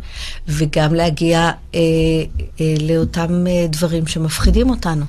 וגם 0.48 0.94
להגיע 0.94 1.50
אה, 1.74 1.80
אה, 2.60 2.74
לאותם 2.80 3.46
אה, 3.46 3.66
דברים 3.68 4.06
שמפחידים 4.06 4.70
אותנו. 4.70 5.04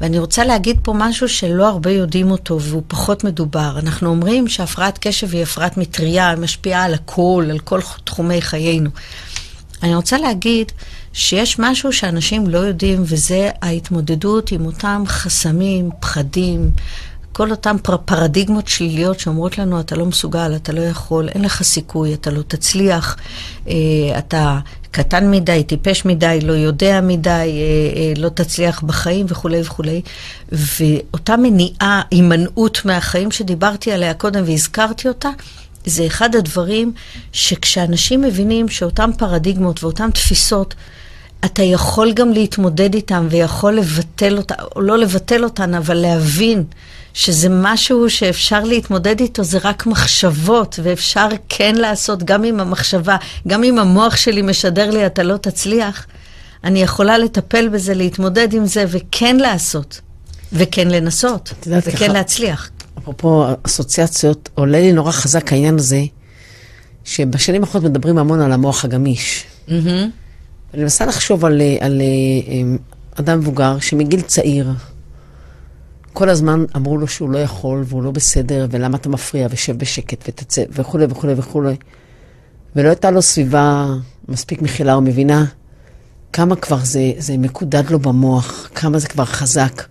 ואני 0.00 0.18
רוצה 0.18 0.44
להגיד 0.44 0.78
פה 0.82 0.92
משהו 0.96 1.28
שלא 1.28 1.68
הרבה 1.68 1.90
יודעים 1.90 2.30
אותו, 2.30 2.60
והוא 2.60 2.82
פחות 2.86 3.24
מדובר. 3.24 3.78
אנחנו 3.78 4.08
אומרים 4.08 4.48
שהפרעת 4.48 4.98
קשב 5.00 5.34
היא 5.34 5.42
הפרעת 5.42 5.76
מטריה, 5.76 6.30
היא 6.30 6.38
משפיעה 6.38 6.84
על 6.84 6.94
הכל, 6.94 7.46
על 7.50 7.58
כל 7.58 7.80
תחומי 8.04 8.42
חיינו. 8.42 8.90
אני 9.82 9.94
רוצה 9.94 10.18
להגיד 10.18 10.72
שיש 11.12 11.58
משהו 11.58 11.92
שאנשים 11.92 12.46
לא 12.46 12.58
יודעים, 12.58 13.02
וזה 13.06 13.50
ההתמודדות 13.62 14.52
עם 14.52 14.66
אותם 14.66 15.02
חסמים, 15.06 15.90
פחדים, 16.00 16.70
כל 17.32 17.50
אותן 17.50 17.76
פר- 17.82 17.96
פרדיגמות 18.04 18.68
שליליות 18.68 19.20
שאומרות 19.20 19.58
לנו, 19.58 19.80
אתה 19.80 19.96
לא 19.96 20.06
מסוגל, 20.06 20.52
אתה 20.56 20.72
לא 20.72 20.80
יכול, 20.80 21.28
אין 21.28 21.42
לך 21.44 21.62
סיכוי, 21.62 22.14
אתה 22.14 22.30
לא 22.30 22.42
תצליח, 22.42 23.16
אה, 23.68 23.74
אתה 24.18 24.58
קטן 24.90 25.30
מדי, 25.30 25.64
טיפש 25.66 26.04
מדי, 26.04 26.38
לא 26.42 26.52
יודע 26.52 27.00
מדי, 27.00 27.30
אה, 27.30 27.42
אה, 28.00 28.12
לא 28.16 28.28
תצליח 28.28 28.82
בחיים 28.82 29.26
וכולי 29.28 29.60
וכולי. 29.60 30.02
ואותה 30.52 31.36
מניעה, 31.36 32.02
הימנעות 32.10 32.84
מהחיים 32.84 33.30
שדיברתי 33.30 33.92
עליה 33.92 34.14
קודם 34.14 34.42
והזכרתי 34.46 35.08
אותה, 35.08 35.30
זה 35.88 36.06
אחד 36.06 36.36
הדברים 36.36 36.92
שכשאנשים 37.32 38.22
מבינים 38.22 38.68
שאותן 38.68 39.10
פרדיגמות 39.12 39.84
ואותן 39.84 40.10
תפיסות, 40.10 40.74
אתה 41.44 41.62
יכול 41.62 42.12
גם 42.12 42.32
להתמודד 42.32 42.94
איתם 42.94 43.26
ויכול 43.30 43.74
לבטל 43.74 44.36
אותן, 44.36 44.54
או 44.76 44.80
לא 44.80 44.98
לבטל 44.98 45.44
אותן, 45.44 45.74
אבל 45.74 45.96
להבין 45.96 46.64
שזה 47.14 47.48
משהו 47.50 48.10
שאפשר 48.10 48.64
להתמודד 48.64 49.20
איתו, 49.20 49.44
זה 49.44 49.58
רק 49.64 49.86
מחשבות, 49.86 50.78
ואפשר 50.82 51.28
כן 51.48 51.74
לעשות, 51.74 52.22
גם 52.22 52.44
עם 52.44 52.60
המחשבה, 52.60 53.16
גם 53.48 53.64
אם 53.64 53.78
המוח 53.78 54.16
שלי 54.16 54.42
משדר 54.42 54.90
לי, 54.90 55.06
אתה 55.06 55.22
לא 55.22 55.36
תצליח, 55.36 56.06
אני 56.64 56.82
יכולה 56.82 57.18
לטפל 57.18 57.68
בזה, 57.68 57.94
להתמודד 57.94 58.52
עם 58.52 58.66
זה, 58.66 58.84
וכן 58.88 59.36
לעשות, 59.36 60.00
וכן 60.52 60.88
לנסות, 60.88 61.52
וכן 61.66 61.90
ככה, 61.96 62.08
להצליח. 62.08 62.70
אפרופו 63.10 63.44
אסוציאציות, 63.62 64.48
עולה 64.54 64.80
לי 64.80 64.92
נורא 64.92 65.12
חזק 65.12 65.52
העניין 65.52 65.74
הזה, 65.74 66.02
שבשנים 67.04 67.62
האחרונות 67.62 67.90
מדברים 67.90 68.18
המון 68.18 68.40
על 68.40 68.52
המוח 68.52 68.84
הגמיש. 68.84 69.44
Mm-hmm. 69.68 69.72
אני 70.74 70.82
מנסה 70.82 71.06
לחשוב 71.06 71.44
על, 71.44 71.62
על, 71.80 71.80
על 71.80 72.02
אדם 73.20 73.38
מבוגר 73.38 73.78
שמגיל 73.78 74.20
צעיר, 74.20 74.72
כל 76.12 76.28
הזמן 76.28 76.64
אמרו 76.76 76.98
לו 76.98 77.08
שהוא 77.08 77.30
לא 77.30 77.38
יכול 77.38 77.84
והוא 77.86 78.02
לא 78.02 78.10
בסדר, 78.10 78.66
ולמה 78.70 78.96
אתה 78.96 79.08
מפריע, 79.08 79.46
ושב 79.50 79.78
בשקט 79.78 80.28
ותצא, 80.28 80.62
וכולי 80.70 81.06
וכולי 81.10 81.34
וכולי. 81.36 81.76
ולא 82.76 82.88
הייתה 82.88 83.10
לו 83.10 83.22
סביבה 83.22 83.86
מספיק 84.28 84.62
מכילה 84.62 84.94
או 84.94 85.00
מבינה 85.00 85.44
כמה 86.32 86.56
כבר 86.56 86.78
זה, 86.82 87.12
זה 87.18 87.38
מקודד 87.38 87.90
לו 87.90 87.98
במוח, 87.98 88.70
כמה 88.74 88.98
זה 88.98 89.08
כבר 89.08 89.24
חזק. 89.24 89.82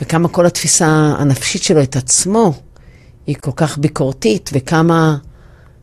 וכמה 0.00 0.28
כל 0.28 0.46
התפיסה 0.46 0.86
הנפשית 1.18 1.62
שלו 1.62 1.82
את 1.82 1.96
עצמו 1.96 2.52
היא 3.26 3.36
כל 3.40 3.50
כך 3.56 3.78
ביקורתית, 3.78 4.50
וכמה 4.52 5.16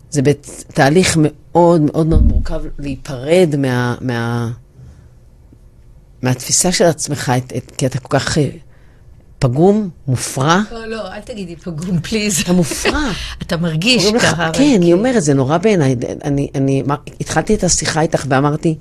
זה 0.10 0.22
בתהליך 0.22 1.18
מאוד 1.22 1.82
מאוד 1.82 2.08
מאוד 2.08 2.24
מורכב 2.24 2.62
להיפרד 2.80 3.56
מה, 3.58 3.96
מה, 4.02 4.52
מהתפיסה 6.22 6.72
של 6.72 6.86
עצמך, 6.86 7.32
את, 7.38 7.54
את, 7.58 7.72
כי 7.78 7.86
אתה 7.86 8.00
כל 8.00 8.20
כך 8.20 8.38
אה, 8.38 8.50
פגום, 9.40 9.90
מופרע. 10.08 10.62
לא, 10.72 10.86
לא, 10.86 11.14
אל 11.14 11.20
תגידי 11.20 11.56
פגום, 11.56 12.00
פליז. 12.00 12.40
אתה 12.40 12.54
מופרע. 12.54 13.12
אתה 13.42 13.58
מרגיש 13.58 14.12
ככה. 14.22 14.50
כן, 14.54 14.74
אני. 14.76 14.94
אומרת, 14.94 15.24
זה 15.24 15.34
נורא 15.34 15.58
בעיניי. 15.58 15.96
אני, 16.24 16.48
אני 16.56 16.84
התחלתי 17.22 17.56
את 17.56 17.64
השיחה 17.64 18.02
איתך 18.02 18.26
ואמרתי 18.30 18.76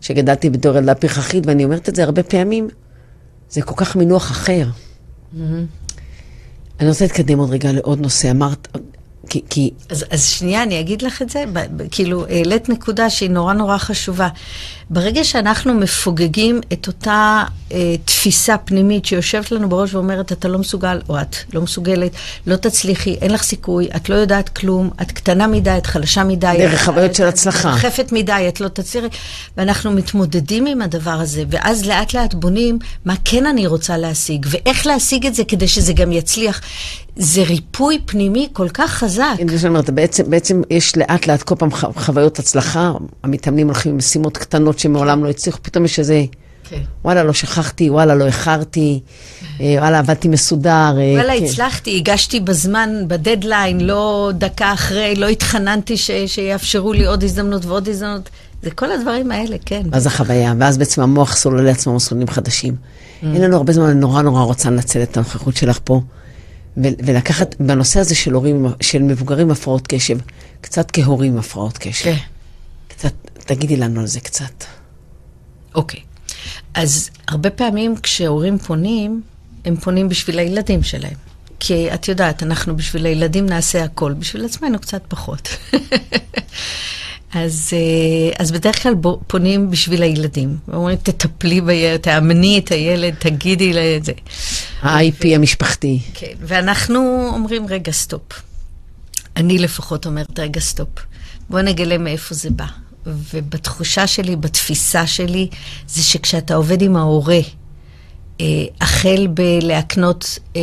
שגדלתי 0.00 0.50
בתור 0.50 0.76
ילדה 0.76 0.94
פרחחית, 0.94 1.46
ואני 1.46 1.64
אומרת 1.64 1.88
את 1.88 1.96
זה 1.96 2.02
הרבה 2.04 2.22
פעמים, 2.22 2.68
זה 3.50 3.62
כל 3.62 3.74
כך 3.76 3.96
מינוח 3.96 4.30
אחר. 4.30 4.68
אני 6.80 6.88
רוצה 6.88 7.04
להתקדם 7.04 7.38
עוד 7.38 7.50
רגע 7.50 7.72
לעוד 7.72 8.00
נושא. 8.00 8.30
אמרת, 8.30 8.68
כי... 9.28 9.40
כי... 9.50 9.70
אז, 9.88 10.04
אז 10.10 10.24
שנייה, 10.24 10.62
אני 10.62 10.80
אגיד 10.80 11.02
לך 11.02 11.22
את 11.22 11.30
זה, 11.30 11.44
ב, 11.52 11.58
ב, 11.76 11.82
כאילו, 11.90 12.26
העלית 12.26 12.68
נקודה 12.68 13.10
שהיא 13.10 13.30
נורא 13.30 13.52
נורא 13.52 13.78
חשובה. 13.78 14.28
ברגע 14.90 15.24
שאנחנו 15.24 15.74
מפוגגים 15.74 16.60
את 16.72 16.86
אותה 16.86 17.44
אה, 17.72 17.94
תפיסה 18.04 18.58
פנימית 18.58 19.04
שיושבת 19.04 19.52
לנו 19.52 19.68
בראש 19.68 19.94
ואומרת, 19.94 20.32
אתה 20.32 20.48
לא 20.48 20.58
מסוגל, 20.58 21.00
או 21.08 21.20
את 21.20 21.36
לא 21.52 21.62
מסוגלת, 21.62 22.12
לא 22.46 22.56
תצליחי, 22.56 23.14
אין 23.14 23.30
לך 23.30 23.42
סיכוי, 23.42 23.88
את 23.96 24.08
לא 24.08 24.14
יודעת 24.14 24.48
כלום, 24.48 24.90
את 25.02 25.12
קטנה 25.12 25.46
מדי, 25.46 25.74
את 25.78 25.86
חלשה 25.86 26.24
מדי. 26.24 26.54
דרך 26.58 26.84
חוויות 26.84 27.14
של 27.14 27.26
הצלחה. 27.26 27.58
את 27.58 27.64
מרחפת 27.64 28.12
מדי, 28.12 28.44
את 28.48 28.60
לא 28.60 28.68
תצליחי, 28.68 29.08
ואנחנו 29.56 29.90
מתמודדים 29.90 30.66
עם 30.66 30.82
הדבר 30.82 31.10
הזה, 31.10 31.44
ואז 31.50 31.86
לאט 31.86 32.14
לאט 32.14 32.34
בונים 32.34 32.78
מה 33.04 33.14
כן 33.24 33.46
אני 33.46 33.66
רוצה 33.66 33.96
להשיג, 33.96 34.46
ואיך 34.50 34.86
להשיג 34.86 35.26
את 35.26 35.34
זה 35.34 35.44
כדי 35.44 35.68
שזה 35.68 35.92
גם 35.92 36.12
יצליח. 36.12 36.60
זה 37.16 37.42
ריפוי 37.42 37.98
פנימי 38.04 38.48
כל 38.52 38.68
כך 38.68 38.90
חזק. 38.90 39.34
אני 39.40 39.68
אומרת, 39.68 39.90
בעצם, 39.90 40.30
בעצם 40.30 40.62
יש 40.70 40.96
לאט 40.96 41.26
לאט 41.26 41.42
כל 41.42 41.54
פעם 41.54 41.70
חוויות 41.96 42.38
הצלחה, 42.38 42.92
המתאמנים 43.22 43.66
הולכים 43.66 43.92
עם 43.92 43.98
משימות 43.98 44.36
קטנות 44.36 44.78
שמעולם 44.78 45.24
לא 45.24 45.30
הצליחו, 45.30 45.58
פתאום 45.62 45.84
יש 45.84 45.98
איזה, 45.98 46.24
כן. 46.68 46.80
וואלה, 47.04 47.22
לא 47.22 47.32
שכחתי, 47.32 47.90
וואלה, 47.90 48.14
לא 48.14 48.26
איחרתי, 48.26 49.00
אה, 49.60 49.74
וואלה, 49.78 49.98
עבדתי 49.98 50.28
מסודר. 50.28 50.70
אה, 50.98 51.14
וואלה, 51.16 51.38
כן. 51.38 51.44
הצלחתי, 51.44 51.96
הגשתי 51.96 52.40
בזמן, 52.40 52.90
בדדליין, 53.08 53.80
לא 53.80 54.30
דקה 54.38 54.72
אחרי, 54.72 55.14
לא 55.16 55.28
התחננתי 55.28 55.96
ש, 55.96 56.10
שיאפשרו 56.26 56.92
לי 56.92 57.06
עוד 57.06 57.24
הזדמנות 57.24 57.64
ועוד 57.64 57.88
הזדמנות. 57.88 58.28
זה 58.62 58.70
כל 58.70 58.92
הדברים 58.92 59.30
האלה, 59.30 59.56
כן. 59.66 59.82
ואז 59.92 60.06
החוויה, 60.06 60.54
ואז 60.58 60.78
בעצם 60.78 61.02
המוח 61.02 61.36
סולל 61.36 61.62
לעצמו 61.62 61.94
מסלולים 61.94 62.28
חדשים. 62.28 62.74
Mm. 62.74 63.26
אין 63.34 63.42
לנו 63.42 63.56
הרבה 63.56 63.72
זמן, 63.72 63.84
אני 63.84 64.00
נורא 64.00 64.22
נורא 64.22 64.42
רוצה 64.42 64.70
לנצל 64.70 65.02
את 65.02 65.16
הנוכחות 65.16 65.56
שלך 65.56 65.78
פה. 65.84 66.00
ולקחת 66.76 67.54
בנושא 67.60 68.00
הזה 68.00 68.14
של 68.14 68.32
הורים, 68.32 68.66
של 68.80 69.02
מבוגרים 69.02 69.46
עם 69.46 69.50
הפרעות 69.50 69.86
קשב, 69.86 70.18
קצת 70.60 70.90
כהורים 70.90 71.32
עם 71.32 71.38
הפרעות 71.38 71.78
קשב. 71.78 72.04
כן. 72.04 72.16
קצת, 72.88 73.12
תגידי 73.34 73.76
לנו 73.76 74.00
על 74.00 74.06
זה 74.06 74.20
קצת. 74.20 74.64
אוקיי. 75.74 76.00
אז 76.74 77.10
הרבה 77.28 77.50
פעמים 77.50 77.96
כשהורים 77.96 78.58
פונים, 78.58 79.22
הם 79.64 79.76
פונים 79.76 80.08
בשביל 80.08 80.38
הילדים 80.38 80.82
שלהם. 80.82 81.14
כי 81.60 81.94
את 81.94 82.08
יודעת, 82.08 82.42
אנחנו 82.42 82.76
בשביל 82.76 83.06
הילדים 83.06 83.46
נעשה 83.46 83.84
הכל, 83.84 84.12
בשביל 84.12 84.44
עצמנו 84.44 84.78
קצת 84.78 85.02
פחות. 85.08 85.48
אז, 87.34 87.70
אה, 87.72 88.32
אז 88.38 88.52
בדרך 88.52 88.82
כלל 88.82 88.94
פונים 89.26 89.70
בשביל 89.70 90.02
הילדים. 90.02 90.56
אומרים, 90.72 90.96
תטפלי 90.96 91.60
בילד, 91.60 92.00
תאמני 92.00 92.58
את 92.58 92.72
הילד, 92.72 93.14
תגידי 93.18 93.96
את 93.96 94.04
זה. 94.04 94.12
ה-IP 94.82 95.26
המשפחתי. 95.34 96.00
כן, 96.14 96.32
ואנחנו 96.40 97.30
אומרים, 97.34 97.66
רגע, 97.66 97.92
stop. 97.92 98.42
אני 99.36 99.58
לפחות 99.58 100.06
אומרת, 100.06 100.38
רגע, 100.38 100.60
stop. 100.60 100.88
בוא 101.50 101.60
נגלה 101.60 101.98
מאיפה 101.98 102.34
זה 102.34 102.50
בא. 102.50 102.66
ובתחושה 103.06 104.06
שלי, 104.06 104.36
בתפיסה 104.36 105.06
שלי, 105.06 105.48
זה 105.88 106.02
שכשאתה 106.02 106.54
עובד 106.54 106.82
עם 106.82 106.96
ההורה, 106.96 107.40
אה, 108.40 108.64
החל 108.80 109.26
בלהקנות 109.26 110.38
אה, 110.56 110.62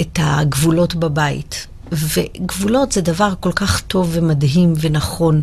את 0.00 0.18
הגבולות 0.22 0.94
בבית, 0.94 1.66
וגבולות 1.92 2.92
זה 2.92 3.00
דבר 3.00 3.32
כל 3.40 3.52
כך 3.52 3.80
טוב 3.80 4.10
ומדהים 4.12 4.72
ונכון 4.80 5.42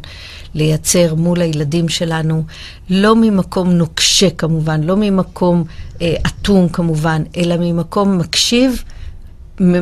לייצר 0.53 1.15
מול 1.15 1.41
הילדים 1.41 1.89
שלנו, 1.89 2.43
לא 2.89 3.15
ממקום 3.15 3.69
נוקשה 3.71 4.29
כמובן, 4.29 4.83
לא 4.83 4.95
ממקום 4.97 5.63
אה, 6.01 6.15
אטום 6.27 6.69
כמובן, 6.69 7.23
אלא 7.37 7.55
ממקום 7.59 8.17
מקשיב, 8.17 8.83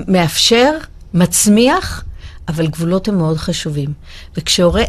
מאפשר, 0.07 0.71
מצמיח, 1.13 2.03
אבל 2.47 2.67
גבולות 2.67 3.07
הם 3.07 3.17
מאוד 3.17 3.37
חשובים. 3.37 3.93
וכשהורה 4.37 4.83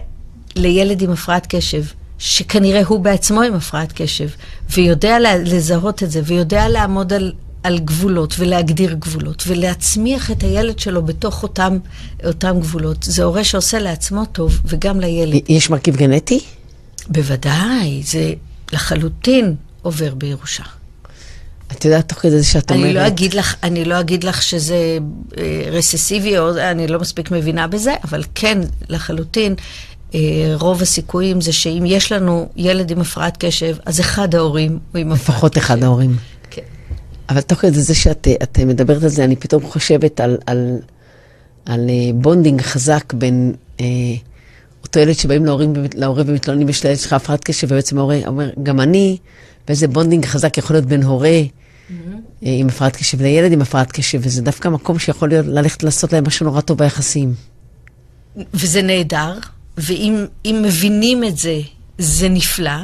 לילד 0.56 1.02
עם 1.02 1.10
הפרעת 1.10 1.46
קשב, 1.54 1.82
שכנראה 2.18 2.82
הוא 2.86 3.00
בעצמו 3.00 3.42
עם 3.42 3.54
הפרעת 3.54 3.92
קשב, 3.92 4.28
ויודע 4.70 5.16
לזהות 5.44 6.02
את 6.02 6.10
זה, 6.10 6.20
ויודע 6.24 6.68
לעמוד 6.68 7.12
על 7.12 7.32
על 7.66 7.78
גבולות 7.78 8.34
ולהגדיר 8.38 8.92
גבולות 8.92 9.44
ולהצמיח 9.46 10.30
את 10.30 10.42
הילד 10.42 10.78
שלו 10.78 11.02
בתוך 11.02 11.42
אותם, 11.42 11.78
אותם 12.26 12.60
גבולות. 12.60 13.02
זה 13.02 13.24
הורה 13.24 13.44
שעושה 13.44 13.78
לעצמו 13.78 14.24
טוב 14.24 14.60
וגם 14.64 15.00
לילד. 15.00 15.40
יש 15.48 15.70
מרכיב 15.70 15.96
גנטי? 15.96 16.40
בוודאי, 17.08 18.02
זה 18.04 18.32
לחלוטין 18.72 19.54
עובר 19.82 20.14
בירושה. 20.14 20.62
את 21.72 21.84
יודעת, 21.84 22.08
תוך 22.08 22.18
כדי 22.18 22.38
זה 22.38 22.44
שאת 22.44 22.72
אני 22.72 22.78
אומרת... 22.78 22.94
לא 22.94 23.06
אגיד 23.06 23.34
לך, 23.34 23.54
אני 23.62 23.84
לא 23.84 24.00
אגיד 24.00 24.24
לך 24.24 24.42
שזה 24.42 24.98
אה, 25.38 25.68
רססיבי, 25.72 26.38
או 26.38 26.58
אני 26.58 26.86
לא 26.86 27.00
מספיק 27.00 27.30
מבינה 27.30 27.66
בזה, 27.66 27.94
אבל 28.04 28.22
כן, 28.34 28.58
לחלוטין, 28.88 29.54
אה, 30.14 30.20
רוב 30.54 30.82
הסיכויים 30.82 31.40
זה 31.40 31.52
שאם 31.52 31.82
יש 31.86 32.12
לנו 32.12 32.48
ילד 32.56 32.90
עם 32.90 33.00
הפרעת 33.00 33.44
קשב, 33.44 33.76
אז 33.86 34.00
אחד 34.00 34.34
ההורים 34.34 34.78
הוא 34.92 35.00
עם 35.00 35.12
הפרעת 35.12 35.22
קשב. 35.22 35.32
לפחות 35.32 35.58
אחד 35.58 35.82
ההורים. 35.82 36.16
אבל 37.28 37.40
תוך 37.40 37.58
כדי 37.58 37.82
זה 37.82 37.94
שאת 37.94 38.28
את 38.42 38.58
מדברת 38.58 39.02
על 39.02 39.08
זה, 39.08 39.24
אני 39.24 39.36
פתאום 39.36 39.62
חושבת 39.62 40.20
על, 40.20 40.38
על, 40.46 40.78
על 41.66 41.90
אה, 41.90 42.12
bonding 42.14 42.61
חזק 42.60 43.12
בין 43.12 43.54
אה, 43.80 43.86
אותו 44.82 44.98
ילד 44.98 45.12
שבאים 45.12 45.44
להורים, 45.44 45.72
להורה 45.94 46.22
ומתלוננים, 46.26 46.68
יש 46.68 46.84
לילד 46.84 46.98
שלך 46.98 47.12
הפרעת 47.12 47.44
קשב, 47.44 47.66
ובעצם 47.70 47.98
ההורה 47.98 48.18
אומר, 48.26 48.50
גם 48.62 48.80
אני, 48.80 49.16
ואיזה 49.68 49.88
בונדינג 49.88 50.24
חזק 50.24 50.58
יכול 50.58 50.76
להיות 50.76 50.86
בין 50.86 51.02
הורה 51.02 51.40
mm-hmm. 51.42 51.92
אה, 52.46 52.50
עם 52.58 52.68
הפרעת 52.68 52.96
קשב 52.96 53.22
לילד 53.22 53.52
עם 53.52 53.62
הפרעת 53.62 53.92
קשב, 53.92 54.18
וזה 54.22 54.42
דווקא 54.42 54.68
מקום 54.68 54.98
שיכול 54.98 55.28
להיות 55.28 55.46
ללכת 55.46 55.82
לעשות 55.82 56.12
להם 56.12 56.26
משהו 56.26 56.46
נורא 56.46 56.60
טוב 56.60 56.78
ביחסים. 56.78 57.34
וזה 58.54 58.82
נהדר, 58.82 59.38
ואם 59.78 60.26
מבינים 60.44 61.24
את 61.24 61.36
זה, 61.36 61.60
זה 61.98 62.28
נפלא. 62.28 62.80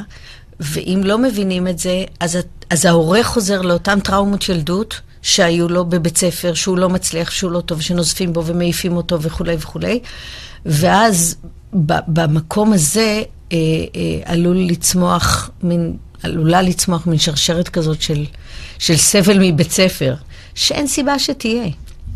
ואם 0.63 1.01
לא 1.03 1.17
מבינים 1.17 1.67
את 1.67 1.79
זה, 1.79 2.03
אז, 2.19 2.37
אז 2.69 2.85
ההורה 2.85 3.23
חוזר 3.23 3.61
לאותן 3.61 3.99
טראומות 3.99 4.41
של 4.41 4.53
ילדות 4.53 5.01
שהיו 5.21 5.69
לו 5.69 5.85
בבית 5.85 6.17
ספר, 6.17 6.53
שהוא 6.53 6.77
לא 6.77 6.89
מצליח, 6.89 7.31
שהוא 7.31 7.51
לא 7.51 7.61
טוב, 7.61 7.81
שנוזפים 7.81 8.33
בו 8.33 8.45
ומעיפים 8.45 8.97
אותו 8.97 9.21
וכולי 9.21 9.55
וכולי. 9.59 9.99
ואז 10.65 11.35
במקום 12.07 12.73
הזה 12.73 13.23
אה, 13.51 13.57
אה, 13.95 14.19
עלול 14.25 14.57
לצמוח 14.57 15.49
מין, 15.63 15.97
עלולה 16.23 16.61
לצמוח 16.61 17.07
מין 17.07 17.19
שרשרת 17.19 17.69
כזאת 17.69 18.01
של, 18.01 18.25
של 18.79 18.97
סבל 18.97 19.37
מבית 19.39 19.71
ספר, 19.71 20.15
שאין 20.55 20.87
סיבה 20.87 21.19
שתהיה. 21.19 21.65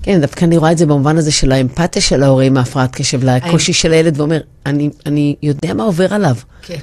כן, 0.03 0.21
דווקא 0.21 0.45
אני 0.45 0.57
רואה 0.57 0.71
את 0.71 0.77
זה 0.77 0.85
במובן 0.85 1.17
הזה 1.17 1.31
של 1.31 1.51
האמפתיה 1.51 2.01
של 2.01 2.23
ההורה 2.23 2.43
עם 2.43 2.57
ההפרעת 2.57 2.95
קשב, 2.95 3.23
לקושי 3.23 3.73
של 3.73 3.91
הילד, 3.91 4.19
ואומר, 4.19 4.39
אני, 4.65 4.89
אני 5.05 5.35
יודע 5.43 5.73
מה 5.73 5.83
עובר 5.83 6.13
עליו. 6.13 6.35
כן. 6.61 6.79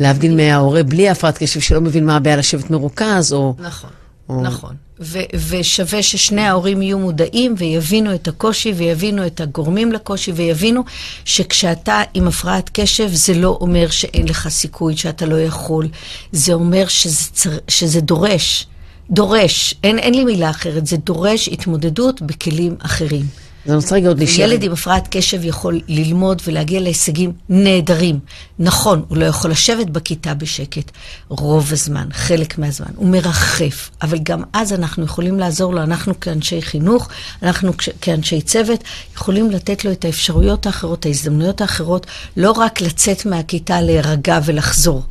להבדיל 0.00 0.36
מההורה 0.36 0.82
בלי 0.82 1.08
הפרעת 1.08 1.38
קשב 1.38 1.60
שלא 1.60 1.80
מבין 1.80 2.06
מה 2.06 2.16
הבעיה 2.16 2.36
לשבת 2.36 2.70
מרוכז, 2.70 3.32
או... 3.32 3.54
נכון, 3.58 3.90
או... 4.28 4.42
נכון. 4.42 4.74
ו- 5.00 5.18
ושווה 5.48 6.02
ששני 6.02 6.40
ההורים 6.42 6.82
יהיו 6.82 6.98
מודעים 6.98 7.54
ויבינו 7.58 8.14
את 8.14 8.28
הקושי 8.28 8.72
ויבינו 8.72 9.26
את 9.26 9.40
הגורמים 9.40 9.92
לקושי 9.92 10.32
ויבינו 10.32 10.84
שכשאתה 11.24 12.02
עם 12.14 12.28
הפרעת 12.28 12.70
קשב 12.72 13.08
זה 13.12 13.34
לא 13.34 13.58
אומר 13.60 13.90
שאין 13.90 14.28
לך 14.28 14.48
סיכוי, 14.48 14.96
שאתה 14.96 15.26
לא 15.26 15.40
יכול, 15.40 15.88
זה 16.32 16.52
אומר 16.52 16.86
שזה, 16.88 17.30
צר... 17.32 17.50
שזה 17.68 18.00
דורש, 18.00 18.66
דורש, 19.10 19.74
אין, 19.84 19.98
אין 19.98 20.14
לי 20.14 20.24
מילה 20.24 20.50
אחרת, 20.50 20.86
זה 20.86 20.96
דורש 20.96 21.48
התמודדות 21.48 22.22
בכלים 22.22 22.76
אחרים. 22.78 23.45
אז 23.66 23.70
אני 23.70 23.76
רוצה 23.76 23.94
רגע 23.94 24.08
עוד 24.08 24.18
להישאר. 24.18 24.44
ילד 24.44 24.62
עם 24.62 24.72
הפרעת 24.72 25.08
קשב 25.10 25.44
יכול 25.44 25.80
ללמוד 25.88 26.42
ולהגיע 26.46 26.80
להישגים 26.80 27.32
נהדרים. 27.48 28.18
נכון, 28.58 29.04
הוא 29.08 29.18
לא 29.18 29.24
יכול 29.24 29.50
לשבת 29.50 29.86
בכיתה 29.86 30.34
בשקט 30.34 30.90
רוב 31.28 31.72
הזמן, 31.72 32.08
חלק 32.12 32.58
מהזמן. 32.58 32.90
הוא 32.96 33.08
מרחף, 33.08 33.90
אבל 34.02 34.18
גם 34.22 34.42
אז 34.52 34.72
אנחנו 34.72 35.04
יכולים 35.04 35.38
לעזור 35.38 35.74
לו, 35.74 35.82
אנחנו 35.82 36.20
כאנשי 36.20 36.62
חינוך, 36.62 37.08
אנחנו 37.42 37.72
כאנשי 38.00 38.40
צוות, 38.40 38.84
יכולים 39.14 39.50
לתת 39.50 39.84
לו 39.84 39.92
את 39.92 40.04
האפשרויות 40.04 40.66
האחרות, 40.66 41.06
ההזדמנויות 41.06 41.60
האחרות, 41.60 42.06
לא 42.36 42.50
רק 42.50 42.80
לצאת 42.80 43.26
מהכיתה, 43.26 43.80
להירגע 43.80 44.38
ולחזור, 44.44 45.02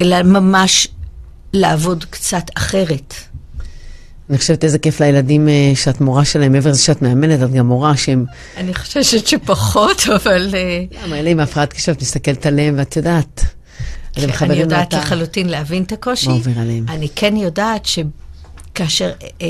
אלא 0.00 0.22
ממש 0.22 0.88
לעבוד 1.52 2.04
קצת 2.10 2.44
אחרת. 2.56 3.14
אני 4.30 4.38
חושבת 4.38 4.64
איזה 4.64 4.78
כיף 4.78 5.00
לילדים 5.00 5.48
אה, 5.48 5.72
שאת 5.74 6.00
מורה 6.00 6.24
שלהם, 6.24 6.52
מעבר 6.52 6.70
לזה 6.70 6.82
שאת 6.82 7.02
מאמנת, 7.02 7.42
את 7.42 7.52
גם 7.52 7.66
מורה 7.66 7.96
שהם... 7.96 8.24
אני 8.56 8.74
חוששת 8.74 9.26
שפחות, 9.26 10.02
אבל... 10.16 10.54
אה, 10.54 10.84
למה, 11.04 11.18
אלה 11.18 11.30
עם 11.30 11.40
הפרעת 11.40 11.72
קשב, 11.72 11.92
את 11.92 12.02
מסתכלת 12.02 12.46
עליהם 12.46 12.74
ואת 12.78 12.96
יודעת. 12.96 13.44
אני 14.42 14.54
יודעת 14.54 14.94
לחלוטין 14.94 15.48
להבין 15.48 15.82
את 15.82 15.92
הקושי. 15.92 16.28
מה 16.28 16.34
עובר 16.34 16.60
עליהם? 16.60 16.86
אני 16.88 17.08
כן 17.14 17.36
יודעת 17.36 17.86
שכאשר 17.86 19.12
אה, 19.42 19.48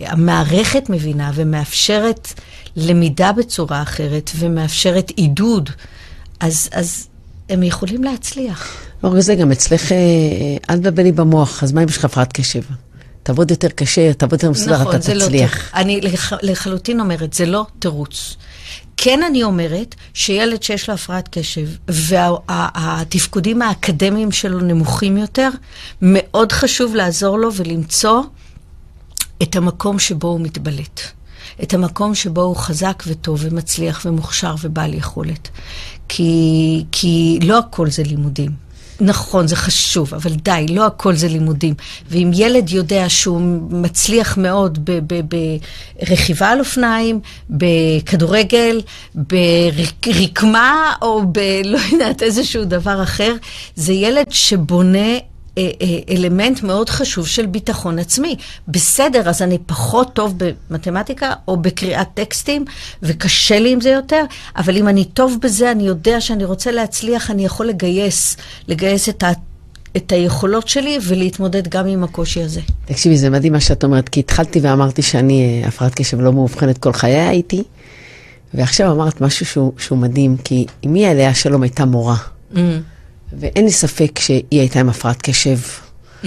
המערכת 0.00 0.90
מבינה 0.90 1.30
ומאפשרת 1.34 2.32
למידה 2.76 3.32
בצורה 3.32 3.82
אחרת 3.82 4.30
ומאפשרת 4.36 5.12
עידוד, 5.16 5.70
אז, 6.40 6.68
אז 6.72 7.08
הם 7.48 7.62
יכולים 7.62 8.04
להצליח. 8.04 8.76
לא 9.04 9.08
רק 9.08 9.20
זה, 9.20 9.34
גם 9.34 9.52
אצלך, 9.52 9.92
אל 10.70 10.78
תבלבלי 10.78 11.12
במוח, 11.12 11.62
אז 11.62 11.72
מה 11.72 11.82
אם 11.82 11.88
יש 11.88 11.96
לך 11.96 12.04
הפרעת 12.04 12.32
קשב? 12.32 12.62
תעבוד 13.24 13.50
יותר 13.50 13.68
קשה, 13.68 14.12
תעבוד 14.12 14.32
יותר 14.32 14.50
מסודר, 14.50 14.80
נכון, 14.80 14.96
אתה 14.96 15.14
לא 15.14 15.24
תצליח. 15.24 15.74
לא, 15.74 15.80
אני 15.80 16.00
לח, 16.00 16.32
לחלוטין 16.42 17.00
אומרת, 17.00 17.32
זה 17.32 17.46
לא 17.46 17.66
תירוץ. 17.78 18.36
כן 18.96 19.22
אני 19.22 19.42
אומרת 19.42 19.94
שילד 20.14 20.62
שיש 20.62 20.88
לו 20.88 20.94
הפרעת 20.94 21.28
קשב 21.38 21.68
והתפקודים 21.88 23.60
וה, 23.60 23.66
האקדמיים 23.66 24.32
שלו 24.32 24.60
נמוכים 24.60 25.16
יותר, 25.16 25.48
מאוד 26.02 26.52
חשוב 26.52 26.94
לעזור 26.94 27.38
לו 27.38 27.54
ולמצוא 27.54 28.22
את 29.42 29.56
המקום 29.56 29.98
שבו 29.98 30.28
הוא 30.28 30.40
מתבלט. 30.40 31.00
את 31.62 31.74
המקום 31.74 32.14
שבו 32.14 32.42
הוא 32.42 32.56
חזק 32.56 33.02
וטוב 33.06 33.40
ומצליח 33.42 34.02
ומוכשר 34.04 34.54
ובעל 34.62 34.94
יכולת. 34.94 35.48
כי, 36.08 36.84
כי 36.92 37.38
לא 37.42 37.58
הכל 37.58 37.90
זה 37.90 38.02
לימודים. 38.02 38.63
נכון, 39.00 39.46
זה 39.46 39.56
חשוב, 39.56 40.14
אבל 40.14 40.30
די, 40.30 40.66
לא 40.68 40.86
הכל 40.86 41.14
זה 41.14 41.28
לימודים. 41.28 41.74
ואם 42.08 42.30
ילד 42.34 42.70
יודע 42.70 43.04
שהוא 43.08 43.40
מצליח 43.70 44.36
מאוד 44.36 44.90
ברכיבה 46.00 46.48
על 46.48 46.60
אופניים, 46.60 47.20
בכדורגל, 47.50 48.80
ברקמה, 49.14 50.92
או 51.02 51.22
בלא 51.26 51.78
יודעת 51.92 52.22
איזשהו 52.22 52.64
דבר 52.64 53.02
אחר, 53.02 53.34
זה 53.76 53.92
ילד 53.92 54.26
שבונה 54.30 55.18
אלמנט 56.10 56.62
מאוד 56.62 56.88
חשוב 56.88 57.26
של 57.26 57.46
ביטחון 57.46 57.98
עצמי. 57.98 58.36
בסדר, 58.68 59.28
אז 59.28 59.42
אני 59.42 59.58
פחות 59.66 60.12
טוב 60.12 60.34
במתמטיקה 60.70 61.32
או 61.48 61.56
בקריאת 61.56 62.08
טקסטים, 62.14 62.64
וקשה 63.02 63.58
לי 63.58 63.72
עם 63.72 63.80
זה 63.80 63.90
יותר, 63.90 64.24
אבל 64.56 64.76
אם 64.76 64.88
אני 64.88 65.04
טוב 65.04 65.36
בזה, 65.42 65.70
אני 65.70 65.86
יודע 65.86 66.20
שאני 66.20 66.44
רוצה 66.44 66.70
להצליח, 66.70 67.30
אני 67.30 67.44
יכול 67.44 67.66
לגייס, 67.66 68.36
לגייס 68.68 69.08
את 69.08 69.22
ה... 69.22 69.30
את 69.96 70.12
היכולות 70.12 70.68
שלי 70.68 70.98
ולהתמודד 71.02 71.68
גם 71.68 71.86
עם 71.86 72.04
הקושי 72.04 72.42
הזה. 72.42 72.60
תקשיבי, 72.84 73.16
זה 73.16 73.30
מדהים 73.30 73.52
מה 73.52 73.60
שאת 73.60 73.84
אומרת, 73.84 74.08
כי 74.08 74.20
התחלתי 74.20 74.60
ואמרתי 74.60 75.02
שאני 75.02 75.62
אה, 75.62 75.68
הפרעת 75.68 75.94
קשב 75.94 76.20
לא 76.20 76.32
מאובחנת 76.32 76.78
כל 76.78 76.92
חיי 76.92 77.20
הייתי, 77.20 77.62
ועכשיו 78.54 78.92
אמרת 78.92 79.20
משהו 79.20 79.46
שהוא, 79.46 79.72
שהוא 79.78 79.98
מדהים, 79.98 80.36
כי 80.44 80.66
אמי 80.86 81.06
עליה 81.06 81.34
שלום 81.34 81.62
הייתה 81.62 81.84
מורה. 81.84 82.16
Mm. 82.54 82.56
ואין 83.38 83.64
לי 83.64 83.72
ספק 83.72 84.18
שהיא 84.18 84.44
הייתה 84.50 84.80
עם 84.80 84.88
הפרעת 84.88 85.22
קשב. 85.22 85.58
Mm. 86.22 86.26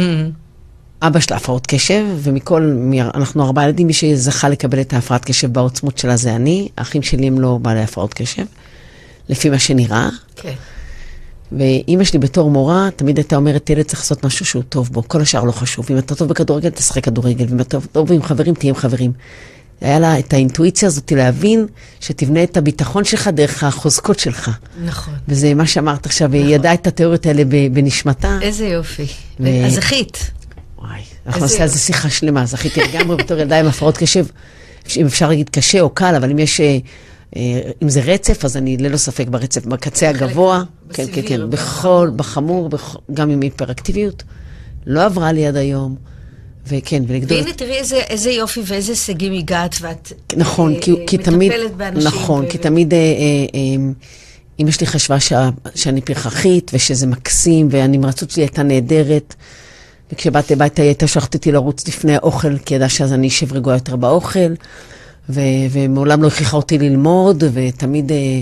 אבא 1.02 1.20
שלה 1.20 1.38
הפרעות 1.38 1.68
קשב, 1.68 2.06
ומכל, 2.18 2.90
אנחנו 3.14 3.46
ארבעה 3.46 3.66
ילדים, 3.66 3.88
מי 3.88 3.94
שזכה 3.94 4.50
לקבל 4.50 4.82
את 4.82 4.94
ההפרעת 4.94 5.26
קשב 5.26 5.54
בעוצמות 5.54 5.98
שלה 5.98 6.18
זה 6.18 6.36
אני, 6.36 6.70
האחים 6.78 7.02
שלי 7.02 7.28
הם 7.28 7.40
לא 7.40 7.60
בעלי 7.62 7.82
הפרעות 7.82 8.14
קשב, 8.14 8.46
לפי 9.30 9.50
מה 9.50 9.60
שנראה. 9.60 10.10
כן. 10.36 10.54
ואימא 11.52 12.04
שלי 12.04 12.20
בתור 12.20 12.52
מורה, 12.52 12.90
תמיד 12.96 13.18
הייתה 13.18 13.36
אומרת, 13.36 13.70
ילד 13.70 13.86
צריך 13.86 14.00
לעשות 14.00 14.26
משהו 14.26 14.46
שהוא 14.46 14.64
טוב 14.70 14.90
בו, 14.92 15.04
כל 15.08 15.22
השאר 15.22 15.44
לא 15.44 15.52
חשוב. 15.52 15.88
אם 15.90 15.98
אתה 15.98 16.16
טוב 16.16 16.30
בכדורגל, 16.30 16.70
תשחק 16.70 17.04
כדורגל, 17.04 17.46
ואם 17.50 17.62
אתה 17.62 17.78
טוב 17.92 18.12
עם 18.12 18.24
חברים, 18.24 18.54
תהיה 18.54 18.70
עם 18.70 18.76
חברים. 18.76 19.12
היה 19.82 20.00
לה 20.00 20.20
את 20.20 20.34
האינטואיציה 20.34 20.88
הזאת 20.88 21.12
להבין 21.12 21.68
שתבנה 22.00 22.44
את 22.44 22.58
הביטחון 22.58 23.04
שלך 23.04 23.28
דרך 23.28 23.64
החוזקות 23.64 24.20
שלך. 24.20 24.52
נכון. 24.86 25.14
וזה 25.28 25.54
מה 25.54 25.68
שאמרת 25.68 26.06
עכשיו, 26.06 26.28
נכון. 26.28 26.40
היא 26.40 26.56
ידעה 26.56 26.74
את 26.74 26.88
התיאוריות 26.88 27.26
האלה 27.26 27.44
בנשמתה. 27.72 28.40
איזה 28.42 28.68
יופי. 28.68 29.08
ו... 29.40 29.48
אז 29.66 29.74
זכית. 29.74 30.32
וואי, 30.78 31.02
אנחנו 31.28 31.42
נעשה 31.42 31.64
על 31.64 31.70
זה 31.70 31.80
שיחה 31.80 32.10
שלמה, 32.10 32.46
זכיתי 32.46 32.82
לגמרי 32.82 33.18
בתור 33.24 33.38
ילדה 33.38 33.60
עם 33.60 33.68
הפרעות 33.68 33.98
קשב, 33.98 34.26
אם 34.98 35.06
אפשר 35.06 35.28
להגיד 35.30 35.50
קשה 35.50 35.82
או 35.82 35.90
קל, 35.90 36.16
אבל 36.16 36.32
אם 36.32 36.40
יש, 36.40 36.62
אה, 36.62 36.78
אה, 37.36 37.62
אם 37.84 37.90
זה 37.90 38.02
רצף, 38.02 38.46
אז 38.46 38.58
אני 38.58 38.78
ללא 38.78 38.98
ספק 38.98 39.28
ברצף, 39.28 39.66
בקצה 39.66 40.10
הגבוה. 40.10 40.64
כן, 40.94 41.06
כן, 41.14 41.22
כן, 41.28 41.50
בכל, 41.50 42.10
בחמור, 42.16 42.70
גם 43.14 43.30
עם 43.30 43.42
היפראקטיביות. 43.42 44.24
לא 44.86 45.06
עברה 45.06 45.32
לי 45.32 45.48
עד 45.48 45.56
היום. 45.56 45.96
וכן, 46.68 47.04
ולגדול... 47.08 47.38
והנה 47.38 47.54
תראי 47.54 47.76
איזה, 47.76 47.98
איזה 47.98 48.32
יופי 48.32 48.62
ואיזה 48.66 48.92
הישגים 48.92 49.34
הגעת, 49.34 49.76
ואת 49.82 50.14
נכון, 50.38 50.76
אה, 50.76 50.82
כי, 50.82 50.92
כי 51.08 51.18
תמיד, 51.18 51.52
באנשים. 51.78 52.08
נכון, 52.08 52.46
ו... 52.46 52.50
כי 52.50 52.58
תמיד 52.58 52.94
אה, 52.94 53.00
אה, 53.00 53.04
אה, 53.56 53.92
אמא 54.60 54.72
שלי 54.72 54.88
חשבה 54.88 55.20
שה, 55.20 55.50
שאני 55.76 56.02
פרחחית, 56.02 56.72
ושזה 56.74 57.08
מקסים, 57.08 57.68
והנמרצות 57.72 58.32
שלי 58.32 58.44
הייתה 58.44 58.64
נהדרת. 58.64 59.36
וכשבאתי 60.12 60.54
הביתה 60.54 60.82
היא 60.82 60.90
הייתה 60.90 61.08
שולחת 61.08 61.34
אותי 61.34 61.52
לרוץ 61.52 61.88
לפני 61.88 62.16
האוכל, 62.16 62.58
כי 62.58 62.76
ידעה 62.76 62.90
שאז 62.90 63.14
אני 63.14 63.28
אשב 63.28 63.54
רגועה 63.54 63.76
יותר 63.76 63.96
באוכל, 63.96 64.54
ו, 65.30 65.42
ומעולם 65.72 66.24
לא 66.24 66.28
הכריחה 66.28 66.58
אותי 66.58 66.78
ללמוד, 66.78 67.44
ותמיד... 67.54 68.12
אה, 68.12 68.42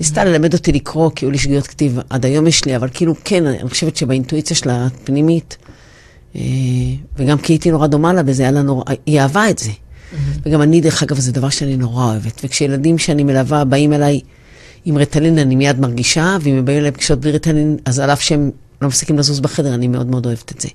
ניסתה 0.00 0.24
ללמד 0.24 0.54
אותי 0.54 0.72
לקרוא, 0.72 1.10
כי 1.14 1.24
היו 1.24 1.30
לי 1.30 1.38
שגיאות 1.38 1.66
כתיב, 1.66 1.98
עד 2.10 2.24
היום 2.24 2.46
יש 2.46 2.64
לי, 2.64 2.76
אבל 2.76 2.88
כאילו, 2.94 3.14
כן, 3.24 3.46
אני 3.46 3.68
חושבת 3.70 3.96
שבאינטואיציה 3.96 4.56
שלה, 4.56 4.86
הפנימית, 4.86 5.56
וגם 7.16 7.38
כי 7.38 7.52
הייתי 7.52 7.70
נורא 7.70 7.86
דומה 7.86 8.12
לה 8.12 8.22
וזה 8.26 8.42
היה 8.42 8.52
לה 8.52 8.62
נורא, 8.62 8.84
היא 9.06 9.20
אהבה 9.20 9.50
את 9.50 9.58
זה. 9.58 9.70
Mm-hmm. 9.70 10.16
וגם 10.46 10.62
אני, 10.62 10.80
דרך 10.80 11.02
אגב, 11.02 11.18
זה 11.18 11.32
דבר 11.32 11.48
שאני 11.48 11.76
נורא 11.76 12.04
אוהבת. 12.04 12.40
וכשילדים 12.44 12.98
שאני 12.98 13.24
מלווה 13.24 13.64
באים 13.64 13.92
אליי 13.92 14.20
עם 14.84 14.98
רטלין, 14.98 15.38
אני 15.38 15.56
מיד 15.56 15.80
מרגישה, 15.80 16.36
ואם 16.40 16.56
הם 16.56 16.64
באים 16.64 16.78
אליי 16.78 16.92
פגישות 16.92 17.20
בלי 17.20 17.32
רטלין, 17.32 17.76
אז 17.84 17.98
על 17.98 18.10
אף 18.10 18.22
שהם 18.22 18.50
לא 18.82 18.88
מפסיקים 18.88 19.18
לזוז 19.18 19.40
בחדר, 19.40 19.74
אני 19.74 19.88
מאוד 19.88 20.06
מאוד 20.06 20.26
אוהבת 20.26 20.52
את 20.52 20.60
זה. 20.60 20.68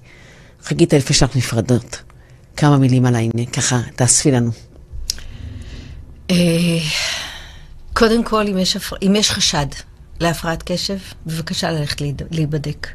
חגית, 0.63 0.93
לפני 0.93 1.15
שאנחנו 1.15 1.37
נפרדות, 1.37 2.01
כמה 2.57 2.77
מילים 2.77 3.05
על 3.05 3.15
העניין, 3.15 3.45
ככה, 3.45 3.81
תאספי 3.95 4.31
לנו. 4.31 4.51
אה, 6.31 6.35
קודם 7.93 8.23
כל, 8.23 8.45
אם 9.01 9.15
יש 9.15 9.31
חשד 9.31 9.65
להפרעת 10.19 10.63
קשב, 10.65 10.97
בבקשה 11.25 11.71
ללכת 11.71 12.01
להיבדק. 12.31 12.87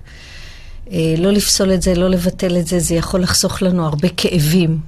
אה, 0.93 1.14
לא 1.18 1.30
לפסול 1.30 1.72
את 1.72 1.82
זה, 1.82 1.95
לא 1.95 2.09
לבטל 2.09 2.59
את 2.59 2.66
זה, 2.66 2.78
זה 2.78 2.95
יכול 2.95 3.20
לחסוך 3.20 3.62
לנו 3.62 3.87
הרבה 3.87 4.09
כאבים 4.16 4.78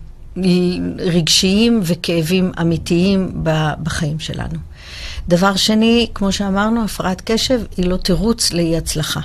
רגשיים 0.99 1.81
וכאבים 1.83 2.53
אמיתיים 2.61 3.31
בחיים 3.83 4.19
שלנו. 4.19 4.59
דבר 5.29 5.57
שני, 5.57 6.07
כמו 6.15 6.33
שאמרנו, 6.33 6.85
הפרעת 6.85 7.23
קשב 7.25 7.61
היא 7.77 7.87
לא 7.87 7.97
תירוץ 7.97 8.53
לאי 8.53 8.77
הצלחה. 8.77 9.21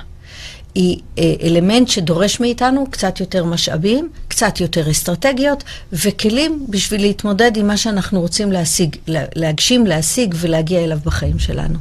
היא 0.74 1.00
אה, 1.18 1.34
אלמנט 1.42 1.88
שדורש 1.88 2.40
מאיתנו 2.40 2.86
קצת 2.90 3.20
יותר 3.20 3.44
משאבים, 3.44 4.08
קצת 4.28 4.60
יותר 4.60 4.90
אסטרטגיות 4.90 5.64
וכלים 5.92 6.66
בשביל 6.68 7.00
להתמודד 7.00 7.56
עם 7.56 7.66
מה 7.66 7.76
שאנחנו 7.76 8.20
רוצים 8.20 8.52
להשיג, 8.52 8.96
להגשים, 9.08 9.86
להשיג 9.86 10.34
ולהגיע 10.38 10.84
אליו 10.84 10.98
בחיים 11.04 11.38
שלנו. 11.38 11.78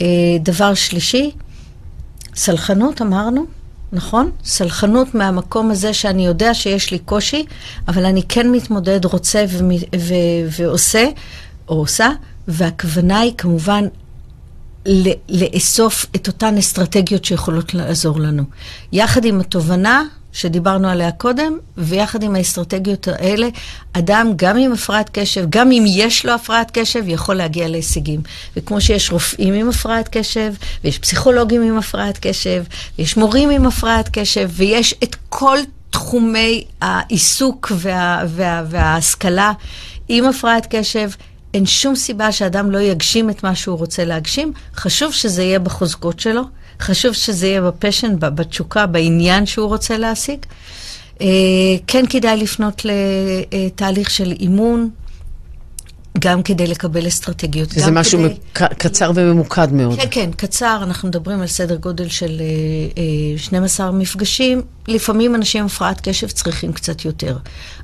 אה, 0.00 0.06
דבר 0.40 0.74
שלישי, 0.74 1.30
סלחנות 2.34 3.02
אמרנו, 3.02 3.46
נכון? 3.92 4.30
סלחנות 4.44 5.14
מהמקום 5.14 5.70
הזה 5.70 5.94
שאני 5.94 6.26
יודע 6.26 6.54
שיש 6.54 6.90
לי 6.90 6.98
קושי, 6.98 7.44
אבל 7.88 8.04
אני 8.04 8.22
כן 8.28 8.50
מתמודד, 8.50 9.04
רוצה 9.04 9.44
ו- 9.48 9.58
ו- 9.98 10.48
ועושה, 10.58 11.06
או 11.68 11.74
עושה, 11.74 12.10
והכוונה 12.48 13.20
היא 13.20 13.32
כמובן 13.38 13.84
לאסוף 15.28 16.06
את 16.16 16.26
אותן 16.26 16.58
אסטרטגיות 16.58 17.24
שיכולות 17.24 17.74
לעזור 17.74 18.20
לנו. 18.20 18.42
יחד 18.92 19.24
עם 19.24 19.40
התובנה 19.40 20.02
שדיברנו 20.32 20.88
עליה 20.88 21.12
קודם, 21.12 21.58
ויחד 21.76 22.22
עם 22.22 22.34
האסטרטגיות 22.34 23.08
האלה, 23.08 23.48
אדם, 23.92 24.32
גם 24.36 24.56
עם 24.56 24.72
הפרעת 24.72 25.10
קשב, 25.12 25.46
גם 25.50 25.72
אם 25.72 25.84
יש 25.86 26.26
לו 26.26 26.32
הפרעת 26.32 26.70
קשב, 26.78 27.04
יכול 27.06 27.34
להגיע 27.34 27.68
להישגים. 27.68 28.20
וכמו 28.56 28.80
שיש 28.80 29.12
רופאים 29.12 29.54
עם 29.54 29.68
הפרעת 29.68 30.08
קשב, 30.08 30.54
ויש 30.84 30.98
פסיכולוגים 30.98 31.62
עם 31.62 31.78
הפרעת 31.78 32.18
קשב, 32.18 32.64
ויש 32.98 33.16
מורים 33.16 33.50
עם 33.50 33.66
הפרעת 33.66 34.08
קשב, 34.12 34.50
ויש 34.52 34.94
את 35.02 35.16
כל 35.28 35.58
תחומי 35.90 36.64
העיסוק 36.80 37.72
וה, 37.74 38.22
וה, 38.26 38.62
וההשכלה 38.68 39.52
עם 40.08 40.24
הפרעת 40.24 40.66
קשב. 40.70 41.10
אין 41.54 41.66
שום 41.66 41.94
סיבה 41.96 42.32
שאדם 42.32 42.70
לא 42.70 42.78
יגשים 42.78 43.30
את 43.30 43.44
מה 43.44 43.54
שהוא 43.54 43.78
רוצה 43.78 44.04
להגשים. 44.04 44.52
חשוב 44.76 45.12
שזה 45.12 45.42
יהיה 45.42 45.58
בחוזקות 45.58 46.20
שלו. 46.20 46.42
חשוב 46.82 47.12
שזה 47.12 47.46
יהיה 47.46 47.62
בפשן, 47.62 48.14
בתשוקה, 48.18 48.86
בעניין 48.86 49.46
שהוא 49.46 49.68
רוצה 49.68 49.98
להשיג. 49.98 50.38
אה, 51.20 51.26
כן 51.86 52.04
כדאי 52.06 52.36
לפנות 52.36 52.82
לתהליך 52.84 54.10
של 54.10 54.32
אימון, 54.40 54.90
גם 56.22 56.42
כדי 56.42 56.66
לקבל 56.66 57.08
אסטרטגיות. 57.08 57.68
זה 57.70 57.90
משהו 57.90 58.20
כדי... 58.54 58.64
קצר 58.78 59.12
וממוקד 59.14 59.72
מאוד. 59.72 59.98
כן, 59.98 60.08
כן, 60.10 60.30
קצר. 60.36 60.80
אנחנו 60.82 61.08
מדברים 61.08 61.40
על 61.40 61.46
סדר 61.46 61.76
גודל 61.76 62.08
של 62.08 62.42
12 63.36 63.86
אה, 63.86 63.92
מפגשים. 63.92 64.62
לפעמים 64.88 65.34
אנשים 65.34 65.60
עם 65.60 65.66
הפרעת 65.66 66.00
קשב 66.00 66.28
צריכים 66.28 66.72
קצת 66.72 67.04
יותר. 67.04 67.36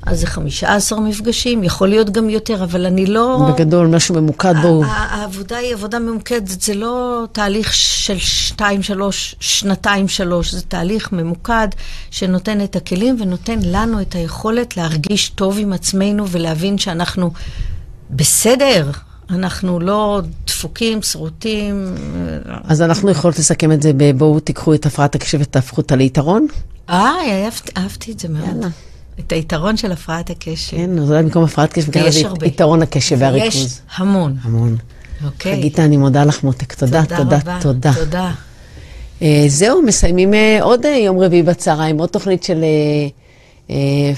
אז 0.05 0.19
זה 0.19 0.27
15 0.27 0.99
מפגשים, 0.99 1.63
יכול 1.63 1.87
להיות 1.87 2.09
גם 2.09 2.29
יותר, 2.29 2.63
אבל 2.63 2.85
אני 2.85 3.05
לא... 3.05 3.49
בגדול, 3.53 3.87
משהו 3.87 4.15
ממוקד 4.15 4.53
בו. 4.61 4.83
העבודה 4.85 5.57
היא 5.57 5.73
עבודה 5.73 5.99
ממוקדת, 5.99 6.61
זה 6.61 6.73
לא 6.73 7.23
תהליך 7.31 7.73
של 7.73 8.17
2, 8.17 8.83
3, 8.83 9.35
שנתיים, 9.39 10.07
3, 10.07 10.53
זה 10.53 10.61
תהליך 10.61 11.11
ממוקד 11.11 11.67
שנותן 12.11 12.63
את 12.63 12.75
הכלים 12.75 13.17
ונותן 13.21 13.59
לנו 13.61 14.01
את 14.01 14.15
היכולת 14.15 14.77
להרגיש 14.77 15.29
טוב 15.29 15.57
עם 15.59 15.73
עצמנו 15.73 16.27
ולהבין 16.27 16.77
שאנחנו... 16.77 17.31
בסדר, 18.09 18.91
אנחנו 19.29 19.79
לא 19.79 20.21
דפוקים, 20.45 21.01
שרוטים. 21.01 21.95
אז 22.63 22.81
אנחנו 22.81 23.09
יכולות 23.09 23.39
לסכם 23.39 23.71
את 23.71 23.81
זה 23.81 23.91
בבואו 23.97 24.39
תיקחו 24.39 24.73
את 24.73 24.85
הפרעת 24.85 25.15
הקשב 25.15 25.37
ותהפכו 25.41 25.77
אותה 25.77 25.95
ליתרון? 25.95 26.47
אה, 26.89 27.49
אהבתי 27.77 28.11
את 28.11 28.19
זה 28.19 28.29
מאוד. 28.29 28.47
יאללה. 28.47 28.67
את 29.19 29.31
היתרון 29.31 29.77
של 29.77 29.91
הפרעת 29.91 30.29
הקשב. 30.29 30.77
כן, 30.77 30.99
אז 30.99 31.11
אולי 31.11 31.23
במקום 31.23 31.43
הפרעת 31.43 31.73
קשב, 31.73 31.91
גם 31.91 32.03
את 32.37 32.43
יתרון 32.43 32.81
הקשב 32.81 33.15
והריכוז. 33.19 33.55
יש 33.55 33.79
המון. 33.95 34.35
המון. 34.41 34.77
אוקיי. 35.25 35.55
חגיתה, 35.55 35.85
אני 35.85 35.97
מודה 35.97 36.23
לך, 36.23 36.43
מותק. 36.43 36.73
תודה, 36.73 37.05
תודה, 37.05 37.37
רבה. 37.37 37.57
תודה. 37.61 37.93
תודה. 37.93 38.31
אה, 39.21 39.45
זהו, 39.47 39.81
מסיימים 39.81 40.33
אה, 40.33 40.57
עוד 40.61 40.85
אה, 40.85 40.97
יום 40.97 41.19
רביעי 41.19 41.43
בצהריים, 41.43 41.97
עוד 41.97 42.09
תוכנית 42.09 42.43
של 42.43 42.57
אה, 42.57 42.59
אה, 42.63 43.09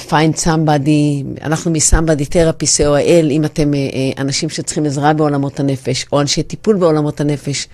Find 0.10 0.38
Somebody, 0.44 1.42
אנחנו 1.42 1.72
מ-Somebody 1.72 2.26
Therapy 2.30 2.66
co.il, 2.78 3.32
אם 3.32 3.46
אתם 3.46 3.74
אה, 3.74 3.80
אה, 3.80 4.22
אנשים 4.22 4.50
שצריכים 4.50 4.86
עזרה 4.86 5.14
בעולמות 5.14 5.60
הנפש, 5.60 6.06
או 6.12 6.22
אנשי 6.22 6.44
טיפול 6.44 6.78
בעולמות 6.78 7.22
הנפש, 7.22 7.68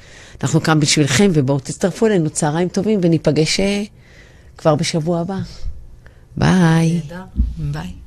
אנחנו 0.43 0.63
כאן 0.63 0.79
בשבילכם, 0.79 1.31
ובואו 1.33 1.59
תצטרפו 1.59 2.05
אלינו, 2.05 2.29
צהריים 2.29 2.67
טובים, 2.69 2.99
וניפגש 3.03 3.59
אה, 3.59 3.83
כבר 4.57 4.75
בשבוע 4.75 5.19
הבא. 5.19 5.37
ביי. 6.37 7.01
ביי. 7.57 8.06